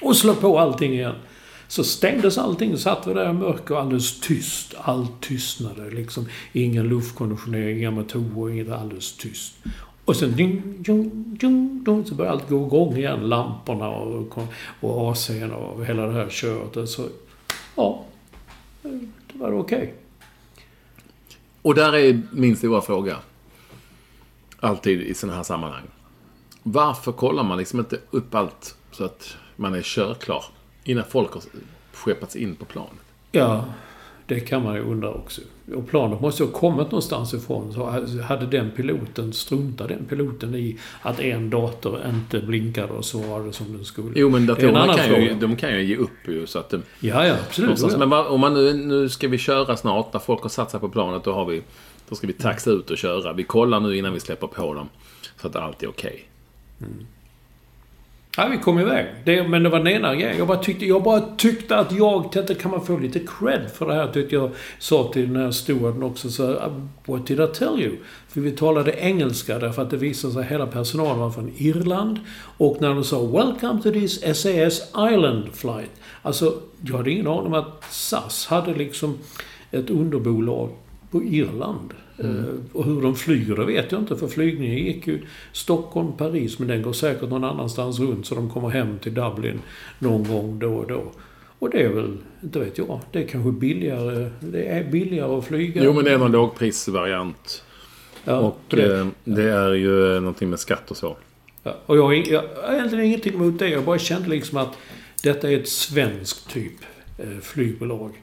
och 0.00 0.16
slå 0.16 0.34
på 0.34 0.58
allting 0.58 0.92
igen. 0.92 1.14
Så 1.68 1.84
stängdes 1.84 2.38
allting, 2.38 2.78
satt 2.78 3.06
vi 3.06 3.14
där 3.14 3.30
i 3.30 3.32
mörker 3.32 3.74
och 3.74 3.80
alldeles 3.80 4.20
tyst. 4.20 4.74
Allt 4.80 5.20
tystnade 5.20 5.90
liksom. 5.90 6.26
Ingen 6.52 6.88
luftkonditionering, 6.88 7.78
inga 7.78 7.90
motorer, 7.90 8.52
inget 8.52 8.70
alldeles 8.70 9.16
tyst. 9.16 9.54
Och 10.04 10.16
sen 10.16 10.36
ding, 10.36 10.62
ding, 10.78 11.10
ding, 11.40 11.84
ding, 11.84 12.04
så 12.06 12.14
började 12.14 12.36
allt 12.36 12.48
gå 12.48 12.66
igång 12.66 12.96
igen. 12.96 13.28
Lamporna 13.28 13.88
och, 13.88 14.38
och 14.80 15.14
AC'n 15.14 15.50
och 15.50 15.86
hela 15.86 16.06
det 16.06 16.12
här 16.12 16.28
köret. 16.28 16.88
Så, 16.88 17.08
ja, 17.76 18.04
det 18.82 19.38
var 19.38 19.52
okej. 19.52 19.78
Okay. 19.78 19.90
Och 21.62 21.74
där 21.74 21.94
är 21.94 22.22
min 22.32 22.56
stora 22.56 22.80
fråga. 22.80 23.16
Alltid 24.60 25.00
i 25.00 25.14
sådana 25.14 25.36
här 25.36 25.42
sammanhang. 25.42 25.84
Varför 26.62 27.12
kollar 27.12 27.42
man 27.42 27.58
liksom 27.58 27.78
inte 27.78 27.98
upp 28.10 28.34
allt 28.34 28.76
så 28.92 29.04
att 29.04 29.36
man 29.56 29.74
är 29.74 29.82
körklar 29.82 30.44
innan 30.84 31.04
folk 31.04 31.32
har 31.32 31.42
skeppats 31.92 32.36
in 32.36 32.56
på 32.56 32.64
planet? 32.64 32.92
Ja, 33.32 33.64
det 34.26 34.40
kan 34.40 34.62
man 34.62 34.74
ju 34.74 34.80
undra 34.80 35.10
också. 35.10 35.40
Och 35.74 35.88
planet 35.88 36.20
måste 36.20 36.42
ju 36.42 36.48
ha 36.48 36.58
kommit 36.58 36.86
någonstans 36.86 37.34
ifrån. 37.34 37.72
Så 37.72 37.84
hade 38.22 38.46
den 38.46 38.70
piloten, 38.70 39.32
struntade 39.32 39.94
den 39.94 40.04
piloten 40.04 40.54
i 40.54 40.78
att 41.02 41.20
en 41.20 41.50
dator 41.50 42.00
inte 42.08 42.46
blinkade 42.46 42.92
och 42.92 43.04
så 43.04 43.18
var 43.18 43.44
det 43.44 43.52
som 43.52 43.72
den 43.72 43.84
skulle. 43.84 44.12
Jo, 44.14 44.30
men 44.30 44.46
datorerna 44.46 44.94
kan 44.94 45.22
ju, 45.22 45.34
de 45.34 45.56
kan 45.56 45.72
ju 45.72 45.84
ge 45.84 45.96
upp 45.96 46.28
ju. 46.28 46.46
Så 46.46 46.58
att, 46.58 46.74
ja, 47.00 47.26
ja, 47.26 47.36
absolut. 47.46 47.80
Ja. 47.80 48.06
Men 48.06 48.12
om 48.12 48.40
man 48.40 48.54
nu, 48.54 48.74
nu 48.74 49.08
ska 49.08 49.28
vi 49.28 49.38
köra 49.38 49.76
snart, 49.76 50.12
när 50.12 50.20
folk 50.20 50.42
har 50.42 50.48
satt 50.48 50.70
sig 50.70 50.80
på 50.80 50.88
planet, 50.88 51.24
då 51.24 51.32
har 51.32 51.44
vi 51.44 51.62
då 52.08 52.14
ska 52.14 52.26
vi 52.26 52.32
taxa 52.32 52.70
ut 52.70 52.90
och 52.90 52.98
köra. 52.98 53.32
Vi 53.32 53.44
kollar 53.44 53.80
nu 53.80 53.96
innan 53.96 54.12
vi 54.12 54.20
släpper 54.20 54.46
på 54.46 54.74
dem. 54.74 54.88
Så 55.40 55.46
att 55.46 55.56
allt 55.56 55.82
är 55.82 55.88
okej. 55.88 56.28
Okay. 56.78 56.88
Mm. 56.88 57.06
Ja, 58.38 58.48
vi 58.50 58.58
kom 58.58 58.78
iväg. 58.78 59.06
Det, 59.24 59.48
men 59.48 59.62
det 59.62 59.68
var 59.68 59.78
den 59.78 59.88
ena 59.88 60.14
grejen. 60.14 60.38
Jag 60.38 60.46
bara 60.46 60.58
tyckte, 60.58 60.86
jag 60.86 61.02
bara 61.02 61.20
tyckte 61.36 61.76
att 61.76 61.92
jag... 61.92 62.32
Tänkte, 62.32 62.54
kan 62.54 62.70
man 62.70 62.86
få 62.86 62.98
lite 62.98 63.18
cred 63.18 63.70
för 63.74 63.86
det 63.86 63.94
här? 63.94 64.12
Tyckte 64.12 64.34
jag 64.34 64.50
sa 64.78 65.10
till 65.12 65.32
den 65.32 65.42
här 65.42 65.50
stewarden 65.50 66.02
också. 66.02 66.30
Så, 66.30 66.50
uh, 66.50 66.86
What 67.04 67.26
did 67.26 67.40
I 67.40 67.46
tell 67.46 67.80
you? 67.80 67.96
För 68.28 68.40
vi 68.40 68.50
talade 68.50 68.92
engelska 68.92 69.58
därför 69.58 69.82
att 69.82 69.90
det 69.90 69.96
visade 69.96 70.32
sig 70.32 70.42
att 70.42 70.48
hela 70.48 70.66
personalen 70.66 71.18
var 71.18 71.30
från 71.30 71.52
Irland. 71.56 72.18
Och 72.56 72.76
när 72.80 72.88
de 72.88 73.04
sa 73.04 73.20
“Welcome 73.20 73.82
to 73.82 73.90
this 73.90 74.20
SAS 74.20 74.82
Island 75.12 75.44
flight”. 75.52 75.90
Alltså, 76.22 76.54
jag 76.80 76.96
hade 76.96 77.10
ingen 77.10 77.26
aning 77.26 77.46
om 77.46 77.54
att 77.54 77.84
SAS 77.90 78.46
hade 78.46 78.74
liksom 78.74 79.18
ett 79.70 79.90
underbolag 79.90 80.70
på 81.10 81.24
Irland. 81.24 81.94
Mm. 82.18 82.38
Eh, 82.38 82.44
och 82.72 82.84
hur 82.84 83.02
de 83.02 83.16
flyger 83.16 83.56
det 83.56 83.64
vet 83.64 83.92
jag 83.92 84.00
inte 84.00 84.16
för 84.16 84.28
flygningen 84.28 84.76
gick 84.76 85.06
ju 85.06 85.20
Stockholm, 85.52 86.12
Paris 86.12 86.58
men 86.58 86.68
den 86.68 86.82
går 86.82 86.92
säkert 86.92 87.30
någon 87.30 87.44
annanstans 87.44 88.00
runt 88.00 88.26
så 88.26 88.34
de 88.34 88.50
kommer 88.50 88.68
hem 88.68 88.98
till 88.98 89.14
Dublin 89.14 89.60
någon 89.98 90.24
gång 90.24 90.58
då 90.58 90.74
och 90.74 90.86
då. 90.86 91.12
Och 91.58 91.70
det 91.70 91.82
är 91.82 91.88
väl, 91.88 92.16
inte 92.42 92.58
vet 92.58 92.78
jag, 92.78 93.00
det 93.12 93.22
är 93.22 93.26
kanske 93.26 93.52
billigare, 93.52 94.30
det 94.40 94.66
är 94.66 94.90
billigare 94.90 95.38
att 95.38 95.44
flyga. 95.44 95.84
Jo 95.84 95.92
men 95.92 96.04
det 96.04 96.12
är 96.12 96.18
någon 96.18 96.32
lågprisvariant. 96.32 97.62
Ja, 98.24 98.38
och 98.38 98.60
det, 98.68 98.98
eh, 98.98 99.06
det 99.24 99.50
är 99.50 99.72
ju 99.72 100.20
någonting 100.20 100.50
med 100.50 100.58
skatt 100.58 100.90
och 100.90 100.96
så. 100.96 101.16
Ja, 101.62 101.76
och 101.86 101.96
jag, 101.96 102.02
har 102.02 102.12
egentligen 102.12 103.04
ingenting 103.04 103.34
emot 103.34 103.58
det. 103.58 103.68
Jag 103.68 103.84
bara 103.84 103.98
kände 103.98 104.28
liksom 104.28 104.58
att 104.58 104.78
detta 105.22 105.50
är 105.50 105.56
ett 105.56 105.68
svenskt 105.68 106.50
typ 106.50 106.72
eh, 107.18 107.40
flygbolag. 107.42 108.22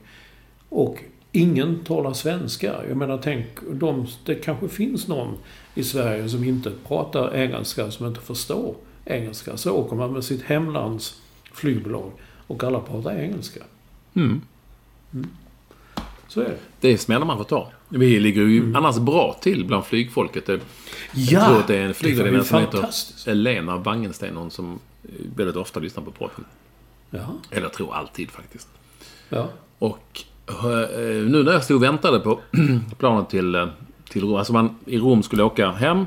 Och 0.69 0.99
ingen 1.33 1.83
talar 1.83 2.13
svenska. 2.13 2.75
Jag 2.87 2.97
menar, 2.97 3.19
tänk, 3.23 3.47
de, 3.71 4.07
det 4.25 4.35
kanske 4.35 4.67
finns 4.69 5.07
någon 5.07 5.37
i 5.75 5.83
Sverige 5.83 6.29
som 6.29 6.43
inte 6.43 6.71
pratar 6.87 7.35
engelska, 7.35 7.91
som 7.91 8.07
inte 8.07 8.21
förstår 8.21 8.75
engelska. 9.05 9.57
Så 9.57 9.71
åker 9.71 9.95
man 9.95 10.13
med 10.13 10.23
sitt 10.23 10.41
hemlands 10.41 11.21
flygbolag 11.53 12.11
och 12.47 12.63
alla 12.63 12.79
pratar 12.79 13.15
engelska. 13.17 13.59
Mm. 14.13 14.41
Mm. 15.13 15.29
Så 16.27 16.41
är 16.41 16.45
det. 16.45 16.57
Det 16.79 16.89
är 16.89 16.97
smällar 16.97 17.25
man 17.25 17.37
får 17.37 17.43
ta. 17.43 17.71
Vi 17.89 18.19
ligger 18.19 18.41
ju 18.41 18.59
mm. 18.59 18.75
annars 18.75 18.97
bra 18.97 19.37
till 19.41 19.65
bland 19.65 19.85
flygfolket. 19.85 20.47
Jag 20.47 20.59
ja, 21.13 21.45
tror 21.45 21.59
att 21.59 21.67
det 21.67 21.77
är 21.77 21.85
en 21.85 21.93
flygvärdinna 21.93 22.43
som 22.43 22.59
heter 22.59 22.89
Elena 23.25 23.77
Wangensten, 23.77 24.37
hon 24.37 24.51
som 24.51 24.79
väldigt 25.35 25.55
ofta 25.55 25.79
lyssnar 25.79 26.03
på 26.03 26.11
podden. 26.11 26.45
Ja. 27.09 27.27
Eller 27.51 27.69
tror 27.69 27.93
alltid 27.93 28.31
faktiskt. 28.31 28.67
Ja. 29.29 29.49
Och 29.79 30.23
Eh, 30.47 31.25
nu 31.25 31.43
när 31.43 31.51
jag 31.51 31.63
stod 31.63 31.77
och 31.77 31.83
väntade 31.83 32.19
på 32.19 32.39
planet 32.97 33.29
till, 33.29 33.55
eh, 33.55 33.67
till 34.09 34.21
Rom. 34.21 34.35
Alltså 34.35 34.53
man 34.53 34.75
i 34.85 34.97
Rom 34.97 35.23
skulle 35.23 35.43
åka 35.43 35.71
hem. 35.71 36.05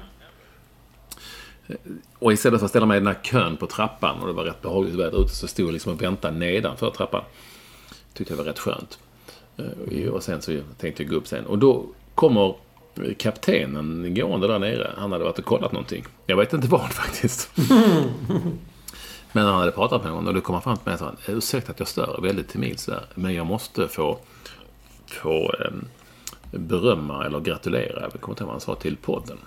Eh, 1.67 1.77
och 2.19 2.33
istället 2.33 2.61
för 2.61 2.65
att 2.65 2.71
ställa 2.71 2.87
mig 2.87 2.97
i 2.97 3.01
den 3.01 3.07
här 3.07 3.23
kön 3.23 3.57
på 3.57 3.67
trappan 3.67 4.21
och 4.21 4.27
det 4.27 4.33
var 4.33 4.45
rätt 4.45 4.63
behagligt 4.63 4.95
väder 4.95 5.23
ute 5.23 5.35
så 5.35 5.49
stod 5.49 5.67
jag 5.67 5.73
liksom 5.73 5.93
och 5.93 6.03
väntade 6.03 6.39
nedanför 6.39 6.91
trappan. 6.91 7.23
Tyckte 8.13 8.33
jag 8.33 8.39
var 8.39 8.45
rätt 8.45 8.59
skönt. 8.59 8.99
Och 10.13 10.23
sen 10.23 10.43
så 10.43 10.61
tänkte 10.79 11.03
jag 11.03 11.11
gå 11.11 11.17
upp 11.17 11.27
sen. 11.27 11.47
Och 11.47 11.59
då 11.59 11.87
kommer 12.15 12.55
kaptenen 13.19 14.15
gående 14.15 14.47
där 14.47 14.59
nere. 14.59 14.91
Han 14.97 15.13
hade 15.13 15.25
varit 15.25 15.39
och 15.39 15.45
kollat 15.45 15.73
någonting. 15.73 16.05
Jag 16.27 16.37
vet 16.37 16.53
inte 16.53 16.69
vad 16.69 16.93
faktiskt. 16.93 17.51
Men 19.37 19.47
han 19.47 19.59
hade 19.59 19.73
pratat 19.73 20.03
med 20.05 20.13
någon 20.13 20.27
och 20.27 20.35
då 20.35 20.41
kom 20.41 20.53
han 20.53 20.63
fram 20.63 20.77
till 20.77 20.85
mig 20.85 20.95
och 20.95 21.01
sa 21.01 21.33
ursäkta 21.33 21.73
att 21.73 21.79
jag 21.79 21.89
stör 21.89 22.21
väldigt 22.23 22.49
timilt 22.49 22.81
sådär. 22.81 23.05
Men 23.15 23.35
jag 23.35 23.47
måste 23.47 23.89
få, 23.89 24.19
få 25.07 25.55
eh, 25.61 25.71
berömma 26.51 27.27
eller 27.27 27.41
gratulera, 27.41 28.01
jag 28.01 28.21
kommer 28.21 28.33
inte 28.33 28.43
ihåg 28.43 28.49
vad 28.49 28.55
han 28.55 28.61
sa, 28.61 28.75
till 28.75 28.97
podden. 28.97 29.39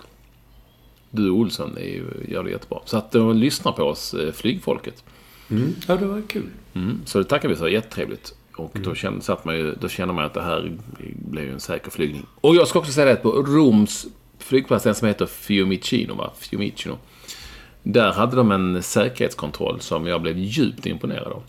Du 1.10 1.30
Olsson 1.30 1.76
är 1.76 1.80
ju, 1.80 2.06
gör 2.28 2.44
det 2.44 2.50
jättebra. 2.50 2.78
Så 2.84 2.96
att 2.96 3.12
de 3.12 3.36
lyssnar 3.36 3.72
på 3.72 3.82
oss, 3.82 4.14
eh, 4.14 4.32
flygfolket. 4.32 5.04
Mm. 5.48 5.74
Ja, 5.88 5.96
det 5.96 6.06
var 6.06 6.22
kul. 6.28 6.50
Mm. 6.74 7.00
Så 7.04 7.18
det 7.18 7.24
tackar 7.24 7.48
vi 7.48 7.56
för, 7.56 7.68
jättetrevligt. 7.68 8.34
Och 8.56 8.72
då, 8.84 8.94
kände, 8.94 9.22
satt 9.22 9.44
man 9.44 9.56
ju, 9.56 9.74
då 9.74 9.88
känner 9.88 10.12
man 10.12 10.24
att 10.24 10.34
det 10.34 10.42
här 10.42 10.72
blev 11.14 11.44
ju 11.44 11.52
en 11.52 11.60
säker 11.60 11.90
flygning. 11.90 12.26
Och 12.40 12.54
jag 12.54 12.68
ska 12.68 12.78
också 12.78 12.92
säga 12.92 13.06
det 13.06 13.16
på 13.16 13.30
Roms 13.30 14.06
flygplats, 14.38 14.84
den 14.84 14.94
som 14.94 15.08
heter 15.08 15.26
Fiumicino, 15.26 16.14
va? 16.14 16.30
Fiumicino. 16.38 16.98
Där 17.82 18.12
hade 18.12 18.36
de 18.36 18.50
en 18.50 18.82
säkerhetskontroll 18.82 19.80
som 19.80 20.06
jag 20.06 20.22
blev 20.22 20.38
djupt 20.38 20.86
imponerad 20.86 21.32
av. 21.32 21.42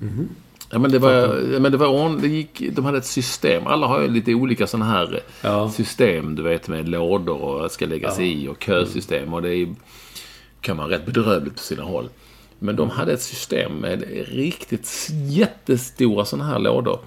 Mm. 0.00 0.28
Ja, 0.70 0.78
men 0.78 0.90
det 0.90 0.98
var, 0.98 1.42
men 1.60 1.72
det 1.72 1.78
var 1.78 2.20
det 2.20 2.28
gick, 2.28 2.62
de 2.72 2.84
hade 2.84 2.98
ett 2.98 3.06
system. 3.06 3.66
Alla 3.66 3.86
har 3.86 4.00
ju 4.00 4.08
lite 4.08 4.34
olika 4.34 4.66
sådana 4.66 4.90
här 4.90 5.20
ja. 5.42 5.70
system, 5.70 6.34
du 6.34 6.42
vet, 6.42 6.68
med 6.68 6.88
lådor 6.88 7.42
och 7.42 7.70
ska 7.70 7.86
läggas 7.86 8.18
ja. 8.18 8.24
i 8.24 8.48
och 8.48 8.62
kösystem. 8.62 9.34
Och 9.34 9.42
det 9.42 9.54
är, 9.54 9.74
kan 10.60 10.76
vara 10.76 10.88
rätt 10.88 11.06
bedrövligt 11.06 11.54
på 11.54 11.60
sina 11.60 11.82
håll. 11.82 12.08
Men 12.58 12.76
de 12.76 12.90
hade 12.90 13.12
ett 13.12 13.22
system 13.22 13.72
med 13.72 14.04
riktigt 14.28 15.08
jättestora 15.28 16.24
sådana 16.24 16.50
här 16.50 16.58
lådor. 16.58 16.98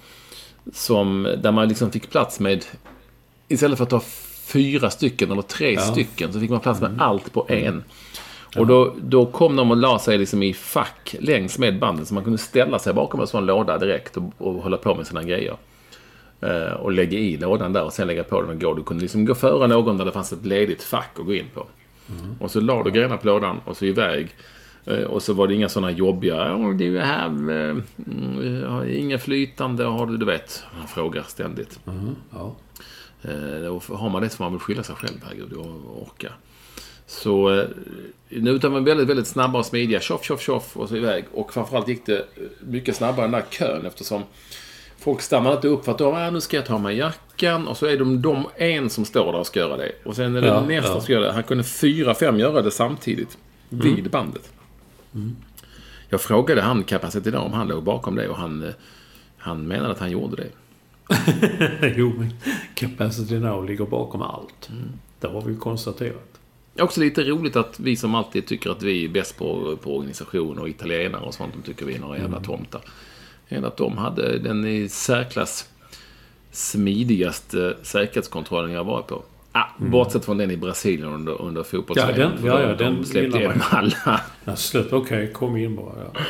Som, 0.72 1.36
där 1.42 1.52
man 1.52 1.68
liksom 1.68 1.90
fick 1.90 2.10
plats 2.10 2.40
med, 2.40 2.64
istället 3.48 3.78
för 3.78 3.84
att 3.84 3.90
ta 3.90 4.02
fyra 4.46 4.90
stycken 4.90 5.30
eller 5.30 5.42
tre 5.42 5.74
ja. 5.74 5.80
stycken, 5.80 6.32
så 6.32 6.40
fick 6.40 6.50
man 6.50 6.60
plats 6.60 6.80
med 6.80 6.90
mm. 6.90 7.00
allt 7.00 7.32
på 7.32 7.46
en. 7.48 7.84
Och 8.56 8.66
då, 8.66 8.94
då 9.00 9.26
kom 9.26 9.56
de 9.56 9.70
och 9.70 9.76
la 9.76 9.98
sig 9.98 10.18
liksom 10.18 10.42
i 10.42 10.54
fack 10.54 11.16
längs 11.20 11.58
med 11.58 11.78
banden 11.78 12.06
så 12.06 12.14
man 12.14 12.24
kunde 12.24 12.38
ställa 12.38 12.78
sig 12.78 12.92
bakom 12.92 13.20
en 13.20 13.26
sån 13.26 13.46
låda 13.46 13.78
direkt 13.78 14.16
och, 14.16 14.32
och 14.38 14.54
hålla 14.54 14.76
på 14.76 14.94
med 14.94 15.06
sina 15.06 15.22
grejer. 15.22 15.56
Eh, 16.40 16.72
och 16.72 16.92
lägga 16.92 17.18
i 17.18 17.36
lådan 17.36 17.72
där 17.72 17.84
och 17.84 17.92
sen 17.92 18.06
lägga 18.06 18.24
på 18.24 18.40
den 18.42 18.50
och 18.50 18.60
gå. 18.60 18.74
Du 18.74 18.82
kunde 18.82 19.02
liksom 19.02 19.24
gå 19.24 19.34
före 19.34 19.66
någon 19.66 19.98
där 19.98 20.04
det 20.04 20.12
fanns 20.12 20.32
ett 20.32 20.46
ledigt 20.46 20.82
fack 20.82 21.10
att 21.18 21.26
gå 21.26 21.34
in 21.34 21.46
på. 21.54 21.66
Mm. 22.08 22.34
Och 22.40 22.50
så 22.50 22.60
la 22.60 22.82
du 22.82 22.90
grejerna 22.90 23.16
på 23.16 23.26
lådan 23.26 23.60
och 23.64 23.76
så 23.76 23.84
iväg. 23.84 24.28
Eh, 24.84 25.02
och 25.02 25.22
så 25.22 25.32
var 25.32 25.46
det 25.46 25.54
inga 25.54 25.68
sådana 25.68 25.90
jobbiga, 25.90 26.56
oh, 26.56 26.74
du 26.74 26.98
är 26.98 27.04
här, 27.04 27.26
eh, 27.26 27.76
mm, 28.06 28.88
inga 28.88 29.18
flytande, 29.18 29.84
har 29.84 30.06
du, 30.06 30.16
du 30.16 30.26
vet. 30.26 30.64
Han 30.72 30.88
frågar 30.88 31.22
ständigt. 31.22 31.80
Mm. 31.86 32.14
Ja. 32.30 32.54
Eh, 33.22 33.96
har 33.96 34.08
man 34.08 34.22
det 34.22 34.28
så 34.28 34.36
får 34.36 34.44
man 34.44 34.52
väl 34.52 34.60
skylla 34.60 34.82
sig 34.82 34.96
själv, 34.96 35.20
herregud, 35.24 35.52
och 35.52 36.02
orka. 36.02 36.32
Så 37.12 37.50
eh, 37.50 37.66
nu 38.28 38.50
utan 38.50 38.72
var 38.72 38.80
väldigt, 38.80 39.08
väldigt 39.08 39.26
snabba 39.26 39.58
och 39.58 39.66
smidiga. 39.66 40.00
Tjoff, 40.00 40.24
tjoff, 40.24 40.40
tjoff 40.40 40.76
och 40.76 40.88
så 40.88 40.96
iväg. 40.96 41.24
Och 41.32 41.52
framförallt 41.52 41.88
gick 41.88 42.06
det 42.06 42.26
mycket 42.60 42.96
snabbare 42.96 43.24
än 43.24 43.32
den 43.32 43.40
där 43.40 43.50
kön 43.50 43.86
eftersom 43.86 44.22
folk 44.98 45.20
stannade 45.20 45.56
inte 45.56 45.68
upp 45.68 45.84
för 45.84 45.92
att 45.92 45.98
då, 45.98 46.12
ah, 46.12 46.30
nu 46.30 46.40
ska 46.40 46.56
jag 46.56 46.66
ta 46.66 46.78
mig 46.78 46.96
jackan. 46.96 47.68
Och 47.68 47.76
så 47.76 47.86
är 47.86 47.98
de, 47.98 48.22
de 48.22 48.46
en 48.56 48.90
som 48.90 49.04
står 49.04 49.32
där 49.32 49.38
och 49.38 49.46
ska 49.46 49.60
göra 49.60 49.76
det. 49.76 49.92
Och 50.04 50.16
sen 50.16 50.36
är 50.36 50.40
det 50.40 50.46
ja, 50.46 50.60
nästa 50.60 50.94
ja. 50.94 51.00
som 51.00 51.14
göra 51.14 51.26
det. 51.26 51.32
Han 51.32 51.42
kunde 51.42 51.64
fyra, 51.64 52.14
fem 52.14 52.38
göra 52.38 52.62
det 52.62 52.70
samtidigt. 52.70 53.38
Mm. 53.72 53.94
Vid 53.94 54.10
bandet. 54.10 54.52
Mm. 55.14 55.36
Jag 56.08 56.20
frågade 56.20 56.62
han 56.62 56.84
kapacitet 56.84 57.34
om 57.34 57.52
han 57.52 57.68
låg 57.68 57.82
bakom 57.82 58.14
det 58.14 58.28
och 58.28 58.36
han, 58.36 58.62
eh, 58.62 58.74
han 59.38 59.66
menade 59.66 59.90
att 59.90 60.00
han 60.00 60.10
gjorde 60.10 60.36
det. 60.36 60.48
jo, 61.96 62.12
men 62.18 62.34
Capacity 62.74 63.38
Now 63.38 63.66
ligger 63.66 63.84
bakom 63.84 64.22
allt. 64.22 64.68
Mm. 64.70 64.88
Det 65.20 65.28
har 65.28 65.42
vi 65.42 65.56
konstaterat. 65.56 66.31
Också 66.80 67.00
lite 67.00 67.24
roligt 67.24 67.56
att 67.56 67.80
vi 67.80 67.96
som 67.96 68.14
alltid 68.14 68.46
tycker 68.46 68.70
att 68.70 68.82
vi 68.82 69.04
är 69.04 69.08
bäst 69.08 69.36
på, 69.38 69.76
på 69.82 69.96
organisation 69.96 70.58
och 70.58 70.68
italienare 70.68 71.22
och 71.22 71.34
sånt, 71.34 71.54
de 71.54 71.62
tycker 71.62 71.86
vi 71.86 71.94
är 71.94 71.98
några 71.98 72.16
jävla 72.18 72.36
mm. 72.36 72.42
tomtar. 72.42 72.80
Än 73.48 73.64
att 73.64 73.76
de 73.76 73.98
hade 73.98 74.38
den 74.38 74.66
i 74.66 74.88
särklass 74.88 75.68
smidigaste 76.50 77.76
säkerhetskontrollen 77.82 78.72
jag 78.72 78.84
varit 78.84 79.06
på. 79.06 79.22
Ah, 79.54 79.64
Bortsett 79.78 80.24
från 80.24 80.38
den 80.38 80.50
i 80.50 80.56
Brasilien 80.56 81.08
under, 81.08 81.42
under 81.42 81.62
fotbolls 81.62 82.00
Ja, 82.00 82.12
den- 82.12 82.32
ja, 82.44 82.60
ja, 82.60 82.68
de- 82.68 82.84
den 82.84 82.96
De 82.96 83.04
släppte 83.04 83.38
igenom 83.38 83.60
alla. 83.70 84.20
Ja. 84.44 84.82
Okej, 84.90 85.32
kom 85.32 85.56
in 85.56 85.76
bara. 85.76 85.94
Ja. 86.12 86.20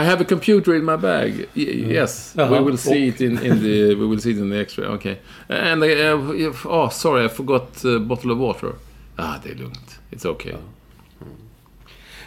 I 0.00 0.04
have 0.04 0.22
a 0.22 0.26
computer 0.28 0.74
in 0.74 0.84
my 0.84 0.96
bag. 0.96 1.32
Y- 1.54 1.92
Yes, 1.92 2.32
we 2.36 2.60
will 2.60 2.78
see 2.78 3.06
it 3.06 3.20
in, 3.20 3.32
in 3.42 3.60
the 3.60 3.94
we 3.94 4.06
will 4.06 4.20
see 4.20 4.30
it 4.30 4.38
in 4.38 4.50
the 4.50 4.60
X-ray. 4.60 4.86
Okay. 4.86 5.16
And 5.48 5.82
uh, 5.82 6.66
oh, 6.66 6.90
sorry, 6.90 7.26
I 7.26 7.28
forgot 7.28 7.84
a 7.84 7.98
bottle 7.98 8.32
of 8.32 8.38
water. 8.38 8.72
Ah, 9.16 9.34
det 9.44 9.50
är 9.50 9.54
lugnt. 9.54 10.00
It's 10.10 10.26
okay. 10.26 10.52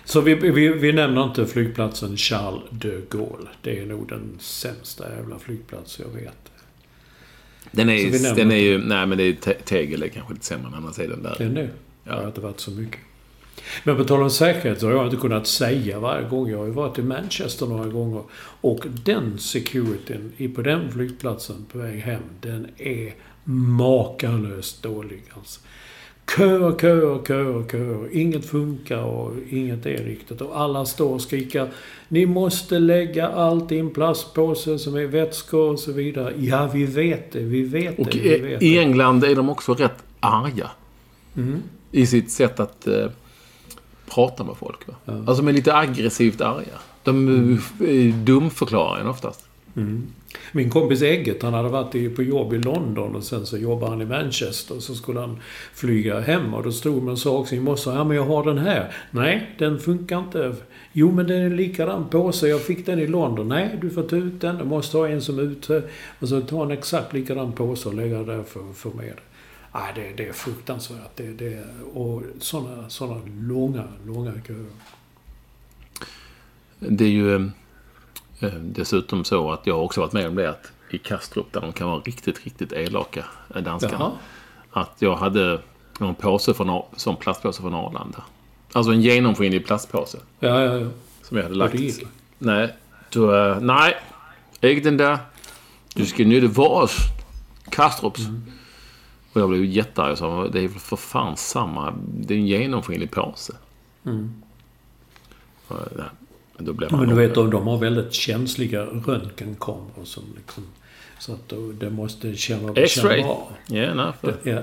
Så 0.06 0.22
vi, 0.22 0.36
vi, 0.36 0.68
vi 0.70 0.94
nämner 0.94 1.24
inte 1.24 1.46
flygplatsen 1.46 2.18
Charles 2.18 2.64
de 2.72 3.02
Gaulle. 3.10 3.50
Det 3.62 3.80
är 3.80 3.86
nog 3.86 4.08
den 4.10 4.38
sämsta 4.40 5.10
jävla 5.16 5.40
flygplats 5.40 6.00
jag 6.00 6.22
vet. 6.22 6.52
Den 7.72 7.90
är, 7.90 8.12
nämner 8.12 8.36
den 8.36 8.52
är 8.52 8.56
ju, 8.56 8.78
nej 8.78 9.06
men 9.06 9.18
det 9.18 9.24
är 9.24 9.34
te- 9.34 9.54
Tegel 9.54 10.04
är 10.04 10.08
kanske 10.08 10.34
lite 10.34 10.46
sämre 10.46 10.68
än 10.68 10.74
andra 10.74 10.94
sidan 10.94 11.24
där. 11.24 11.36
Det 11.38 11.44
är 11.44 11.50
nu. 11.50 11.70
Ja. 12.04 12.12
Jag 12.14 12.20
har 12.22 12.28
inte 12.28 12.42
varit 12.42 12.60
så 12.60 12.72
mycket. 12.72 13.00
Men 13.84 13.98
på 13.98 14.04
tal 14.04 14.22
om 14.22 14.30
säkerhet 14.30 14.80
så 14.80 14.86
har 14.88 14.94
jag 14.94 15.06
inte 15.06 15.18
kunnat 15.18 15.48
säga 15.48 16.00
varje 16.00 16.30
gång. 16.30 16.50
Jag 16.50 16.58
har 16.58 16.66
ju 16.66 16.72
varit 16.72 17.00
i 17.00 17.02
Manchester 17.02 17.66
några 17.66 17.88
gånger. 17.90 18.24
Och 18.62 18.86
den 19.06 19.40
securityn 19.40 20.32
i- 20.38 20.48
på 20.48 20.62
den 20.62 20.92
flygplatsen 20.92 21.66
på 21.72 21.78
väg 21.78 22.00
hem, 22.00 22.22
den 22.42 22.68
är 22.78 23.14
makalöst 23.44 24.84
dålig. 24.84 25.24
Alltså. 25.34 25.60
Köer, 26.36 26.80
köer, 26.80 27.26
köer, 27.28 27.64
köer. 27.72 28.10
Inget 28.12 28.46
funkar 28.46 29.04
och 29.04 29.32
inget 29.50 29.86
är 29.86 30.04
riktigt. 30.04 30.42
Och 30.42 30.60
alla 30.60 30.86
står 30.86 31.14
och 31.14 31.22
skriker 31.22 31.70
Ni 32.08 32.26
måste 32.26 32.80
lägga 32.80 33.28
allt 33.28 33.72
i 33.72 33.80
en 33.80 33.90
plastpåse 33.90 34.80
som 34.80 34.96
är 34.96 35.06
vätskor 35.06 35.72
och 35.72 35.80
så 35.80 35.92
vidare. 35.92 36.34
Ja, 36.38 36.70
vi 36.74 36.86
vet 36.86 37.32
det. 37.32 37.40
Vi 37.40 37.62
vet 37.64 38.00
Och 38.00 38.06
det. 38.06 38.20
Vi 38.20 38.36
i, 38.36 38.40
vet 38.40 38.62
i 38.64 38.70
det. 38.76 38.80
England 38.80 39.24
är 39.24 39.36
de 39.36 39.50
också 39.50 39.74
rätt 39.74 40.04
arga. 40.20 40.70
Mm. 41.38 41.62
I 41.92 42.06
sitt 42.08 42.32
sätt 42.32 42.60
att 42.60 42.88
eh, 42.88 43.06
prata 44.10 44.44
med 44.44 44.56
folk. 44.58 44.88
Va? 44.88 44.94
Alltså 45.06 45.36
de 45.36 45.48
är 45.48 45.54
lite 45.54 45.76
aggressivt 45.76 46.42
arga. 46.42 46.78
De 47.04 47.28
Mm. 47.28 47.60
mm. 47.80 48.26
dumförklarar 48.26 49.00
en 49.00 49.08
oftast. 49.08 49.47
Mm. 49.78 50.08
Min 50.52 50.70
kompis 50.70 51.02
Egget, 51.02 51.44
han 51.44 51.54
hade 51.54 51.70
varit 51.70 52.16
på 52.16 52.24
jobb 52.24 52.54
i 52.54 52.58
London 52.58 53.16
och 53.16 53.24
sen 53.24 53.46
så 53.46 53.58
jobbade 53.58 53.92
han 53.92 54.02
i 54.02 54.06
Manchester. 54.06 54.80
Så 54.80 54.96
skulle 54.96 55.20
han 55.20 55.40
flyga 55.74 56.20
hem 56.20 56.54
och 56.54 56.64
då 56.64 56.72
stod 56.72 57.04
man 57.04 57.12
och 57.12 57.20
sa 57.20 57.38
också 57.38 57.56
i 57.56 57.60
morse, 57.60 57.90
ja 57.90 58.04
men 58.04 58.18
jag 58.18 58.26
har 58.26 58.44
den 58.44 58.58
här. 58.58 58.92
Nej, 59.12 59.56
den 59.58 59.80
funkar 59.80 60.20
inte. 60.20 60.56
Jo 60.94 61.12
men 61.12 61.28
den 61.28 61.42
är 61.42 61.50
likadan 61.50 62.10
påse, 62.10 62.48
jag 62.48 62.62
fick 62.62 62.86
den 62.86 63.00
i 63.00 63.08
London. 63.08 63.48
Nej, 63.48 63.78
du 63.82 63.90
får 63.90 64.04
ta 64.04 64.16
ut 64.16 64.42
den, 64.42 64.58
du 64.58 64.64
måste 64.64 64.98
ha 64.98 65.08
en 65.08 65.22
som 65.22 65.40
är 65.40 65.44
ute. 65.44 65.84
Och 66.20 66.30
så 66.30 66.42
ta 66.42 66.64
en 66.64 66.72
exakt 66.72 67.14
likadan 67.14 67.52
påse 67.52 67.90
och 67.90 67.96
lägga 67.96 68.24
där 68.24 68.44
för 68.44 68.70
att 68.70 68.78
få 68.78 68.90
med 68.90 69.06
det. 69.06 69.22
Nej, 69.74 69.92
det, 69.96 70.24
det 70.24 70.30
är 70.30 70.34
fruktansvärt. 70.34 71.16
Det, 71.16 71.28
det, 71.28 71.64
och 71.94 72.24
sådana 72.40 72.90
såna 72.90 73.22
långa, 73.42 73.84
långa 74.06 74.34
köer. 74.48 74.66
Det 76.80 77.06
är 77.06 77.10
ju 77.10 77.36
eh, 77.36 77.42
dessutom 78.62 79.24
så 79.24 79.52
att 79.52 79.68
jag 79.68 79.84
också 79.84 80.02
varit 80.02 80.14
med 80.14 80.28
om 80.28 80.36
det 80.36 80.50
att 80.50 80.72
i 80.90 80.98
Kastrup 80.98 81.54
där 81.54 81.62
de 81.62 81.74
kan 81.74 81.88
vara 81.88 82.00
riktigt, 82.00 82.46
riktigt 82.46 82.74
elaka, 82.74 83.26
eh, 83.56 83.62
danskarna. 83.62 83.98
Jaha. 84.00 84.12
Att 84.72 84.96
jag 85.00 85.16
hade 85.16 85.62
någon 86.00 86.16
påse 86.16 86.54
från, 86.54 86.84
som 86.96 87.16
plastpåse 87.16 87.62
från 87.62 87.74
Arlanda. 87.74 88.24
Alltså 88.74 88.92
en 88.92 89.02
genomskinlig 89.02 89.66
plastpåse. 89.66 90.18
Ja, 90.40 90.62
ja, 90.62 90.78
ja. 90.78 90.88
Som 91.22 91.38
jag 91.38 91.44
hade 91.44 91.56
lagt. 91.56 91.72
det 91.72 91.84
gick? 91.84 92.08
Nej. 92.38 92.76
Du, 93.10 93.20
uh, 93.20 93.60
nej. 93.60 93.96
Ikke 94.62 94.82
den 94.82 94.98
där. 94.98 95.18
Du 95.94 96.06
ska 96.06 96.26
nytta 96.26 96.48
vårs. 96.48 96.98
Kastrups. 97.70 98.20
Mm. 98.20 98.44
Och 99.34 99.42
jag 99.42 99.50
blev 99.50 99.66
jättearg 99.66 100.12
och 100.12 100.18
sa, 100.18 100.48
det 100.48 100.60
är 100.60 100.68
för 100.68 100.96
fan 100.96 101.38
samma. 101.38 101.94
Det 102.08 102.34
är 102.34 102.38
en 102.38 102.48
genomskinlig 102.48 103.12
påse. 103.12 103.54
Och, 105.68 105.78
ja, 105.98 106.04
men 106.58 106.66
då 106.66 106.74
blev 106.74 106.90
Mm. 106.90 107.00
Men 107.00 107.10
man 107.10 107.18
du 107.18 107.28
vet, 107.28 107.36
de, 107.36 107.50
de 107.50 107.68
har 107.68 107.78
väldigt 107.78 108.14
känsliga 108.14 108.82
röntgenkameror 108.86 110.04
som 110.06 110.24
liksom... 110.36 110.64
Så 111.20 111.34
att 111.34 111.54
det 111.80 111.90
måste 111.90 112.36
känna, 112.36 112.74
X-ray. 112.76 113.18
känna 113.22 113.32
av. 113.32 113.48
Ja, 113.68 113.94
nej, 113.94 114.12
för, 114.22 114.36
Ja. 114.44 114.62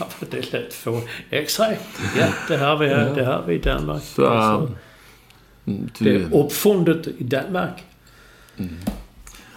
Ja, 0.00 0.08
det 0.30 0.38
är 0.38 0.52
lätt 0.62 0.74
få. 0.74 1.00
X-ray. 1.30 1.76
Ja, 2.18 2.26
det 2.48 2.56
här 2.56 2.76
vi, 2.76 2.86
det 2.86 3.24
här 3.24 3.42
vi 3.46 3.54
i 3.54 3.58
Danmark. 3.58 4.02
Så, 4.02 4.26
Alltså, 4.26 4.72
mm, 5.66 5.88
det 5.98 6.10
är 6.14 6.36
uppfunnet 6.36 7.06
i 7.18 7.24
Danmark. 7.24 7.82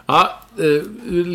ja, 0.05 0.39
eh, 0.57 0.63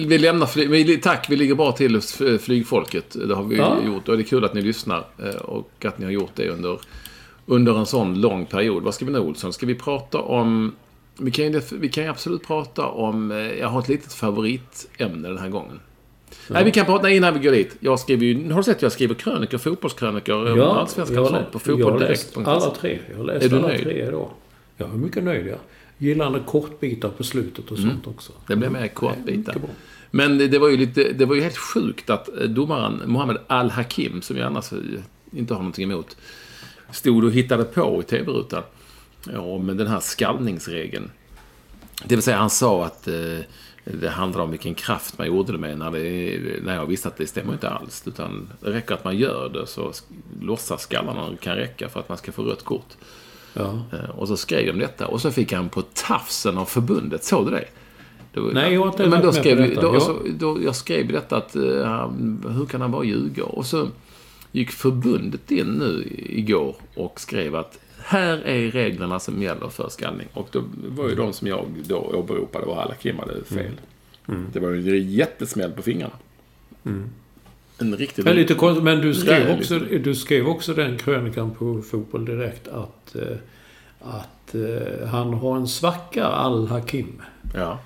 vi 0.06 0.18
lämnar 0.18 0.46
fly, 0.46 0.66
vi, 0.66 0.96
Tack, 0.98 1.30
vi 1.30 1.36
ligger 1.36 1.54
bra 1.54 1.72
till 1.72 1.94
hos 1.94 2.12
flygfolket. 2.40 3.16
Det 3.28 3.34
har 3.34 3.44
vi 3.44 3.56
Ja. 3.56 3.78
gjort. 3.86 4.08
Och 4.08 4.16
det 4.16 4.22
är 4.22 4.24
kul 4.26 4.44
att 4.44 4.54
ni 4.54 4.62
lyssnar. 4.62 5.04
eh, 5.18 5.28
Och 5.34 5.84
att 5.84 5.98
ni 5.98 6.04
har 6.04 6.12
gjort 6.12 6.32
det 6.34 6.48
under, 6.48 6.78
under 7.50 7.78
en 7.78 7.86
sån 7.86 8.20
lång 8.20 8.46
period. 8.46 8.82
Vad 8.82 8.94
ska 8.94 9.04
vi 9.04 9.12
nu, 9.12 9.18
Olsson? 9.18 9.52
Ska 9.52 9.66
vi 9.66 9.74
prata 9.74 10.18
om... 10.20 10.74
Vi 11.18 11.30
kan, 11.30 11.52
ju, 11.52 11.60
vi 11.72 11.88
kan 11.88 12.04
ju 12.04 12.10
absolut 12.10 12.46
prata 12.46 12.86
om... 12.86 13.30
eh, 13.30 13.38
Jag 13.38 13.68
har 13.68 13.80
ett 13.80 13.88
litet 13.88 14.12
favoritämne 14.12 15.28
den 15.28 15.38
här 15.38 15.48
gången. 15.48 15.80
Nej, 16.48 16.64
vi 16.64 16.70
kan 16.70 16.86
prata 16.86 17.02
nej, 17.02 17.16
innan 17.16 17.34
vi 17.34 17.40
går 17.40 17.52
dit. 17.52 17.76
Jag 17.80 18.00
skriver 18.00 18.26
ju... 18.26 18.50
Har 18.50 18.56
du 18.56 18.62
sett 18.62 18.82
jag 18.82 18.92
skriver 18.92 19.14
krönikor, 19.14 19.58
fotbollskrönikor 19.58 20.52
om 20.52 20.60
allsvenskan 20.60 21.18
och 21.18 21.28
sånt 21.28 21.52
på 21.52 21.58
fotbolldirekt.se? 21.58 22.40
alla 22.44 22.70
tre. 22.70 22.98
Jag 23.10 23.16
har 23.16 23.24
läst 23.24 23.44
Är 23.44 23.48
du 23.48 23.56
alla 23.56 23.68
nöjd? 23.68 23.82
tre 23.82 24.06
idag. 24.08 24.30
Jag 24.76 24.88
är 24.90 24.94
mycket 24.94 25.24
nöjd, 25.24 25.46
ja. 25.46 25.56
Gillar 25.98 26.30
när 26.30 26.38
kortbitar 26.40 27.08
på 27.08 27.24
slutet 27.24 27.70
och 27.70 27.78
sånt 27.78 28.06
också. 28.06 28.32
Det 28.46 28.56
blev 28.56 28.72
mer 28.72 28.88
kortbitar. 28.88 29.52
bra. 29.52 29.68
Men 30.10 30.38
det, 30.38 30.48
det 30.48 30.58
var 30.58 30.68
ju 30.68 30.76
lite, 30.76 31.12
det 31.12 31.24
var 31.24 31.34
ju 31.34 31.40
helt 31.40 31.56
sjukt 31.56 32.10
att 32.10 32.28
eh, 32.28 32.48
domaren 32.48 33.02
Mohammed 33.06 33.38
Al-Hakim, 33.46 34.22
som 34.22 34.36
jag 34.36 34.46
annars 34.46 34.72
eh, 34.72 34.78
inte 35.32 35.54
har 35.54 35.58
någonting 35.60 35.84
emot, 35.92 36.16
stod 36.92 37.24
och 37.24 37.32
hittade 37.32 37.64
på 37.64 38.00
i 38.00 38.04
tv-rutan. 38.04 38.62
Men 39.60 39.76
den 39.76 39.86
här 39.86 40.00
skallningsregeln. 40.00 41.10
Det 42.04 42.14
vill 42.16 42.22
säga, 42.22 42.36
han 42.36 42.50
sa 42.50 42.84
att 42.84 43.08
eh, 43.08 43.14
det 43.84 44.08
handlar 44.08 44.40
om 44.42 44.50
vilken 44.50 44.74
kraft 44.74 45.18
man 45.18 45.26
gjorde 45.26 45.52
det 45.52 45.58
med 45.58 45.78
när, 45.78 45.90
det, 45.90 46.38
när 46.62 46.74
jag 46.74 46.86
visste 46.86 47.08
att 47.08 47.16
det 47.16 47.26
stämmer 47.26 47.52
inte 47.52 47.70
alls. 47.70 48.02
Utan 48.06 48.48
det 48.60 48.70
räcker 48.72 48.94
att 48.94 49.04
man 49.04 49.16
gör 49.16 49.48
det 49.48 49.66
så 49.66 49.92
låtsas 50.40 50.82
skallarna 50.82 51.36
kan 51.40 51.56
räcka 51.56 51.88
för 51.88 52.00
att 52.00 52.08
man 52.08 52.18
ska 52.18 52.32
få 52.32 52.42
rött 52.42 52.64
kort. 52.64 52.88
Ja. 53.54 53.82
Eh, 53.92 54.10
Och 54.10 54.28
så 54.28 54.36
skrev 54.36 54.66
de 54.66 54.78
detta 54.78 55.06
och 55.06 55.20
så 55.20 55.30
fick 55.30 55.52
han 55.52 55.68
på 55.68 55.82
tafsen 55.82 56.58
av 56.58 56.64
förbundet. 56.64 57.24
Såg 57.24 57.46
du 57.46 57.50
det? 57.50 57.64
Då, 58.32 58.40
Nej, 58.40 58.72
jag 58.74 58.80
har 58.80 58.86
inte 58.88 59.06
men 59.06 59.22
då 59.22 59.32
skrev, 59.32 59.74
då, 59.80 60.00
så, 60.00 60.18
då, 60.38 60.62
Jag 60.62 60.76
skrev 60.76 61.12
detta 61.12 61.36
att 61.36 61.56
han- 61.84 62.44
hur 62.58 62.66
kan 62.66 62.80
han 62.80 62.90
bara 62.90 63.04
ljuga? 63.04 63.44
Och 63.44 63.66
så 63.66 63.88
gick 64.52 64.70
förbundet 64.70 65.50
in 65.50 65.66
nu 65.66 66.04
igår 66.28 66.76
och 66.94 67.20
skrev 67.20 67.56
att 67.56 67.78
här 67.98 68.38
är 68.38 68.70
reglerna 68.70 69.20
som 69.20 69.42
gäller 69.42 69.68
för 69.68 69.88
skallning. 69.88 70.28
Och 70.32 70.48
då 70.52 70.62
var 70.88 71.08
ju 71.08 71.14
de 71.14 71.32
som 71.32 71.48
jag 71.48 71.66
då 71.86 71.96
åberopade 71.96 72.66
var 72.66 72.82
alla 72.82 72.94
Kim 72.94 73.18
hade 73.18 73.44
fel. 73.44 73.80
Mm. 74.28 74.46
Det 74.52 74.60
var 74.60 74.70
ju 74.70 74.98
en 74.98 75.10
jättesmäll 75.10 75.72
på 75.72 75.82
fingrarna. 75.82 76.14
En 77.78 77.96
riktigt... 77.96 78.24
Det 78.24 78.30
är 78.30 78.34
lite 78.34 78.54
konstigt, 78.54 78.84
men 78.84 79.00
du 79.00 79.14
skrev, 79.14 79.58
också, 79.58 79.78
du 79.78 80.14
skrev 80.14 80.48
också 80.48 80.74
den 80.74 80.98
krönikan 80.98 81.50
på 81.50 81.82
Fotboll 81.82 82.24
Direkt 82.24 82.68
att, 82.68 83.14
eh, 83.14 83.36
att 84.00 84.54
eh, 84.54 85.08
han 85.08 85.34
har 85.34 85.56
en 85.56 85.68
svacka, 85.68 86.26
Al-Hakim. 86.26 87.22
Ja. 87.54 87.78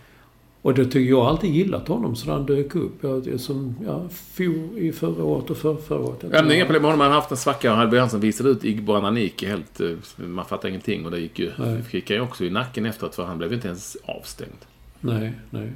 Och 0.65 0.75
det 0.75 0.85
tycker 0.85 1.11
jag 1.11 1.21
alltid 1.27 1.51
gillat 1.55 1.89
honom 1.89 2.17
så 2.17 2.31
han 2.33 2.47
dök 2.47 2.75
upp. 2.75 2.93
Jag, 3.01 3.41
som, 3.41 3.75
ja, 3.87 4.03
fjol 4.35 4.79
i 4.79 4.93
förra 4.93 5.25
året 5.25 5.51
och 5.51 5.57
för, 5.57 5.77
förra 5.77 5.99
året. 5.99 6.19
Ja, 6.33 6.43
men 6.43 6.53
inga 6.53 6.65
problem 6.65 6.83
med 6.83 6.91
honom. 6.91 7.01
Han 7.01 7.11
har 7.11 7.21
haft 7.21 7.31
en 7.31 7.37
svacka 7.37 7.71
och 7.73 7.77
hade 7.79 8.01
han 8.01 8.11
som 8.11 8.21
visade 8.21 8.51
ut 8.51 8.65
Igbo 8.65 8.93
Ananike 8.93 9.49
helt... 9.49 9.81
eh, 9.81 9.91
Man 10.17 10.45
fattar 10.45 10.69
ingenting 10.69 11.05
och 11.05 11.11
det 11.11 11.19
gick 11.21 11.39
ju... 11.39 11.51
Fick 11.89 12.11
jag 12.11 12.17
ju 12.17 12.23
också 12.23 12.45
i 12.45 12.51
nacken 12.51 12.87
efteråt 12.87 13.15
för 13.15 13.25
han 13.25 13.39
blev 13.39 13.53
inte 13.53 13.69
ens 13.69 13.97
avstängd. 14.05 14.59
Nej, 15.01 15.33
nej. 15.51 15.73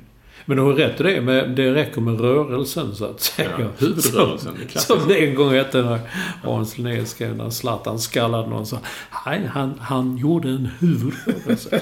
Men 0.46 0.56
du 0.56 0.62
har 0.62 0.72
rätt 0.72 1.00
i 1.00 1.02
det. 1.02 1.20
Men 1.20 1.54
det 1.54 1.74
räcker 1.74 2.00
med 2.00 2.20
rörelsen 2.20 2.94
så 2.94 3.04
att 3.04 3.20
säga. 3.20 3.50
Ja, 3.58 3.66
huvudrörelsen, 3.78 4.54
Som, 4.68 4.98
som 5.00 5.08
det 5.08 5.26
en 5.28 5.34
gång 5.34 5.50
hette 5.52 5.82
när 5.82 5.98
Hans 6.42 6.78
Linné 6.78 7.04
skrev 7.04 7.36
när 7.36 7.50
Zlatan 7.50 7.98
skallade 7.98 8.48
någon. 8.48 8.66
Så, 8.66 8.78
nej, 9.26 9.46
han, 9.52 9.74
han 9.80 10.16
gjorde 10.16 10.48
en 10.48 10.68
huvudrörelse. 10.78 11.80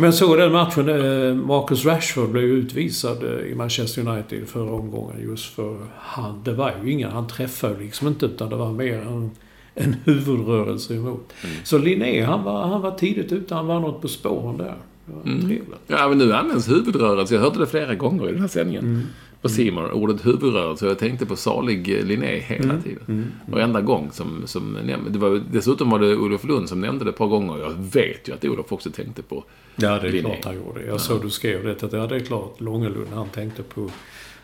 Men 0.00 0.04
jag 0.06 0.14
såg 0.14 0.38
den 0.38 0.52
matchen. 0.52 0.88
eh, 0.88 1.34
Marcus 1.34 1.84
Rashford 1.84 2.28
blev 2.30 2.44
utvisad 2.44 3.22
eh, 3.24 3.46
i 3.52 3.54
Manchester 3.54 4.08
United 4.08 4.48
förra 4.48 4.72
omgången. 4.72 5.16
Just 5.22 5.54
för 5.54 5.76
han, 5.98 6.40
det 6.44 6.52
var 6.52 6.72
ju 6.84 6.92
ingen, 6.92 7.10
han 7.10 7.26
träffade 7.28 7.78
liksom 7.78 8.08
inte 8.08 8.26
utan 8.26 8.50
det 8.50 8.56
var 8.56 8.72
mer 8.72 8.98
en, 9.00 9.30
en 9.74 9.96
huvudrörelse 10.04 10.94
emot. 10.94 11.32
Mm. 11.44 11.56
Så 11.64 11.78
Linné, 11.78 12.22
han 12.22 12.44
var, 12.44 12.62
han 12.66 12.80
var 12.82 12.90
tidigt 12.90 13.32
ute. 13.32 13.54
Han 13.54 13.66
var 13.66 13.80
något 13.80 14.02
på 14.02 14.08
spåren 14.08 14.56
där. 14.56 14.74
Det 15.06 15.12
var 15.16 15.22
Mm. 15.22 15.40
trevligt. 15.40 15.80
Ja, 15.86 16.08
men 16.08 16.18
nu 16.18 16.32
används 16.32 16.68
huvudrörelse. 16.68 17.34
Jag 17.34 17.42
hörde 17.42 17.58
det 17.58 17.66
flera 17.66 17.94
gånger 17.94 18.28
i 18.28 18.32
den 18.32 18.40
här 18.40 18.48
sändningen. 18.48 18.84
Mm. 18.84 19.02
På 19.42 19.48
Simon 19.48 19.90
ordet 19.90 20.26
huvudrörelse. 20.26 20.86
Jag 20.86 20.98
tänkte 20.98 21.26
på 21.26 21.36
salig 21.36 21.98
eh, 21.98 22.04
Linné 22.04 22.38
hela 22.40 22.64
Mm. 22.64 22.82
tiden. 22.82 23.32
Varenda 23.46 23.80
gång 23.80 24.10
som, 24.12 24.42
som 24.46 24.72
nämnde. 24.72 25.10
Det 25.10 25.18
var, 25.18 25.42
dessutom 25.52 25.90
var 25.90 25.98
det 25.98 26.16
Olof 26.16 26.44
Lund 26.44 26.68
som 26.68 26.80
nämnde 26.80 27.04
det 27.04 27.10
ett 27.10 27.16
par 27.16 27.26
gånger. 27.26 27.58
Jag 27.58 27.70
vet 27.70 28.28
ju 28.28 28.32
att 28.34 28.44
Olof 28.44 28.72
också 28.72 28.90
tänkte 28.90 29.22
på 29.22 29.44
Ja, 29.76 29.98
det 29.98 30.08
är 30.08 30.12
Linné. 30.12 30.28
klart 30.30 30.44
han 30.44 30.54
gjorde. 30.56 30.84
Jag 30.86 31.00
såg 31.00 31.22
du 31.22 31.30
skrev 31.30 31.64
det. 31.64 31.82
Att, 31.82 31.92
ja, 31.92 32.06
det 32.06 32.16
är 32.16 32.20
klart. 32.20 32.60
Långelund, 32.60 33.06
han 33.14 33.28
tänkte 33.28 33.62
på... 33.62 33.90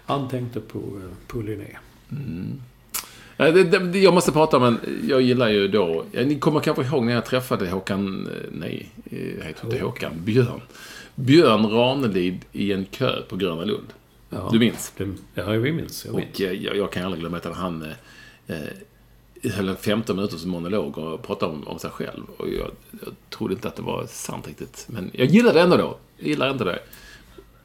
Han 0.07 0.29
tänkte 0.29 0.61
på, 0.61 0.79
eh, 0.79 1.17
på 1.27 1.41
Linné. 1.41 1.77
Ja, 3.37 3.51
det, 3.51 3.65
det, 3.65 3.99
jag 3.99 4.15
måste 4.15 4.33
prata 4.33 4.57
om 4.57 4.63
en... 4.65 4.79
Jag 5.09 5.23
gillar 5.23 5.49
ju 5.49 5.69
då... 5.69 6.05
Ja, 6.13 6.23
ni 6.25 6.39
kommer 6.39 6.61
kanske 6.61 6.85
ihåg 6.85 7.05
när 7.05 7.13
jag 7.13 7.25
träffade 7.27 7.71
Håkan... 7.71 8.27
eh, 8.27 8.49
Nej, 8.53 8.91
eh, 9.11 9.47
heter 9.47 9.65
inte 9.65 9.85
Håkan. 9.85 10.13
Björn. 10.25 10.61
Björn 11.15 11.67
Ranelid 11.71 12.39
i 12.53 12.73
en 12.73 12.85
kö 12.85 13.23
på 13.29 13.37
Gröna 13.37 13.65
Lund. 13.65 13.87
Ja. 14.37 14.49
Du 14.53 14.59
minns? 14.59 14.93
Ja, 15.35 15.55
jag 15.55 15.63
minns. 15.63 16.05
Jag 16.05 16.15
minns. 16.15 16.35
Och 16.35 16.41
eh, 16.41 16.53
jag, 16.53 16.77
jag 16.77 16.93
kan 16.93 17.05
aldrig 17.05 17.21
glömma 17.21 17.37
att 17.37 17.57
han 17.57 17.83
eh, 18.47 18.57
eh, 19.43 19.53
höll 19.53 19.69
en 19.69 19.77
15 19.77 20.17
minuters 20.17 20.45
monolog 20.45 20.99
och 20.99 21.23
pratade 21.23 21.53
om, 21.53 21.69
om 21.69 21.79
sig 21.79 21.91
själv. 21.91 22.25
Och 22.37 22.49
jag, 22.49 22.71
jag 23.05 23.15
trodde 23.31 23.55
inte 23.55 23.69
att 23.69 23.77
det 23.77 23.83
var 23.83 24.07
sant 24.07 24.49
riktigt. 24.49 24.87
Men 24.89 25.11
jag 25.13 25.27
gillar 25.27 25.55
det 25.55 25.61
ändå 25.61 25.77
då. 25.77 25.99
Jag 26.17 26.29
gillar 26.29 26.51
inte 26.51 26.65
det. 26.65 26.79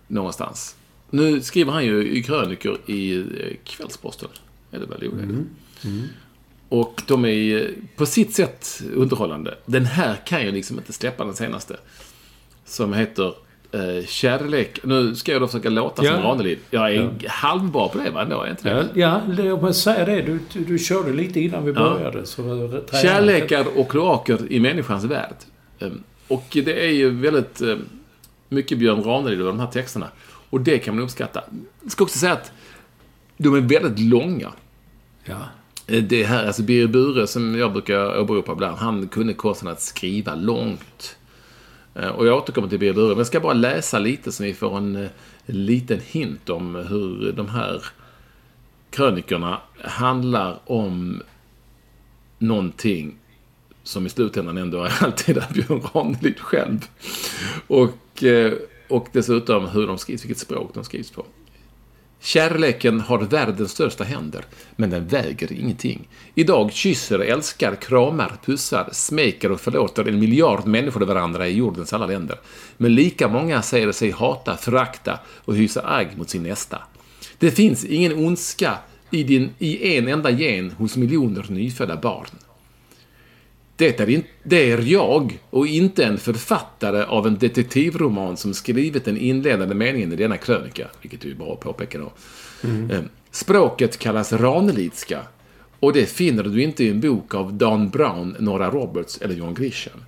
Någonstans. 0.08 0.76
Nu 1.10 1.42
skriver 1.42 1.72
han 1.72 1.86
ju 1.86 2.12
i 2.12 2.24
krönikor 2.24 2.78
i 2.86 3.18
eh, 3.18 3.26
Kvällsposten. 3.64 4.30
Är 4.72 4.80
det 4.80 4.86
väl? 4.86 5.00
Jo, 5.02 5.12
det 5.12 5.24
är 5.24 5.28
det. 5.28 6.08
Och 6.70 7.02
de 7.08 7.26
är 7.26 7.74
på 7.96 8.06
sitt 8.06 8.36
sätt 8.36 8.82
underhållande. 8.94 9.58
Den 9.66 9.86
här 9.86 10.16
kan 10.26 10.46
jag 10.46 10.54
liksom 10.54 10.78
inte 10.78 10.94
släppa, 10.94 11.26
den 11.26 11.34
senaste. 11.34 11.78
Som 12.66 12.94
heter 12.94 13.34
eh, 13.72 14.06
Kärlek. 14.08 14.80
Nu 14.84 15.16
ska 15.16 15.32
jag 15.32 15.42
då 15.42 15.48
försöka 15.48 15.70
låta 15.70 15.96
som 15.96 16.06
Ja. 16.06 16.22
Ranelid. 16.24 16.60
Jag 16.70 16.96
är 16.96 17.12
halvbra 17.28 17.88
på 17.88 17.98
det, 17.98 18.10
va? 18.10 18.22
Ändå, 18.22 18.42
är 18.42 18.50
inte 18.50 18.70
det? 18.70 18.88
Ja, 19.00 19.22
ja 19.28 19.34
det, 19.36 19.44
jag 19.44 19.62
måste 19.62 19.82
säga 19.82 20.06
det. 20.06 20.22
Du, 20.22 20.40
du, 20.54 20.60
du 20.64 20.80
körde 20.80 21.14
lite 21.14 21.40
innan 21.40 21.66
vi 21.66 21.72
Ja. 21.72 21.80
började. 21.80 22.26
Så 22.26 22.42
tränade- 22.42 22.84
Kärlekar 23.02 23.66
och 23.80 23.90
kloaker 23.92 24.38
i 24.50 24.60
människans 24.60 25.04
värld. 25.04 25.36
Ehm, 25.80 26.04
Och 26.28 26.46
det 26.52 26.86
är 26.86 26.92
ju 26.92 27.10
väldigt 27.10 27.62
eh, 27.62 27.76
mycket 28.50 28.78
Björn 28.78 29.04
Ranelid 29.04 29.40
över 29.40 29.52
de 29.52 29.60
här 29.60 29.68
texterna. 29.68 30.08
Och 30.50 30.62
det 30.62 30.78
kan 30.80 30.96
man 30.96 31.04
uppskatta. 31.04 31.44
Jag 31.84 31.92
ska 31.92 32.04
också 32.04 32.20
säga 32.20 32.34
att 32.34 32.52
de 33.38 33.56
är 33.56 33.62
väldigt 33.62 34.00
långa. 34.00 34.52
Ja. 35.26 35.36
Eh, 35.88 36.04
Det 36.04 36.24
här, 36.24 36.46
alltså 36.48 36.62
Birger 36.62 36.88
Bure 36.88 37.28
som 37.28 37.56
jag 37.60 37.72
brukar 37.74 38.20
åberopa 38.20 38.52
ibland, 38.52 38.78
han 38.78 39.08
kunde 39.08 39.34
konsten 39.34 39.68
att 39.68 39.82
skriva 39.82 40.36
långt. 40.36 41.18
Eh, 41.96 42.08
och 42.08 42.28
jag 42.28 42.38
återkommer 42.38 42.68
till 42.68 42.80
Birger 42.80 42.94
Bure, 42.94 43.08
men 43.08 43.18
jag 43.18 43.28
ska 43.28 43.40
bara 43.40 43.54
läsa 43.54 44.00
lite 44.00 44.32
så 44.32 44.44
ni 44.44 44.54
får 44.54 44.78
en, 44.78 44.96
eh, 44.96 45.10
liten 45.46 46.00
hint 46.00 46.50
om 46.50 46.76
hur 46.76 47.32
de 47.32 47.50
här 47.50 47.86
krönikorna 48.90 49.62
handlar 49.84 50.60
om 50.66 51.22
någonting 52.38 53.16
som 53.84 54.06
i 54.06 54.10
slutändan 54.10 54.58
ändå 54.58 54.84
är 54.84 55.04
alltid 55.04 55.38
är 55.38 55.54
Björn 55.54 55.82
Ranelid 55.94 56.40
själv. 56.40 56.80
Och, 57.68 58.24
eh, 58.24 58.54
och 58.88 59.08
dessutom 59.12 59.68
hur 59.68 59.88
de 59.88 59.98
skrivs, 59.98 60.24
vilket 60.24 60.38
språk 60.38 60.72
de 60.74 60.84
skrivs 60.84 61.12
på. 61.12 61.26
Kärleken 62.24 63.00
har 63.00 63.20
världens 63.20 63.72
största 63.72 64.04
händer, 64.04 64.46
men 64.76 64.90
den 64.90 65.08
väger 65.08 65.54
ingenting. 65.54 66.08
Idag 66.36 66.74
kysser, 66.74 67.20
älskar, 67.20 67.76
kramar, 67.76 68.32
pussar, 68.46 68.90
smeker 68.92 69.52
och 69.52 69.62
förlåter 69.62 70.08
en 70.08 70.20
miljard 70.20 70.66
människor 70.66 71.02
varandra 71.02 71.48
i 71.48 71.58
jordens 71.58 71.94
alla 71.94 72.06
länder. 72.06 72.40
Men 72.78 72.96
lika 72.96 73.28
många 73.28 73.62
säger 73.62 73.92
sig 73.92 74.12
hata, 74.12 74.58
förakta 74.58 75.20
och 75.46 75.56
hysa 75.56 75.82
agg 75.86 76.08
mot 76.18 76.30
sin 76.30 76.44
nästa. 76.44 76.82
Det 77.38 77.52
finns 77.52 77.86
ingen 77.86 78.26
ondska 78.26 78.78
i, 79.12 79.24
din, 79.24 79.50
i 79.60 79.98
en 79.98 80.08
enda 80.08 80.30
gen 80.30 80.72
hos 80.72 80.98
miljoner 80.98 81.46
nyfödda 81.50 81.98
barn. 81.98 82.28
Det 83.82 84.00
är, 84.00 84.10
in, 84.10 84.24
det 84.44 84.72
är 84.72 84.78
jag 84.78 85.40
och 85.50 85.68
inte 85.68 86.06
en 86.06 86.18
författare 86.18 87.04
av 87.04 87.28
en 87.28 87.38
detektivroman 87.38 88.38
som 88.38 88.54
skrivit 88.54 89.06
den 89.06 89.18
inledande 89.18 89.76
meningen 89.76 90.14
i 90.14 90.16
denna 90.16 90.38
krönika, 90.38 90.88
vilket 91.02 91.24
är 91.24 91.28
ju 91.28 91.36
bra 91.36 91.54
att 91.54 91.60
påpeka 91.60 91.98
då. 91.98 92.12
Eh, 92.94 93.02
Språket 93.32 93.98
kallas 93.98 94.34
ranelidska 94.34 95.20
och 95.80 95.94
det 95.94 96.06
finner 96.06 96.44
du 96.44 96.64
inte 96.64 96.84
i 96.84 96.90
en 96.90 97.02
bok 97.02 97.36
av 97.36 97.54
Dan 97.54 97.90
Brown, 97.90 98.36
Nora 98.40 98.70
Roberts 98.70 99.18
eller 99.22 99.36
John 99.36 99.54
Grisham. 99.54 100.06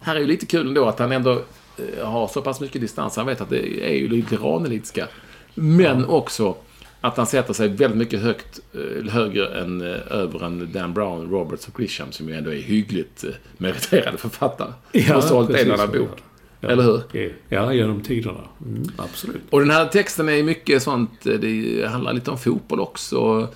Här 0.00 0.16
är 0.16 0.20
ju 0.20 0.26
lite 0.26 0.46
kul 0.46 0.66
ändå 0.68 0.86
att 0.86 0.98
han 0.98 1.12
ändå 1.12 1.42
eh, 1.78 2.08
har 2.08 2.28
så 2.28 2.42
pass 2.42 2.60
mycket 2.60 2.80
distans. 2.80 3.16
Han 3.16 3.26
vet 3.26 3.40
att 3.40 3.50
det 3.50 3.90
är 3.90 3.94
ju 3.94 4.08
lite 4.08 4.36
ranelidska. 4.36 5.08
Men 5.54 6.04
också 6.04 6.56
att 7.00 7.16
han 7.16 7.26
sätter 7.26 7.52
sig 7.52 7.68
väldigt 7.68 7.98
mycket 7.98 8.20
högt, 8.20 8.60
eh, 8.74 9.12
högre 9.12 9.60
än 9.60 9.80
eh, 9.80 9.98
över 10.10 10.44
en 10.44 10.72
Dan 10.72 10.94
Brown, 10.94 11.30
Roberts 11.30 11.68
och 11.68 11.74
Grisham 11.74 12.12
som 12.12 12.28
ju 12.28 12.34
ändå 12.34 12.50
är 12.50 12.60
hyggligt 12.60 13.24
eh, 13.24 13.30
meriterade 13.58 14.18
författare. 14.18 14.72
Ja, 14.92 15.16
och 15.16 15.24
sålt 15.24 15.50
en 15.50 15.72
annan 15.72 15.92
bok. 15.92 16.22
Ja. 16.60 16.68
Eller 16.68 16.82
hur? 16.82 17.36
Ja, 17.48 17.72
genom 17.72 18.00
tiderna. 18.00 18.40
Mm, 18.66 18.82
absolut. 18.96 19.42
Och 19.50 19.60
den 19.60 19.70
här 19.70 19.86
texten 19.86 20.28
är 20.28 20.42
mycket 20.42 20.82
sånt, 20.82 21.10
det 21.22 21.88
handlar 21.88 22.12
lite 22.12 22.30
om 22.30 22.38
fotboll 22.38 22.80
också. 22.80 23.48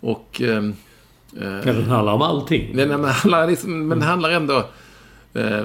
Och... 0.00 0.40
ehm, 0.40 0.74
eh, 1.40 1.48
Ja, 1.48 1.72
den 1.72 1.84
handlar 1.84 2.12
om 2.12 2.22
allting. 2.22 2.76
Den 2.76 2.88
men 2.88 3.04
handlar, 3.04 3.46
liksom, 3.46 3.88
men 3.88 3.98
det 3.98 4.04
handlar 4.04 4.30
ändå... 4.30 4.68
Eh, 5.34 5.64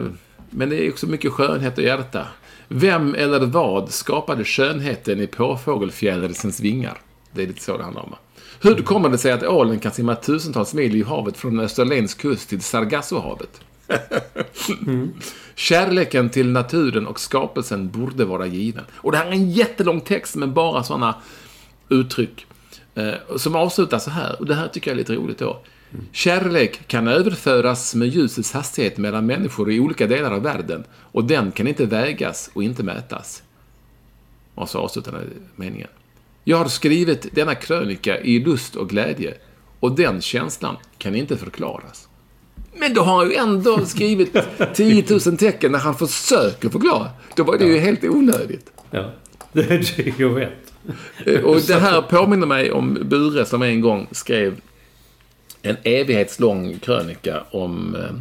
men 0.50 0.70
det 0.70 0.86
är 0.86 0.90
också 0.92 1.08
mycket 1.08 1.32
skönhet 1.32 1.78
och 1.78 1.84
hjärta. 1.84 2.28
Vem 2.68 3.16
eller 3.16 3.40
vad 3.40 3.92
skapade 3.92 4.44
skönheten 4.44 5.20
i 5.20 5.28
påfågelfjärilsens 5.28 6.60
vingar? 6.60 6.98
Det 7.32 7.44
är 7.44 7.48
lite 7.48 7.64
så 7.64 7.78
det 7.78 7.84
handlar 7.84 8.04
om. 8.04 8.16
Hur 8.62 8.76
kommer 8.76 9.10
det 9.10 9.18
sig 9.18 9.32
att 9.32 9.44
ålen 9.44 9.80
kan 9.80 9.92
simma 9.92 10.16
tusentals 10.16 10.74
mil 10.74 10.96
i 10.96 11.04
havet 11.04 11.38
från 11.38 11.60
Österlens 11.60 12.14
kust 12.14 12.50
till 12.50 12.62
Sargassohavet? 12.62 13.62
Kärleken 15.56 16.30
till 16.30 16.50
naturen 16.52 17.08
och 17.08 17.20
skapelsen 17.20 17.90
borde 17.90 18.26
vara 18.26 18.46
given. 18.46 18.84
Och 18.92 19.12
det 19.12 19.18
här 19.18 19.26
är 19.26 19.32
en 19.32 19.52
jättelång 19.52 20.02
text 20.02 20.36
med 20.36 20.50
bara 20.50 20.84
sådana 20.84 21.16
uttryck. 21.90 22.46
Eh, 22.96 23.14
som 23.38 23.56
avslutar 23.56 24.00
så 24.00 24.10
här, 24.10 24.40
och 24.40 24.46
det 24.46 24.56
här 24.56 24.68
tycker 24.68 24.92
jag 24.92 24.96
är 24.96 24.98
lite 24.98 25.16
roligt 25.16 25.38
då. 25.38 25.62
Kärlek 26.12 26.88
kan 26.88 27.08
överföras 27.08 27.96
med 27.96 28.08
ljusets 28.08 28.52
hastighet 28.52 28.98
mellan 28.98 29.26
människor 29.26 29.72
i 29.72 29.80
olika 29.80 30.08
delar 30.08 30.32
av 30.32 30.42
världen 30.42 30.84
och 30.92 31.24
den 31.24 31.52
kan 31.52 31.68
inte 31.68 31.86
vägas 31.86 32.50
och 32.54 32.64
inte 32.64 32.84
mätas. 32.84 33.44
Och 34.56 34.70
så 34.70 34.80
avslutar 34.80 35.12
den 35.12 35.30
meningen. 35.56 35.88
Jag 36.44 36.58
har 36.58 36.68
skrivit 36.68 37.36
denna 37.36 37.56
krönika 37.56 38.20
i 38.20 38.40
lust 38.40 38.76
och 38.76 38.90
glädje 38.90 39.34
och 39.80 39.92
den 39.92 40.22
känslan 40.22 40.78
kan 40.98 41.16
inte 41.16 41.38
förklaras. 41.38 42.08
Men 42.76 42.94
då 42.94 43.02
har 43.02 43.18
han 43.18 43.30
ju 43.30 43.36
ändå 43.36 43.86
skrivit 43.86 44.36
10 44.74 45.06
000 45.10 45.38
tecken 45.38 45.72
när 45.72 45.80
han 45.80 45.96
försöker 45.96 46.70
förklara. 46.70 47.10
Då 47.36 47.44
var 47.44 47.58
det 47.58 47.66
ju 47.66 47.78
helt 47.80 48.04
onödigt. 48.04 48.72
Ja, 48.92 49.12
det 49.54 49.72
är 49.72 49.94
det 49.98 50.20
jag 50.20 50.30
vet. 50.30 51.44
Och 51.44 51.62
det 51.62 51.80
här 51.80 52.02
påminner 52.02 52.48
mig 52.48 52.72
om 52.72 52.98
Bure 53.02 53.46
som 53.46 53.62
en 53.62 53.82
gång 53.82 54.08
skrev 54.12 54.62
en 55.62 55.78
evighetslång 55.84 56.80
krönika 56.80 57.44
om 57.52 57.96
eh, 57.96 58.16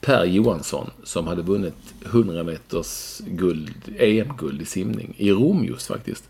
Per 0.00 0.24
Johansson 0.24 0.90
som 1.04 1.26
hade 1.26 1.42
vunnit 1.42 1.74
100 2.04 2.42
meters 2.42 3.20
guld, 3.26 3.74
EM-guld 3.98 4.62
i 4.62 4.64
simning. 4.64 5.14
I 5.16 5.30
Rom 5.32 5.64
just 5.64 5.86
faktiskt. 5.86 6.24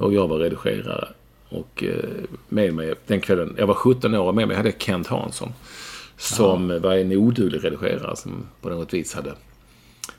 Och 0.00 0.14
jag 0.14 0.28
var 0.28 0.38
redigerare. 0.38 1.08
Och 1.48 1.84
eh, 1.84 2.04
med 2.48 2.74
mig 2.74 2.94
den 3.06 3.20
kvällen, 3.20 3.54
jag 3.58 3.66
var 3.66 3.74
17 3.74 4.14
år 4.14 4.26
och 4.26 4.34
med 4.34 4.48
mig 4.48 4.56
hade 4.56 4.68
jag 4.68 4.80
Kent 4.80 5.06
Hansson. 5.06 5.52
Som 6.16 6.68
var 6.68 6.92
en 6.92 7.12
oduglig 7.12 7.64
redigerare 7.64 8.16
som 8.16 8.46
på 8.60 8.68
något 8.68 8.94
vis 8.94 9.14
hade 9.14 9.34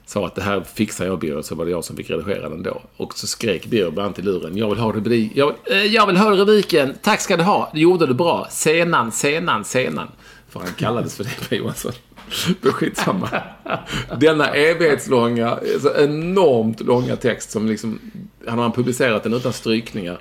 sa 0.05 0.25
att 0.25 0.35
det 0.35 0.41
här 0.41 0.61
fixar 0.61 1.05
jag 1.05 1.19
Birger, 1.19 1.41
så 1.41 1.55
var 1.55 1.65
det 1.65 1.71
jag 1.71 1.85
som 1.85 1.97
fick 1.97 2.09
redigera 2.09 2.49
den 2.49 2.63
då. 2.63 2.81
Och 2.97 3.17
så 3.17 3.27
skrek 3.27 3.65
Birger 3.65 3.91
bland 3.91 4.19
i 4.19 4.21
luren, 4.21 4.57
jag 4.57 4.69
vill 4.69 4.79
ha 4.79 4.91
rubrik, 4.91 5.31
jag, 5.35 5.55
eh, 5.65 5.77
jag 5.77 6.07
vill 6.07 6.17
ha 6.17 6.31
rubriken, 6.31 6.93
tack 7.01 7.21
ska 7.21 7.37
du 7.37 7.43
ha, 7.43 7.71
det 7.73 7.79
gjorde 7.79 8.05
du 8.05 8.13
bra, 8.13 8.47
senan, 8.49 9.11
senan, 9.11 9.63
senan. 9.63 10.07
För 10.49 10.59
han 10.59 10.73
kallades 10.77 11.15
för 11.15 11.23
det, 11.23 11.49
Per 11.49 11.55
Johansson. 11.55 11.91
Men 12.61 12.71
skitsamma. 12.73 13.29
Denna 14.19 14.47
evighetslånga, 14.47 15.49
alltså 15.49 15.93
enormt 15.97 16.81
långa 16.81 17.15
text 17.15 17.51
som 17.51 17.67
liksom, 17.67 17.99
hade 18.45 18.57
man 18.57 18.71
publicerat 18.71 19.23
den 19.23 19.33
utan 19.33 19.53
strykningar 19.53 20.19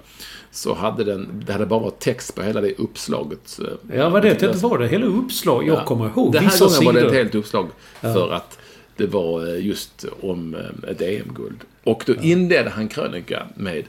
så 0.51 0.75
hade 0.75 1.05
den, 1.05 1.43
det 1.47 1.53
hade 1.53 1.67
bara 1.67 1.81
varit 1.81 1.99
text 1.99 2.35
på 2.35 2.43
hela 2.43 2.61
det 2.61 2.75
uppslaget. 2.79 3.61
Ja, 3.95 4.09
vad 4.09 4.23
det, 4.23 4.35
det 4.41 4.63
var 4.63 4.79
det. 4.79 4.89
Hela 4.89 5.07
uppslag. 5.07 5.69
Jag 5.69 5.87
kommer 5.87 6.07
ihåg 6.07 6.33
Det 6.33 6.39
här 6.39 6.59
gången 6.59 6.85
var 6.85 6.93
det 6.93 7.07
ett 7.07 7.15
helt 7.15 7.35
uppslag 7.35 7.69
för 8.01 8.33
att 8.33 8.59
det 8.97 9.07
var 9.07 9.49
eh, 9.49 9.67
just 9.67 10.05
om 10.21 10.55
eh, 10.55 10.91
ett 10.91 11.01
EM-guld. 11.01 11.61
Och 11.85 12.03
då 12.07 12.15
inledde 12.15 12.71
han 12.71 12.89
krönika 12.89 13.47
med 13.57 13.85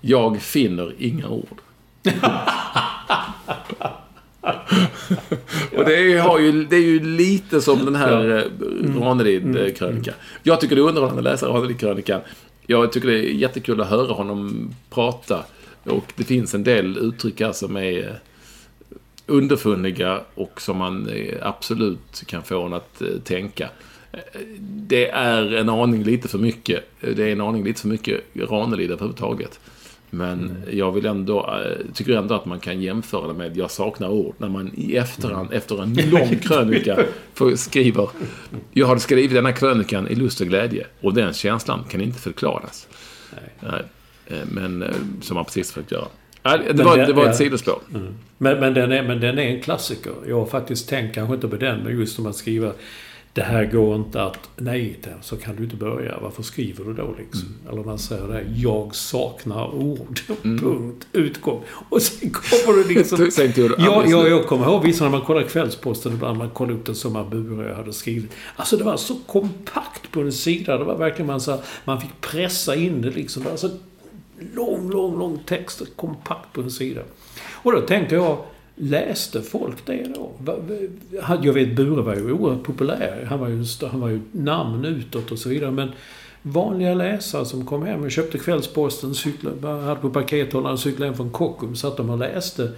Jag 0.00 0.42
finner 0.42 0.94
inga 0.98 1.28
ord. 1.28 1.60
Och 5.76 5.84
det 5.84 6.12
är, 6.12 6.20
har 6.20 6.38
ju, 6.38 6.64
det 6.64 6.76
är 6.76 6.80
ju 6.80 7.00
lite 7.00 7.60
som 7.60 7.84
den 7.84 7.94
här 7.94 8.24
ja. 8.24 8.44
Ranelid-krönikan. 9.00 10.14
Jag 10.42 10.60
tycker 10.60 10.76
det 10.76 10.82
är 10.82 10.86
underhållande 10.88 11.18
att 11.20 11.24
läsa 11.24 11.46
Ranelid-krönikan. 11.46 12.20
Jag 12.66 12.92
tycker 12.92 13.08
det 13.08 13.18
är 13.18 13.32
jättekul 13.34 13.80
att 13.80 13.88
höra 13.88 14.12
honom 14.12 14.70
prata. 14.90 15.44
Och 15.84 16.12
det 16.16 16.24
finns 16.24 16.54
en 16.54 16.64
del 16.64 16.98
uttryck 16.98 17.40
här 17.40 17.52
som 17.52 17.76
är 17.76 17.98
eh, 17.98 18.14
underfundiga 19.26 20.20
och 20.34 20.60
som 20.60 20.76
man 20.76 21.08
eh, 21.08 21.34
absolut 21.42 22.22
kan 22.26 22.42
få 22.42 22.62
en 22.62 22.72
att 22.72 23.02
eh, 23.02 23.08
tänka. 23.24 23.68
Eh, 24.12 24.18
Det 24.60 25.10
är 25.10 25.54
en 25.54 25.68
aning 25.68 26.02
lite 26.02 26.28
för 26.28 26.38
mycket. 26.38 26.84
Det 27.00 27.22
är 27.22 27.32
en 27.32 27.40
aning 27.40 27.64
lite 27.64 27.80
för 27.80 27.88
mycket 27.88 28.20
Ranelid 28.34 28.90
överhuvudtaget. 28.90 29.60
Men 30.16 30.62
jag 30.70 30.92
vill 30.92 31.06
ändå, 31.06 31.40
eh, 31.40 31.86
tycker 31.94 32.12
ändå 32.16 32.34
att 32.34 32.46
man 32.46 32.60
kan 32.60 32.82
jämföra 32.82 33.26
det 33.28 33.34
med 33.34 33.56
Jag 33.56 33.70
saknar 33.70 34.08
ord. 34.08 34.34
När 34.38 34.48
man 34.48 34.70
i 34.76 34.96
efterhand, 34.96 35.52
efter 35.52 35.82
en 35.82 35.94
lång 36.10 36.36
krönika, 36.42 36.98
skriver 37.56 38.08
Jag 38.72 38.86
har 38.86 38.96
skrivit 38.98 39.30
denna 39.34 39.52
krönikan 39.52 40.08
i 40.08 40.14
lust 40.14 40.40
och 40.40 40.46
glädje. 40.46 40.86
Och 41.00 41.14
den 41.14 41.32
känslan 41.32 41.84
kan 41.88 42.00
inte 42.00 42.20
förklaras. 42.20 42.88
Nej. 43.60 43.82
Eh, 44.26 44.36
Men 44.52 44.82
eh, 44.82 44.88
som 45.20 45.34
man 45.34 45.44
precis 45.44 45.72
försökt 45.72 45.92
göra. 45.92 46.06
Det 46.42 46.74
Men 46.74 46.86
var, 46.86 46.96
det- 46.96 47.12
var 47.12 47.24
ja. 47.24 47.30
ett 47.30 47.36
sidospår. 47.36 47.78
Men, 48.38 48.60
men, 48.60 48.74
den 48.74 48.92
är, 48.92 49.02
men 49.02 49.20
den 49.20 49.38
är 49.38 49.42
en 49.42 49.62
klassiker. 49.62 50.12
Jag 50.28 50.38
har 50.38 50.46
faktiskt 50.46 50.88
tänkt, 50.88 51.14
kanske 51.14 51.34
inte 51.34 51.48
på 51.48 51.56
den, 51.56 51.80
men 51.80 51.98
just 51.98 52.18
om 52.18 52.26
att 52.26 52.36
skriva 52.36 52.72
det 53.34 53.42
här 53.42 53.64
går 53.64 53.96
inte 53.96 54.22
att... 54.22 54.48
Nej, 54.56 54.98
så 55.22 55.36
kan 55.36 55.56
du 55.56 55.64
inte 55.64 55.76
börja. 55.76 56.18
Varför 56.22 56.42
skriver 56.42 56.84
du 56.84 56.94
då 56.94 57.14
liksom? 57.18 57.48
Eller 57.70 57.84
man 57.84 57.98
säger 57.98 58.28
det 58.28 58.44
jag 58.56 58.94
saknar 58.94 59.74
ord. 59.74 60.20
Punkt. 60.42 61.06
Utgång. 61.12 61.62
Och 61.88 62.02
sen 62.02 62.30
kommer 62.30 62.78
du 62.78 62.94
liksom... 62.94 63.30
Sen 63.30 63.52
du 63.54 63.74
Ja, 63.78 64.04
ja, 64.06 64.28
jag 64.28 64.46
kommer 64.46 64.66
ihåg 64.66 64.82
vissa 64.82 65.04
när 65.04 65.10
man 65.10 65.20
kollar 65.20 65.42
Kvällsposten 65.42 66.12
ibland. 66.12 66.38
Man 66.38 66.50
kollar 66.50 66.72
upp 66.74 66.86
den 66.86 66.94
som 66.94 67.30
Bure 67.30 67.68
jag 67.68 67.76
hade 67.76 67.92
skrivit. 67.92 68.32
Alltså 68.56 68.76
det 68.76 68.84
var 68.84 68.96
så 68.96 69.16
kompakt 69.26 70.10
på 70.10 70.20
en 70.20 70.32
sida. 70.32 70.78
Det 70.78 70.84
var 70.84 70.96
verkligen 70.96 71.26
man 71.26 71.40
så 71.40 71.58
Man 71.84 72.00
fick 72.00 72.20
pressa 72.20 72.74
in 72.74 73.02
det 73.02 73.10
liksom. 73.10 73.42
Det 73.42 73.50
var 73.50 73.56
så 73.56 73.70
lång, 74.54 74.90
lång, 74.90 75.18
lång 75.18 75.38
text. 75.46 75.82
Kompakt 75.96 76.52
på 76.52 76.60
en 76.60 76.70
sida. 76.70 77.00
Och 77.52 77.72
då 77.72 77.80
tänkte 77.80 78.14
jag, 78.14 78.38
läste 78.76 79.42
folk 79.42 79.86
det 79.86 80.06
då? 80.14 80.32
Jag 81.42 81.52
vet 81.52 81.76
Bure 81.76 82.02
var 82.02 82.14
ju 82.14 82.32
oerhört 82.32 82.62
populär. 82.62 83.26
Han 83.30 83.40
var 83.40 83.48
ju, 83.48 83.64
han 83.90 84.00
var 84.00 84.08
ju 84.08 84.20
namn 84.32 84.84
utåt 84.84 85.32
och 85.32 85.38
så 85.38 85.48
vidare. 85.48 85.70
Men 85.70 85.92
vanliga 86.42 86.94
läsare 86.94 87.44
som 87.44 87.66
kom 87.66 87.82
hem 87.82 88.02
och 88.02 88.10
köpte 88.10 88.38
Kvällsposten, 88.38 89.14
cyklade, 89.14 89.68
hade 89.68 90.00
på 90.00 90.10
pakethållaren, 90.10 90.78
cyklade 90.78 91.04
hem 91.06 91.16
från 91.16 91.30
Kockums, 91.30 91.80
satt 91.80 91.96
de 91.96 92.10
och 92.10 92.18
läste. 92.18 92.72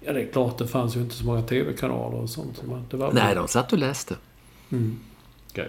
Ja, 0.00 0.12
det 0.12 0.20
är 0.22 0.32
klart, 0.32 0.58
det 0.58 0.66
fanns 0.66 0.96
ju 0.96 1.00
inte 1.00 1.14
så 1.14 1.24
många 1.24 1.42
TV-kanaler 1.42 2.18
och 2.18 2.30
sånt. 2.30 2.62
Men 2.68 2.84
Det 2.90 2.96
var 2.96 3.12
Nej, 3.12 3.34
de 3.34 3.48
satt 3.48 3.72
och 3.72 3.78
läste. 3.78 4.14
Okej. 5.50 5.68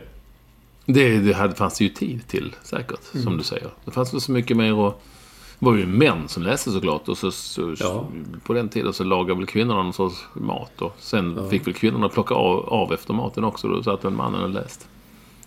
Det, 0.86 1.18
det 1.20 1.34
hade, 1.34 1.56
fanns 1.56 1.78
det 1.78 1.84
ju 1.84 1.90
tid 1.90 2.28
till 2.28 2.56
säkert, 2.64 3.00
Mm. 3.14 3.24
som 3.24 3.38
du 3.38 3.44
säger. 3.44 3.70
Det 3.86 3.92
fanns 3.92 4.14
väl 4.14 4.22
så 4.22 4.32
mycket 4.32 4.58
mer 4.58 4.74
och 4.74 5.02
Det 5.14 5.19
var 5.60 5.76
ju 5.76 5.86
män 5.86 6.28
som 6.28 6.43
läste 6.43 6.72
såklart. 6.72 7.07
Och 7.07 7.18
så, 7.18 7.32
så, 7.32 7.76
Ja. 7.80 8.07
på 8.43 8.53
den 8.53 8.70
tiden 8.70 8.93
så 8.93 9.03
lagade 9.03 9.38
väl 9.39 9.45
kvinnorna 9.47 9.84
någon 9.84 9.93
sorts 9.93 10.26
mat. 10.34 10.82
Och 10.82 10.95
sen 10.99 11.49
fick 11.49 11.68
väl 11.68 11.74
kvinnorna 11.74 12.10
plocka 12.10 12.36
av, 12.36 12.70
av 12.70 12.93
efter 12.93 13.14
maten 13.14 13.43
också. 13.43 13.68
Då 13.68 13.84
satt 13.84 14.05
väl 14.05 14.12
mannen 14.14 14.41
och 14.43 14.49
läste. 14.49 14.86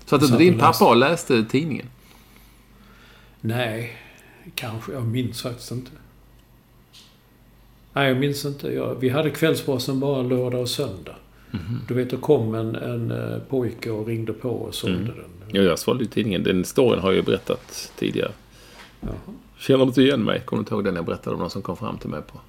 Så 0.06 0.16
att 0.16 0.26
Satt 0.26 0.38
din 0.38 0.58
pappa 0.58 0.94
läste 0.94 1.44
tidningen? 1.44 1.86
Nej, 3.40 3.96
kanske. 4.54 4.92
Jag 4.92 5.06
minns 5.06 5.42
faktiskt 5.42 5.70
inte. 5.72 5.90
Nej, 7.92 8.08
jag 8.08 8.16
minns 8.16 8.44
inte. 8.44 8.68
Jag, 8.68 8.94
vi 9.00 9.08
hade 9.08 9.30
Kvällsposten 9.30 10.00
bara 10.00 10.22
lördag 10.22 10.60
och 10.60 10.68
söndag. 10.68 11.14
Du 11.88 11.94
vet, 11.94 12.10
då 12.10 12.16
kom 12.16 12.54
en, 12.54 12.74
en 12.74 13.10
eh, 13.10 13.38
pojke 13.38 13.90
och 13.90 14.06
ringde 14.06 14.32
på 14.32 14.48
och 14.50 14.74
sålde 14.74 14.98
den. 15.04 15.30
Ja, 15.48 15.62
jag 15.62 15.78
svalde 15.78 16.04
ju 16.04 16.10
tidningen. 16.10 16.42
Den 16.42 16.64
storyn 16.64 17.00
har 17.00 17.08
jag 17.08 17.16
ju 17.16 17.22
berättat 17.22 17.92
tidigare. 17.98 18.32
Jaha. 19.00 19.12
Känner 19.62 19.78
du 19.78 19.84
inte 19.84 20.02
igen 20.02 20.24
mig? 20.24 20.42
Kommer 20.44 20.58
du 20.58 20.62
inte 20.62 20.74
ihåg 20.74 20.84
den 20.84 20.96
jag 20.96 21.04
berättade 21.04 21.34
om 21.34 21.40
någon 21.40 21.50
som 21.50 21.62
kom 21.62 21.76
fram 21.76 21.98
till 21.98 22.10
mig 22.10 22.22
på? 22.22 22.40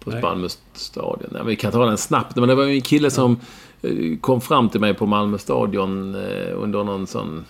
På. 0.00 0.20
Malmö 0.20 0.48
stadion. 0.72 1.28
Nej, 1.30 1.40
men 1.40 1.46
vi 1.46 1.56
kan 1.56 1.72
ta 1.72 1.86
den 1.86 1.98
snabbt. 1.98 2.36
Men 2.36 2.48
det 2.48 2.54
var 2.54 2.64
ju 2.64 2.74
en 2.74 2.80
kille 2.80 3.10
som 3.10 3.40
eh, 3.82 4.18
kom 4.20 4.40
fram 4.40 4.68
till 4.68 4.80
mig 4.80 4.94
på 4.94 5.06
Malmö 5.06 5.38
stadion 5.38 6.14
eh, 6.14 6.62
under 6.62 6.84
någon 6.84 7.06
sån 7.06 7.44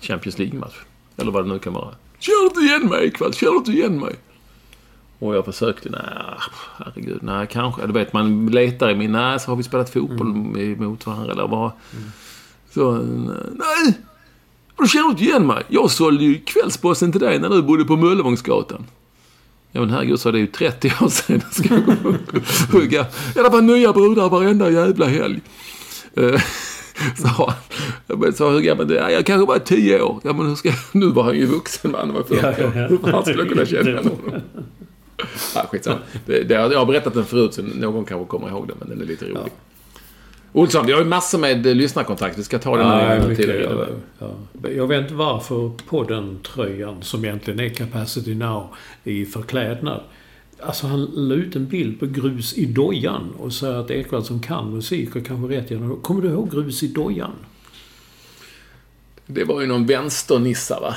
Champions 0.00 0.38
League-match. 0.38 0.74
Eller 1.16 1.32
vad 1.32 1.44
det 1.44 1.48
nu 1.48 1.58
kan 1.58 1.72
vara. 1.72 1.94
Känner 2.18 2.40
du 2.40 2.46
inte 2.46 2.60
igen 2.60 2.86
mig 2.86 3.06
ikväll? 3.06 3.34
Känner 3.34 3.52
du 3.52 3.58
inte 3.58 3.72
igen 3.72 4.00
mig? 4.00 4.14
Och 5.18 5.36
jag 5.36 5.44
försökte, 5.44 5.90
nej, 5.90 6.00
herregud, 6.76 7.22
nej, 7.22 7.46
kanske. 7.50 7.86
Du 7.86 7.92
vet, 7.92 8.12
man 8.12 8.46
letar 8.46 8.90
i 8.90 8.94
min, 8.94 9.12
nej, 9.12 9.40
så 9.40 9.50
har 9.50 9.56
vi 9.56 9.62
spelat 9.62 9.90
fotboll 9.90 10.26
mot 10.76 11.06
varandra 11.06 11.32
eller 11.32 11.48
vad. 11.48 11.70
Så, 12.70 12.92
nej! 13.52 13.98
Du 14.78 14.88
känner 14.88 15.10
inte 15.10 15.22
igen 15.24 15.46
mig? 15.46 15.62
Jag 15.68 15.90
sålde 15.90 16.24
ju 16.24 16.38
Kvällsposten 16.40 17.12
till 17.12 17.20
dig 17.20 17.38
när 17.38 17.48
du 17.48 17.62
bodde 17.62 17.84
på 17.84 17.96
Möllevångsgatan. 17.96 18.86
Ja 19.72 19.80
men 19.80 19.90
herregud, 19.90 20.20
så 20.20 20.28
är 20.28 20.32
det 20.32 20.38
ju 20.38 20.46
30 20.46 20.92
år 21.00 21.08
sedan. 21.08 21.40
Ska 21.50 21.74
hugga. 22.78 23.06
Ja, 23.34 23.42
det 23.42 23.48
var 23.48 23.62
nya 23.62 23.92
brudar 23.92 24.28
varenda 24.28 24.70
jävla 24.70 25.06
helg. 25.06 25.40
Eh, 26.16 26.40
han. 27.24 27.52
Bara 28.18 28.32
sa, 28.32 28.50
hur 28.50 28.60
gammal 28.60 28.84
är 28.84 28.88
du? 28.88 28.94
Ja, 28.94 29.10
jag 29.10 29.26
kanske 29.26 29.46
var 29.46 29.58
10 29.58 30.00
år. 30.00 30.20
Ja, 30.24 30.32
men 30.32 30.46
hur 30.46 30.54
ska 30.54 30.68
jag... 30.68 30.78
Nu 30.92 31.06
var 31.06 31.22
han 31.24 31.36
ju 31.36 31.46
vuxen 31.46 31.90
man, 31.90 32.00
han 32.00 32.12
var 32.12 32.22
40 32.22 32.40
Ja, 32.42 32.52
ja, 32.58 32.72
ja. 32.74 32.84
år. 32.84 32.88
Hur 32.88 32.98
fan 33.10 33.22
skulle 33.22 33.38
jag 33.42 33.48
kunna 33.48 33.66
känna 33.66 33.98
honom? 33.98 34.18
Ja, 35.54 35.66
skitsamma. 35.70 35.98
Det, 36.26 36.42
det, 36.42 36.54
jag 36.54 36.78
har 36.78 36.86
berättat 36.86 37.14
den 37.14 37.24
förut, 37.24 37.54
så 37.54 37.62
någon 37.62 38.04
kanske 38.04 38.26
kommer 38.30 38.48
ihåg 38.48 38.68
den, 38.68 38.76
men 38.80 38.88
den 38.88 39.00
är 39.00 39.04
lite 39.04 39.24
rolig. 39.24 39.52
Olsson, 40.56 40.86
vi 40.86 40.92
har 40.92 41.00
ju 41.00 41.06
massor 41.06 41.38
med 41.38 41.66
eh, 41.66 41.74
lyssnarkontakt. 41.74 42.38
Vi 42.38 42.42
ska 42.42 42.58
ta 42.58 42.76
den 42.76 42.86
här 42.86 43.28
mycket, 43.28 43.46
tiden. 43.46 43.78
ja, 43.78 43.86
ja. 44.62 44.70
Jag 44.70 44.86
vet 44.86 45.02
inte 45.02 45.14
varför 45.14 45.70
på 45.88 46.02
den 46.04 46.38
tröjan, 46.42 47.02
som 47.02 47.24
egentligen 47.24 47.60
är 47.60 47.68
Capacity 47.68 48.34
Now 48.34 48.68
i 49.04 49.24
förklädnad. 49.24 50.00
Alltså 50.60 50.86
han 50.86 51.04
la 51.14 51.34
ut 51.34 51.56
en 51.56 51.66
bild 51.66 52.00
på 52.00 52.06
grus 52.06 52.58
i 52.58 52.66
dojan 52.66 53.30
och 53.38 53.52
sa 53.52 53.78
att 53.80 53.90
Ekwall 53.90 54.24
som 54.24 54.40
kan 54.42 54.72
musik 54.74 55.16
och 55.16 55.26
kanske 55.26 55.56
rätt 55.56 55.68
generation. 55.68 56.00
Kommer 56.02 56.22
du 56.22 56.28
ihåg 56.28 56.50
grus 56.50 56.82
i 56.82 56.88
dojan? 56.88 57.32
Det 59.26 59.44
var 59.44 59.60
ju 59.60 59.66
någon 59.66 59.86
vänsternissa, 59.86 60.80
va? 60.80 60.94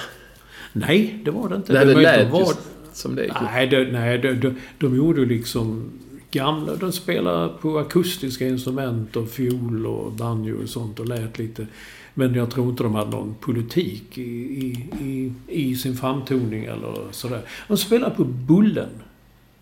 Nej, 0.74 1.22
det 1.26 1.32
var 1.32 1.50
det 1.50 1.56
inte. 1.56 1.74
Det, 1.74 1.86
det 1.94 2.02
lät 2.02 2.30
vad- 2.32 2.58
som 2.94 3.16
det. 3.16 3.36
Nej, 3.42 3.68
det, 3.68 3.92
nej 3.92 4.18
de, 4.18 4.34
de, 4.34 4.56
de 4.80 4.96
gjorde 4.96 5.26
liksom 5.26 5.92
gamla... 6.32 6.76
De 6.76 6.92
spelade 6.92 7.54
på 7.62 7.78
akustiska 7.78 8.48
instrument 8.48 9.16
och 9.16 9.30
fiol 9.30 9.86
och 9.86 10.12
banjo 10.12 10.64
och 10.64 10.70
sånt 10.70 11.00
och 11.00 11.08
lät 11.08 11.40
lite. 11.40 11.68
Men 12.14 12.34
jag 12.34 12.52
tror 12.52 12.70
inte 12.70 12.84
de 12.84 12.96
hade 12.96 13.12
någon 13.12 13.36
politik 13.40 14.18
i, 14.18 14.22
i, 14.22 14.90
i, 15.02 15.34
i 15.48 15.76
sin 15.76 15.96
framtoning 15.96 16.66
eller 16.66 17.12
sådär. 17.12 17.42
De 17.68 17.78
spelade 17.78 18.16
på 18.16 18.24
Bullen. 18.24 18.90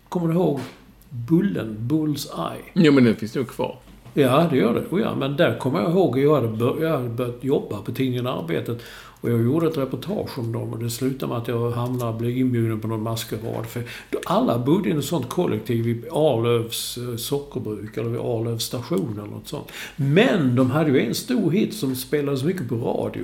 Kommer 0.08 0.28
du 0.28 0.34
ihåg 0.34 0.60
Bullen? 1.10 1.76
Bull's 1.80 2.52
Eye. 2.52 2.62
Jo, 2.74 2.92
men 2.92 3.04
den 3.04 3.16
finns 3.16 3.34
nog 3.34 3.48
kvar. 3.48 3.78
Ja, 4.14 4.46
det 4.50 4.56
gör 4.56 4.74
det. 4.74 4.80
Oh, 4.90 5.00
ja, 5.00 5.14
men 5.14 5.36
där 5.36 5.58
kommer 5.58 5.80
jag 5.80 5.90
ihåg 5.90 6.18
att 6.18 6.24
jag 6.24 6.34
hade, 6.34 6.48
bör, 6.48 6.82
jag 6.82 6.90
hade 6.90 7.08
börjat 7.08 7.44
jobba 7.44 7.82
på 7.82 7.92
tidningen 7.92 8.26
Arbetet. 8.26 8.82
Och 9.26 9.32
jag 9.32 9.42
gjorde 9.44 9.66
ett 9.68 9.76
reportage 9.78 10.38
om 10.38 10.52
dem 10.52 10.72
och 10.72 10.78
det 10.78 10.90
slutade 10.90 11.32
med 11.32 11.42
att 11.42 11.48
jag 11.48 11.70
hamnade, 11.70 12.18
blev 12.18 12.36
inbjuden 12.38 12.80
på 12.80 12.88
någon 12.88 13.02
maskerad. 13.02 13.66
För 13.66 13.82
alla 14.26 14.58
bodde 14.58 14.88
i 14.88 14.92
ett 14.92 15.04
sånt 15.04 15.28
kollektiv 15.28 15.88
i 15.88 16.02
Arlövs 16.12 16.98
eh, 16.98 17.16
sockerbruk 17.16 17.96
eller 17.96 18.08
vid 18.10 18.20
Arlövs 18.20 18.62
station 18.64 19.12
eller 19.18 19.30
något 19.30 19.48
sånt. 19.48 19.68
Men 19.96 20.56
de 20.56 20.70
hade 20.70 20.90
ju 20.90 21.06
en 21.06 21.14
stor 21.14 21.50
hit 21.50 21.74
som 21.74 21.94
spelades 21.96 22.42
mycket 22.44 22.68
på 22.68 22.74
radio. 22.76 23.22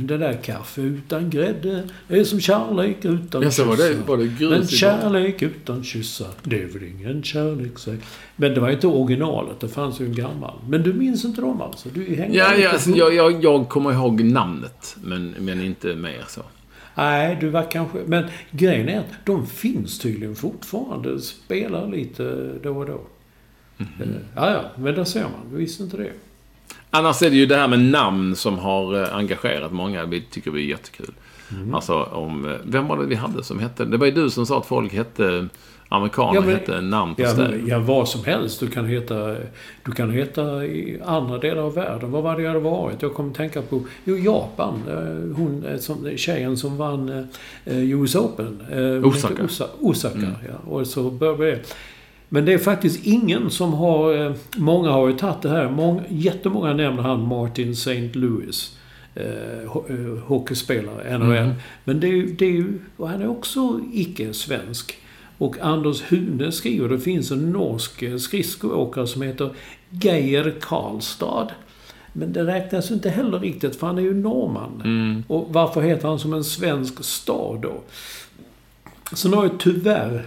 Det 0.00 0.16
där 0.16 0.42
kaffe 0.44 0.80
utan 0.80 1.30
grädde 1.30 1.88
är 2.08 2.24
som 2.24 2.40
kärlek 2.40 3.04
utan 3.04 3.42
Ja, 3.42 3.50
så 3.50 3.64
var 3.64 3.76
det- 3.76 3.96
var 4.06 4.16
det 4.16 4.26
grus 4.26 4.50
Men 4.50 4.66
kärlek 4.66 5.42
utan 5.42 5.84
kyssar, 5.84 6.28
det 6.42 6.62
är 6.62 6.66
väl 6.66 6.82
ingen 6.82 7.22
kärlek 7.22 7.78
säg. 7.78 7.96
Men 8.36 8.54
det 8.54 8.60
var 8.60 8.70
inte 8.70 8.86
originalet, 8.86 9.60
det 9.60 9.68
fanns 9.68 10.00
ju 10.00 10.06
en 10.06 10.14
gammal. 10.14 10.54
Men 10.68 10.82
du 10.82 10.92
minns 10.92 11.24
inte 11.24 11.40
dem 11.40 11.60
alltså? 11.62 11.88
Du 11.94 12.14
hängde 12.14 12.36
Ja, 12.38 12.54
ja 12.56 12.70
alltså, 12.70 12.90
jag, 12.90 13.14
jag, 13.14 13.44
jag 13.44 13.68
kommer 13.68 13.92
ihåg 13.92 14.24
namnet, 14.24 14.96
men, 15.04 15.31
men 15.38 15.60
inte 15.62 15.94
mer 15.94 16.24
så. 16.28 16.42
Nej, 16.94 17.36
du 17.40 17.48
var 17.48 17.70
kanske... 17.70 17.98
Men 18.06 18.24
grejen 18.50 18.88
är 18.88 18.98
att 18.98 19.06
de 19.24 19.46
finns 19.46 19.98
tydligen 19.98 20.34
fortfarande. 20.36 21.20
Spelar 21.20 21.86
lite 21.88 22.52
då 22.62 22.78
och 22.78 22.86
då. 22.86 23.00
Mhm. 23.76 23.88
Eh, 24.00 24.08
Ja, 24.36 24.50
ja, 24.52 24.62
men 24.76 24.94
där 24.94 25.04
ser 25.04 25.22
man. 25.22 25.50
Du 25.50 25.56
visste 25.56 25.82
inte 25.82 25.96
det. 25.96 26.10
Annars 26.90 27.22
är 27.22 27.30
det 27.30 27.36
ju 27.36 27.46
det 27.46 27.56
här 27.56 27.68
med 27.68 27.80
namn 27.80 28.36
som 28.36 28.58
har 28.58 29.02
eh, 29.02 29.16
engagerat 29.16 29.72
många. 29.72 30.04
Vi 30.04 30.20
tycker 30.30 30.50
vi 30.50 30.60
är 30.64 30.66
jättekul. 30.68 31.12
Mm. 31.50 31.74
Alltså 31.74 32.02
om... 32.02 32.44
eh, 32.48 32.56
Vem 32.64 32.86
var 32.88 32.96
det 32.98 33.06
vi 33.06 33.14
hade 33.14 33.44
som 33.44 33.58
hette... 33.58 33.84
Det 33.84 33.96
var 33.96 34.06
ju 34.06 34.12
du 34.12 34.30
som 34.30 34.46
sa 34.46 34.58
att 34.58 34.66
folk 34.66 34.92
hette... 34.92 35.48
Amerikaner 35.96 36.34
Ja, 36.34 36.40
men- 36.40 36.50
hette 36.50 36.80
namn 36.80 37.14
på 37.14 37.22
Ja, 37.22 37.28
städer. 37.28 37.62
ja, 37.66 37.78
vad 37.78 38.08
som 38.08 38.24
helst. 38.24 38.60
Du 38.60 38.66
kan 38.68 38.86
heta... 38.86 39.36
Du 39.84 39.92
kan 39.92 40.10
heta 40.10 40.64
i 40.64 41.00
andra 41.04 41.38
delar 41.38 41.62
av 41.62 41.74
världen. 41.74 42.10
Vad 42.10 42.22
var 42.22 42.36
det 42.36 42.42
jag 42.42 42.48
hade 42.50 42.60
varit? 42.60 43.02
Jag 43.02 43.14
kommer 43.14 43.32
tänka 43.34 43.62
på... 43.62 43.80
Jo, 44.04 44.16
Japan. 44.16 44.74
Eh, 44.88 45.36
Hon, 45.36 45.64
eh, 45.68 45.78
som, 45.78 46.10
tjejen 46.16 46.56
som 46.56 46.76
vann 46.76 47.08
eh, 47.64 47.78
US 47.92 48.14
Open. 48.14 48.60
Hon 48.70 49.04
Osaka. 49.04 49.44
Osa, 49.44 49.66
Osaka, 49.80 50.18
ja. 50.48 50.70
Och 50.70 50.86
så 50.86 51.10
började 51.10 51.46
det. 51.50 51.60
Men 52.28 52.44
det 52.44 52.52
är 52.52 52.58
faktiskt 52.58 53.06
ingen 53.06 53.50
som 53.50 53.72
har... 53.74 54.34
Många 54.60 54.90
har 54.90 55.08
ju 55.08 55.14
tagit 55.14 55.42
det 55.42 55.48
här. 55.48 55.70
Många, 55.70 56.02
jättemånga 56.08 56.72
nämner 56.74 57.02
han 57.02 57.20
Martin 57.28 57.70
St. 57.72 58.10
Louis. 58.12 58.76
Eh, 59.14 59.22
ho- 59.66 60.20
hockeyspelare, 60.20 61.18
NHL. 61.18 61.54
Men 61.84 62.00
det 62.00 62.06
är, 62.06 62.12
ju- 62.12 62.34
det 62.38 62.44
är 62.44 62.50
ju... 62.50 62.78
Och 62.96 63.08
han 63.08 63.22
är 63.22 63.28
också 63.30 63.80
icke-svensk. 63.92 64.98
Och 65.42 65.58
Anders 65.60 66.02
Hune 66.02 66.52
skriver, 66.52 66.88
det 66.88 66.98
finns 66.98 67.30
en 67.30 67.52
norsk 67.52 68.20
skridskoåkare 68.20 69.06
som 69.06 69.22
heter 69.22 69.50
Geir 69.90 70.54
Karlstad. 70.60 71.50
Men 72.12 72.32
det 72.32 72.46
räknas 72.46 72.90
inte 72.90 73.10
heller 73.10 73.38
riktigt, 73.38 73.76
för 73.76 73.86
han 73.86 73.98
är 73.98 74.02
ju 74.02 74.14
norrman. 74.14 75.24
Och 75.28 75.46
varför 75.50 75.80
heter 75.80 76.08
han 76.08 76.18
som 76.18 76.32
en 76.32 76.44
svensk 76.44 77.04
stad 77.04 77.60
då? 77.60 77.80
Sen 79.12 79.32
har 79.32 79.44
jag 79.44 79.60
tyvärr 79.60 80.26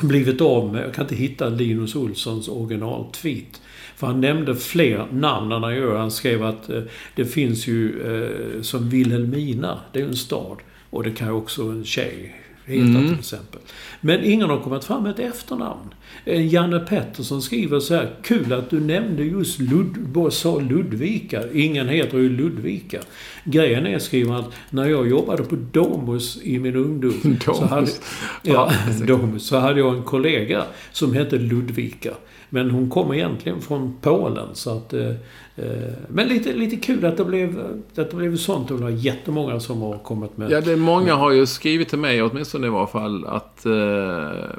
blivit 0.00 0.40
av 0.40 0.72
med, 0.72 0.84
jag 0.84 0.94
kan 0.94 1.04
inte 1.04 1.16
hitta 1.16 1.48
Linus 1.48 1.96
Olssons 1.96 2.48
original-tweet. 2.48 3.60
För 3.96 4.06
han 4.06 4.20
nämnde 4.20 4.56
fler 4.56 5.06
namn 5.12 5.52
än 5.52 5.62
han 5.62 5.74
gör. 5.74 5.98
Han 5.98 6.10
skrev 6.10 6.44
att 6.44 6.70
eh, 6.70 6.82
det 7.14 7.24
finns 7.24 7.66
ju 7.66 8.02
eh, 8.02 8.62
som 8.62 8.88
Vilhelmina, 8.88 9.80
det 9.92 10.00
är 10.00 10.04
en 10.04 10.16
stad. 10.16 10.56
Och 10.90 11.02
det 11.02 11.10
kan 11.10 11.28
ju 11.28 11.34
också 11.34 11.62
en 11.62 11.84
tjej 11.84 12.40
heta 12.70 12.84
Mm. 12.98 13.08
till 13.08 13.18
exempel. 13.18 13.60
Men 14.00 14.24
ingen 14.24 14.50
har 14.50 14.60
kommit 14.60 14.84
fram 14.84 15.02
med 15.02 15.12
ett 15.12 15.18
efternamn. 15.18 15.94
Eh, 16.24 16.46
Janne 16.54 16.80
Pettersson 16.80 17.42
skriver 17.42 17.80
så 17.80 17.94
här. 17.94 18.10
Kul 18.22 18.52
att 18.52 18.70
du 18.70 18.80
nämnde 18.80 19.22
just 19.24 19.58
Lud 19.58 19.86
sa 20.32 20.58
Ludvika. 20.60 21.42
Ingen 21.54 21.88
heter 21.88 22.18
ju 22.18 22.28
Ludvika. 22.28 23.00
Grejen 23.44 23.86
är, 23.86 23.98
skriver 23.98 24.32
han, 24.32 24.40
att 24.40 24.52
när 24.70 24.88
jag 24.88 25.08
jobbade 25.08 25.42
på 25.42 25.56
Domus 25.72 26.38
i 26.42 26.58
min 26.58 26.76
ungdom. 26.76 27.36
Så 27.44 27.64
hade, 27.64 27.76
Domus. 27.80 28.00
Ja, 28.42 28.72
Domus. 29.06 29.46
Så 29.46 29.58
hade 29.58 29.80
jag 29.80 29.94
en 29.96 30.02
kollega 30.02 30.64
som 30.92 31.14
hette 31.14 31.38
Ludvika. 31.38 32.10
Men 32.50 32.70
hon 32.70 32.90
kom 32.90 33.12
egentligen 33.14 33.60
från 33.60 33.94
Polen. 34.00 34.48
Så 34.52 34.76
att, 34.76 34.92
eh, 34.92 35.08
eh, 35.56 35.92
men 36.08 36.28
lite, 36.28 36.52
lite 36.52 36.76
kul 36.76 37.04
att 37.04 37.16
det 37.16 37.24
blev, 37.24 37.60
att 37.96 38.10
det 38.10 38.16
blev 38.16 38.36
sånt. 38.36 38.68
Det 38.68 38.74
var 38.74 38.90
jättemånga 38.90 39.60
som 39.60 39.80
har 39.82 39.98
kommit 39.98 40.36
med. 40.36 40.50
Ja, 40.50 40.60
det, 40.60 40.76
många 40.76 41.14
har 41.14 41.30
ju 41.30 41.46
skrivit 41.46 41.88
till 41.88 41.98
mig, 41.98 42.22
åtminstone 42.22 42.66
i 42.66 42.70
varje 42.70 42.86
fall, 42.86 43.26
att... 43.26 43.66
Eh, 43.66 44.50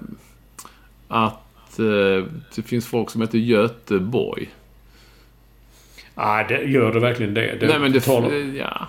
att 1.07 1.79
eh, 1.79 2.25
det 2.55 2.61
finns 2.65 2.85
folk 2.87 3.09
som 3.09 3.21
heter 3.21 3.37
Göteborg. 3.37 4.49
Ah, 6.15 6.43
det, 6.43 6.63
gör 6.63 6.93
det 6.93 6.99
verkligen 6.99 7.33
det? 7.33 7.57
det 7.59 7.67
Nej, 7.67 7.79
men 7.79 7.91
det... 7.91 7.99
talar- 8.01 8.55
Ja. 8.57 8.87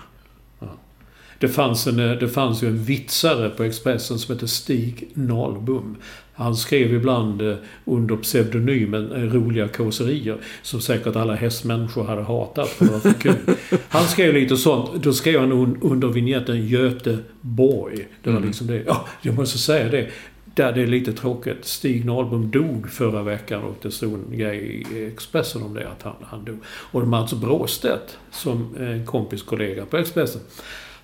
Det 1.39 1.49
fanns, 1.49 1.87
en, 1.87 1.99
eh, 1.99 2.11
det 2.17 2.29
fanns 2.29 2.63
ju 2.63 2.67
en 2.67 2.83
vitsare 2.83 3.49
på 3.49 3.63
Expressen 3.63 4.19
som 4.19 4.35
hette 4.35 4.47
Stig 4.47 5.09
Nalbom. 5.13 5.95
Han 6.35 6.55
skrev 6.55 6.93
ibland 6.93 7.41
eh, 7.41 7.55
under 7.85 8.15
pseudonymen 8.15 9.11
eh, 9.11 9.21
roliga 9.21 9.67
kåserier 9.67 10.37
som 10.61 10.81
säkert 10.81 11.15
alla 11.15 11.35
hästmänniskor 11.35 12.03
hade 12.03 12.23
hatat 12.23 12.69
för 12.69 12.85
det 12.85 12.91
var 12.91 12.99
för 12.99 13.13
kul. 13.13 13.55
Han 13.89 14.03
skrev 14.03 14.33
lite 14.33 14.57
sånt. 14.57 15.03
Då 15.03 15.13
skrev 15.13 15.39
han 15.39 15.51
un, 15.51 15.77
under 15.81 16.07
vignetten 16.07 16.67
Göteborg. 16.67 18.07
Det 18.23 18.29
var 18.29 18.39
liksom 18.39 18.67
det. 18.67 18.83
Ja, 18.87 19.07
jag 19.21 19.35
måste 19.35 19.57
säga 19.57 19.89
det. 19.89 20.09
Där 20.55 20.73
det 20.73 20.81
är 20.81 20.87
lite 20.87 21.13
tråkigt. 21.13 21.65
Stig 21.65 22.05
Nalbom 22.05 22.51
dog 22.51 22.89
förra 22.89 23.23
veckan 23.23 23.63
och 23.63 23.75
det 23.81 23.91
stod 23.91 24.13
en 24.13 24.37
grej 24.37 24.85
i 24.93 25.05
Expressen 25.05 25.63
om 25.63 25.73
det, 25.73 25.87
att 25.87 26.03
han, 26.03 26.15
han 26.21 26.45
dog. 26.45 26.59
Och 26.65 27.07
Mats 27.07 27.33
Bråstedt, 27.33 28.17
som 28.31 28.75
är 28.79 28.91
en 28.91 29.05
kompis 29.05 29.43
kollega 29.43 29.85
på 29.85 29.97
Expressen, 29.97 30.41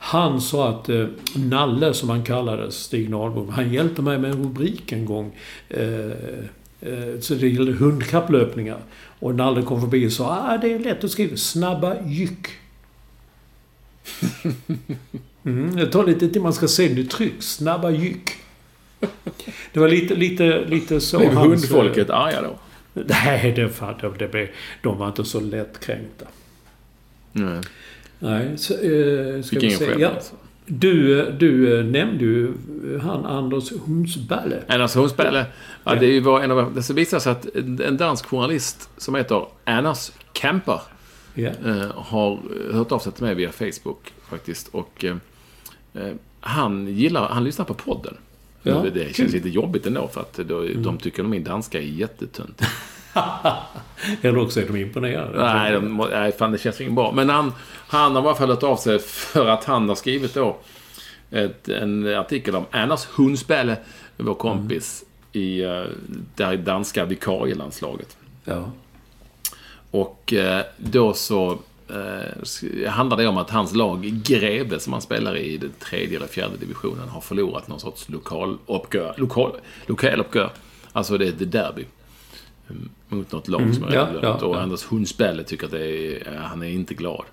han 0.02 0.42
sa 0.42 0.70
att 0.70 0.90
eh, 0.90 1.06
Nalle, 1.36 1.94
som 1.94 2.10
han 2.10 2.24
kallades, 2.24 2.76
Stig 2.76 3.10
Nalbom, 3.10 3.50
han 3.50 3.74
hjälpte 3.74 4.02
mig 4.02 4.18
med 4.18 4.32
en 4.32 4.44
rubrik 4.44 4.92
en 4.92 5.06
gång. 5.06 5.36
Eh, 5.70 6.12
eh, 6.82 7.20
så 7.22 7.34
det 7.34 7.48
gällde 7.48 7.72
hundkapplöpningar. 7.72 8.80
Och 9.20 9.36
Nalle 9.36 9.62
kom 9.62 9.82
förbi 9.82 10.08
och 10.08 10.12
sa 10.12 10.26
ah, 10.26 10.58
det 10.58 10.74
är 10.74 10.80
lätt 10.80 11.04
att 11.04 11.12
skriva. 11.12 11.38
Snabba 11.38 11.96
jyck. 12.06 12.48
Mm, 15.44 15.76
det 15.76 15.86
tar 15.86 16.06
lite 16.06 16.30
till 16.30 16.42
man 16.42 16.54
ska 16.54 16.68
se 16.68 17.00
i 17.00 17.06
tryck. 17.06 17.44
Snabba 17.44 17.90
jyck. 17.90 18.30
Det 19.74 19.80
var 19.80 19.88
lite, 19.88 20.16
lite, 20.16 20.66
lite 20.66 21.02
så 21.02 21.18
Blev 21.18 21.32
eh, 21.32 21.38
hundfolket 21.38 22.10
arga 22.10 22.42
då? 22.42 22.56
Nej, 23.08 23.52
det, 23.56 23.62
det, 24.20 24.28
det, 24.28 24.50
de 24.84 24.98
var 24.98 25.08
inte 25.08 25.26
så 25.26 25.40
lättkränkta. 25.40 26.26
Nej. 27.32 27.62
Nej, 28.20 28.58
så, 28.58 28.74
eh, 28.74 29.42
ska 29.42 29.56
Fick 29.60 29.64
vi 29.64 29.72
se. 29.72 29.86
skämt 29.86 30.00
Ja, 30.02 30.10
alltså. 30.10 30.36
du, 30.66 31.26
du 31.32 31.84
nämnde 31.84 32.24
ju 32.26 32.52
han 33.02 33.26
Anders 33.26 33.72
Humsballe. 33.86 34.64
Anna 34.68 34.88
Hornsberg, 34.96 35.46
ja, 35.84 35.96
det 35.96 36.20
var 36.20 36.42
en 36.42 36.52
av... 36.52 36.74
Det 36.76 36.90
visar 36.94 37.20
sig 37.20 37.32
att 37.32 37.56
en 37.56 37.98
dansk 37.98 38.26
journalist 38.26 38.90
som 38.98 39.16
heter 39.16 39.46
Annas 39.64 40.12
Kemper 40.34 40.82
Ja. 41.34 41.50
eh, 41.66 41.92
har 41.96 42.40
hört 42.74 42.92
av 42.92 43.00
sig 43.00 43.12
till 43.12 43.24
mig 43.24 43.36
via 43.36 43.52
Facebook 43.52 44.14
faktiskt. 44.30 44.68
Och 44.68 45.06
eh, 45.06 45.16
eh, 45.94 46.14
han 46.40 46.88
gillar, 46.88 47.30
han 47.30 47.44
lyssnar 47.44 47.66
på 47.66 47.74
podden. 47.74 48.14
Ja, 48.64 48.86
det 48.94 49.04
känns 49.04 49.16
kul. 49.16 49.26
Mm. 49.26 49.36
lite 49.36 49.50
jobbigt 49.50 49.86
ändå 49.86 50.08
för 50.08 50.22
att 50.22 50.34
då, 50.34 50.66
de 50.76 50.98
tycker 50.98 51.24
att 51.24 51.30
min 51.30 51.44
danska 51.44 51.78
är 51.78 51.84
jättetunt. 51.84 52.62
Eller 54.22 54.38
också 54.38 54.62
är 54.62 54.68
de 54.68 54.78
imponerade. 54.78 55.54
nej, 55.54 55.74
de, 55.74 56.08
nej, 56.12 56.32
fan 56.32 56.52
det 56.52 56.58
känns 56.58 56.82
inget 56.82 56.94
bra. 56.94 57.12
Men 57.12 57.30
han, 57.30 57.54
han 57.88 58.16
har 58.16 58.24
i 58.24 58.26
alla 58.26 58.36
fall 58.36 58.50
hört 58.50 58.64
av 58.64 58.76
sig 58.76 59.00
för 59.00 59.48
att 59.48 59.64
han 59.66 59.90
har 59.90 59.96
skrivit 59.96 60.34
då 60.34 60.58
ett, 61.32 61.70
en 61.70 62.16
artikel 62.16 62.56
om 62.56 62.66
Annas 62.72 63.06
Hundsbälle, 63.06 63.78
vår 64.18 64.34
kompis, 64.34 65.04
i 65.32 65.62
eh, 65.62 65.84
det 66.36 66.58
danska 66.58 67.06
vikarielandslaget. 67.06 68.18
Ja. 68.46 68.72
Och 69.92 70.34
eh, 70.34 70.66
då 70.78 71.14
så 71.14 71.60
eh, 71.90 72.90
handlar 72.90 73.18
det 73.18 73.28
om 73.28 73.38
att 73.38 73.50
hans 73.50 73.76
lag 73.76 74.02
Greve, 74.26 74.80
som 74.80 74.94
han 74.94 75.02
spelar 75.02 75.38
i, 75.38 75.54
i 75.54 75.58
den 75.58 75.74
tredje 75.80 76.18
eller 76.18 76.28
fjärde 76.28 76.58
divisionen, 76.58 77.10
har 77.10 77.22
förlorat 77.22 77.68
någon 77.68 77.80
sorts 77.80 78.10
lokal 78.10 78.58
uppgör. 78.66 79.14
Lokal, 79.18 79.52
lokal 79.86 80.20
uppgör. 80.20 80.52
Alltså 80.92 81.18
det 81.18 81.26
är 81.26 81.30
ett 81.30 81.52
derby. 81.52 81.86
Mm, 82.70 82.90
Mot 83.10 83.32
något 83.32 83.48
lag 83.48 83.76
som 83.76 83.84
är 83.84 83.94
ja, 83.94 84.06
glömt. 84.06 84.24
ja, 84.24 84.34
Och 84.48 84.56
ja. 84.56 84.60
Anders 84.62 84.86
Hundsbälle 84.86 85.44
tycker 85.44 85.66
att 85.68 85.74
är, 85.74 86.28
eh, 86.28 86.42
han 86.42 86.64
är 86.64 86.70
inte 86.70 86.94
glad. 86.94 87.24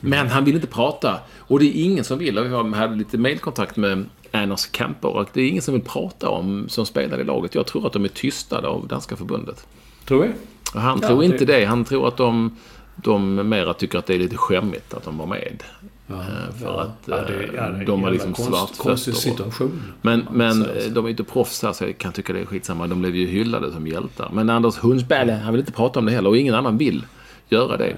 Men 0.00 0.28
han 0.28 0.44
vill 0.44 0.54
inte 0.54 0.66
prata. 0.66 1.18
Och 1.38 1.58
det 1.58 1.64
är 1.66 1.84
ingen 1.84 2.04
som 2.04 2.18
vill. 2.18 2.38
Vi 2.40 2.48
hade 2.76 2.96
lite 2.96 3.18
mailkontakt 3.18 3.76
med 3.76 4.04
Anders 4.30 4.66
Kamper. 4.66 5.08
Och 5.08 5.28
det 5.32 5.40
är 5.42 5.48
ingen 5.48 5.62
som 5.62 5.74
vill 5.74 5.82
prata 5.82 6.28
om, 6.28 6.68
som 6.68 6.86
spelar 6.86 7.18
i 7.20 7.24
laget. 7.24 7.54
Jag 7.54 7.66
tror 7.66 7.86
att 7.86 7.92
de 7.92 8.04
är 8.04 8.08
tystade 8.08 8.68
av 8.68 8.86
Danska 8.88 9.16
förbundet. 9.16 9.66
Tror 10.04 10.24
jag. 10.24 10.34
Och 10.74 10.80
Han 10.80 10.98
Ja, 11.02 11.08
tror 11.08 11.24
inte 11.24 11.44
det- 11.44 11.58
det. 11.58 11.64
Han 11.64 11.84
tror 11.84 12.08
att 12.08 12.16
de, 12.16 12.56
de 12.96 13.34
mera 13.48 13.74
tycker 13.74 13.98
att 13.98 14.06
det 14.06 14.14
är 14.14 14.18
lite 14.18 14.36
skämmigt 14.36 14.94
att 14.94 15.04
de 15.04 15.18
var 15.18 15.26
med. 15.26 15.62
Eh, 16.08 16.16
för 16.58 16.64
ja. 16.66 16.80
att 16.80 16.90
Ja, 17.06 17.16
det- 17.16 17.44
eh, 17.44 17.50
ja, 17.54 17.68
de 17.86 18.02
har 18.02 18.10
liksom 18.10 18.32
konst- 18.34 18.48
svart 18.50 18.76
konstig 18.78 19.14
situation. 19.14 19.82
Men, 20.02 20.26
men 20.32 20.62
eh, 20.62 20.68
de 20.92 21.04
är 21.06 21.08
inte 21.10 21.24
proffs 21.24 21.62
här 21.62 21.72
så 21.72 21.84
jag 21.84 21.98
kan 21.98 22.12
tycka 22.12 22.32
det 22.32 22.40
är 22.40 22.44
skitsamma. 22.44 22.86
De 22.86 23.00
blev 23.00 23.16
ju 23.16 23.26
hyllade 23.26 23.72
som 23.72 23.86
hjältar. 23.86 24.30
Men 24.32 24.50
Anders 24.50 24.76
Hundsbälle, 24.78 25.32
han 25.32 25.52
vill 25.52 25.60
inte 25.60 25.72
prata 25.72 25.98
om 25.98 26.06
det 26.06 26.12
heller. 26.12 26.28
Och 26.30 26.36
ingen 26.36 26.54
annan 26.54 26.78
vill 26.78 27.06
göra 27.48 27.76
det. 27.76 27.96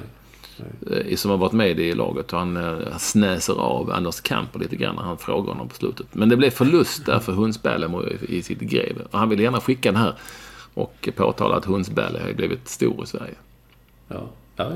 Eh, 0.90 1.16
Som 1.16 1.30
har 1.30 1.38
varit 1.38 1.52
med 1.52 1.80
i 1.80 1.94
laget. 1.94 2.32
Och 2.32 2.38
han 2.38 2.58
snäser 2.98 3.54
av 3.60 3.90
Anders 3.92 4.20
Kamper 4.20 4.58
lite 4.58 4.76
grann 4.76 4.94
när 4.94 5.02
han 5.02 5.18
frågar 5.18 5.52
honom 5.52 5.68
på 5.68 5.74
slutet. 5.74 6.06
Men 6.12 6.28
det 6.28 6.36
blev 6.36 6.50
förlust 6.50 7.06
där 7.06 7.18
för 7.18 7.32
Hundsbälle 7.32 7.86
mo- 7.88 8.24
i 8.28 8.42
sitt 8.42 8.60
greve. 8.60 9.00
Och 9.10 9.18
han 9.18 9.28
ville 9.28 9.42
gärna 9.42 9.60
skicka 9.60 9.92
den 9.92 10.00
här 10.00 10.14
och 10.74 11.08
påtala 11.16 11.56
att 11.56 11.64
Hundsbälle 11.64 12.18
har 12.26 12.32
blivit 12.32 12.68
stor 12.68 13.04
i 13.04 13.06
Sverige. 13.06 13.34
Ja. 14.08 14.22
Ja, 14.56 14.70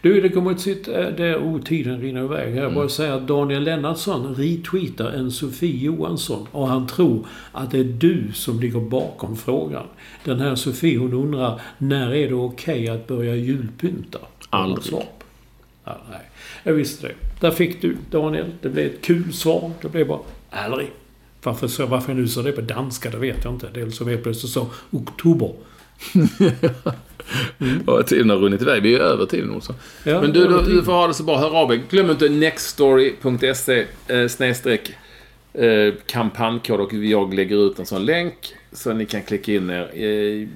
Du, 0.00 0.20
det 0.20 0.28
kommer 0.28 0.50
ett 0.50 0.60
sitt... 0.60 0.88
eh, 0.88 1.06
Det, 1.08 1.36
oh, 1.36 1.60
tiden 1.62 2.00
rinner 2.00 2.24
iväg. 2.24 2.48
Mm. 2.48 2.62
Jag 2.62 2.74
bara 2.74 2.88
säga 2.88 3.14
att 3.14 3.28
Daniel 3.28 3.62
Lennartsson 3.62 4.34
retweetar 4.34 5.10
en 5.10 5.30
Sofie 5.30 5.84
Johansson 5.84 6.46
och 6.52 6.68
han 6.68 6.86
tror 6.86 7.26
att 7.52 7.70
det 7.70 7.78
är 7.78 7.84
du 7.84 8.32
som 8.34 8.60
ligger 8.60 8.80
bakom 8.80 9.36
frågan. 9.36 9.86
Den 10.24 10.40
här 10.40 10.54
Sofie, 10.54 10.98
hon 10.98 11.12
undrar 11.12 11.60
när 11.78 12.14
är 12.14 12.28
det 12.28 12.34
okej 12.34 12.88
att 12.88 13.06
börja 13.06 13.34
julpynta? 13.36 14.18
Aldrig. 14.50 14.94
Ja, 15.84 15.98
nej. 16.10 16.20
Jag 16.64 16.72
visste 16.72 17.06
det. 17.06 17.14
Där 17.40 17.50
fick 17.50 17.82
du, 17.82 17.96
Daniel. 18.10 18.46
Det 18.62 18.68
blev 18.68 18.86
ett 18.86 19.02
kul 19.02 19.32
svar. 19.32 19.70
Det 19.82 19.88
blev 19.88 20.06
bara 20.06 20.20
aldrig. 20.50 20.90
Varför, 21.42 21.68
så, 21.68 21.86
varför 21.86 22.12
jag 22.12 22.20
nu 22.20 22.28
sa 22.28 22.42
det 22.42 22.52
på 22.52 22.60
danska, 22.60 23.10
det 23.10 23.18
vet 23.18 23.44
jag 23.44 23.54
inte. 23.54 23.68
Dels 23.74 23.96
så 23.96 24.10
jag 24.10 24.22
plötsligt 24.22 24.52
så 24.52 24.66
oktober. 24.90 25.52
Och 27.86 28.06
tiden 28.06 28.30
har 28.30 28.36
runnit 28.36 28.62
iväg. 28.62 28.82
Vi 28.82 28.94
är 28.94 29.00
över 29.00 29.26
tiden 29.26 29.50
också. 29.54 29.74
Ja, 30.04 30.20
Men 30.20 30.32
du, 30.32 30.48
du, 30.48 30.62
du 30.62 30.82
får 30.82 30.92
ha 30.92 31.06
det 31.06 31.14
så 31.14 31.22
bra. 31.22 31.38
Hör 31.38 31.56
av 31.56 31.72
er. 31.72 31.80
Glöm 31.90 32.10
inte 32.10 32.28
nextstory.se 32.28 33.86
eh, 34.08 34.28
snedstreck 34.28 34.92
eh, 35.52 35.94
kampanjkod 36.06 36.80
och 36.80 36.92
jag 36.94 37.34
lägger 37.34 37.66
ut 37.66 37.78
en 37.78 37.86
sån 37.86 38.04
länk 38.04 38.54
så 38.72 38.92
ni 38.92 39.06
kan 39.06 39.22
klicka 39.22 39.52
in 39.52 39.70
er. 39.70 39.82
Eh, 39.94 40.48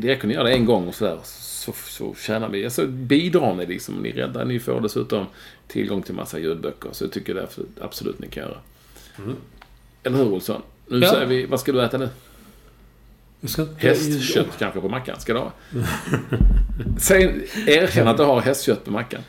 det 0.00 0.08
räcker 0.08 0.28
ni 0.28 0.34
gör 0.34 0.44
det 0.44 0.50
en 0.52 0.64
gång 0.64 0.88
och 0.88 0.94
sådär. 0.94 1.18
Så, 1.24 1.72
så 1.86 2.14
tjänar 2.14 2.48
vi. 2.48 2.64
Alltså 2.64 2.86
bidrar 2.86 3.54
ni 3.54 3.66
liksom. 3.66 3.94
Ni 3.94 4.12
räddar. 4.12 4.44
Ni 4.44 4.60
får 4.60 4.80
dessutom 4.80 5.26
tillgång 5.68 6.02
till 6.02 6.14
massa 6.14 6.38
ljudböcker. 6.38 6.88
Så 6.92 7.04
jag 7.04 7.12
tycker 7.12 7.34
det 7.34 7.42
absolut, 7.42 7.70
absolut 7.80 8.18
ni 8.18 8.28
kan 8.28 8.42
göra. 8.42 8.58
Eller 10.02 10.16
hur 10.16 10.32
Olsson? 10.32 10.62
Nu 10.88 10.98
Ja. 10.98 11.10
säger 11.10 11.26
vi, 11.26 11.46
vad 11.46 11.60
ska 11.60 11.72
du 11.72 11.82
äta 11.82 11.98
nu? 11.98 12.08
Jag 13.40 13.50
ska 13.50 13.66
Hästkött 13.76 14.46
kanske 14.58 14.80
på 14.80 14.88
mackan? 14.88 15.20
Ska 15.20 15.32
du 15.32 15.38
ha? 15.38 15.52
Säg, 16.98 17.48
erkänn 17.66 18.08
att 18.08 18.16
du 18.16 18.22
har 18.22 18.40
hästkött 18.40 18.84
på 18.84 18.90
mackan. 18.90 19.20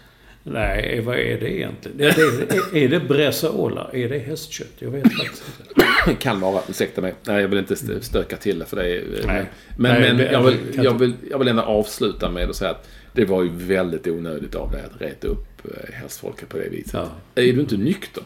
Nej, 0.44 1.02
vad 1.02 1.16
är 1.16 1.40
det 1.40 1.54
egentligen? 1.58 1.98
Ja, 2.00 2.12
det 2.16 2.56
är, 2.56 2.84
är 2.84 2.90
det 2.90 3.00
bresaola? 3.00 3.90
Är 3.94 4.10
det 4.10 4.18
hästkött? 4.20 4.68
Jag 4.80 4.90
vet 4.92 5.04
faktiskt 5.04 5.44
inte. 5.70 6.16
Kan 6.24 6.40
vara, 6.40 6.62
ursäkta 6.70 7.02
mig. 7.02 7.14
Nej, 7.24 7.42
jag 7.42 7.48
vill 7.48 7.60
inte 7.60 7.74
st- 7.74 8.02
stöka 8.02 8.38
till 8.38 8.60
det 8.60 8.66
för 8.66 8.76
det. 8.78 8.96
är- 8.96 9.24
Nej. 9.28 9.46
Men, 9.78 9.92
Nej, 9.92 10.02
men 10.02 10.18
det- 10.18 10.32
jag, 10.32 10.44
vill, 10.44 10.58
jag, 10.84 11.00
vill, 11.00 11.14
jag 11.32 11.40
vill 11.40 11.48
ändå 11.48 11.62
avsluta 11.62 12.30
med 12.30 12.50
att 12.50 12.56
säga 12.56 12.72
att 12.72 12.88
det 13.14 13.26
var 13.26 13.44
ju 13.44 13.50
väldigt 13.54 14.08
onödigt 14.08 14.56
av 14.56 14.72
dig 14.72 14.82
att 14.96 15.02
reta 15.02 15.28
upp 15.28 15.48
eh, 15.66 15.94
hästfolket 15.94 16.50
på 16.50 16.58
det 16.58 16.70
viset. 16.70 16.94
Ja. 16.94 17.08
Är 17.36 17.54
du 17.54 17.60
inte 17.60 17.78
nykter? 17.78 18.24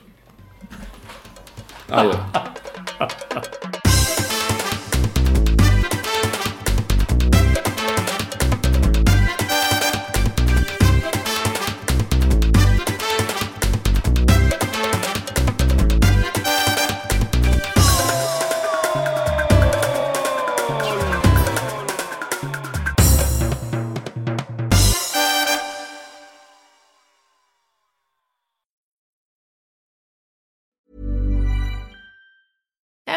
Adjö. 1.90 2.14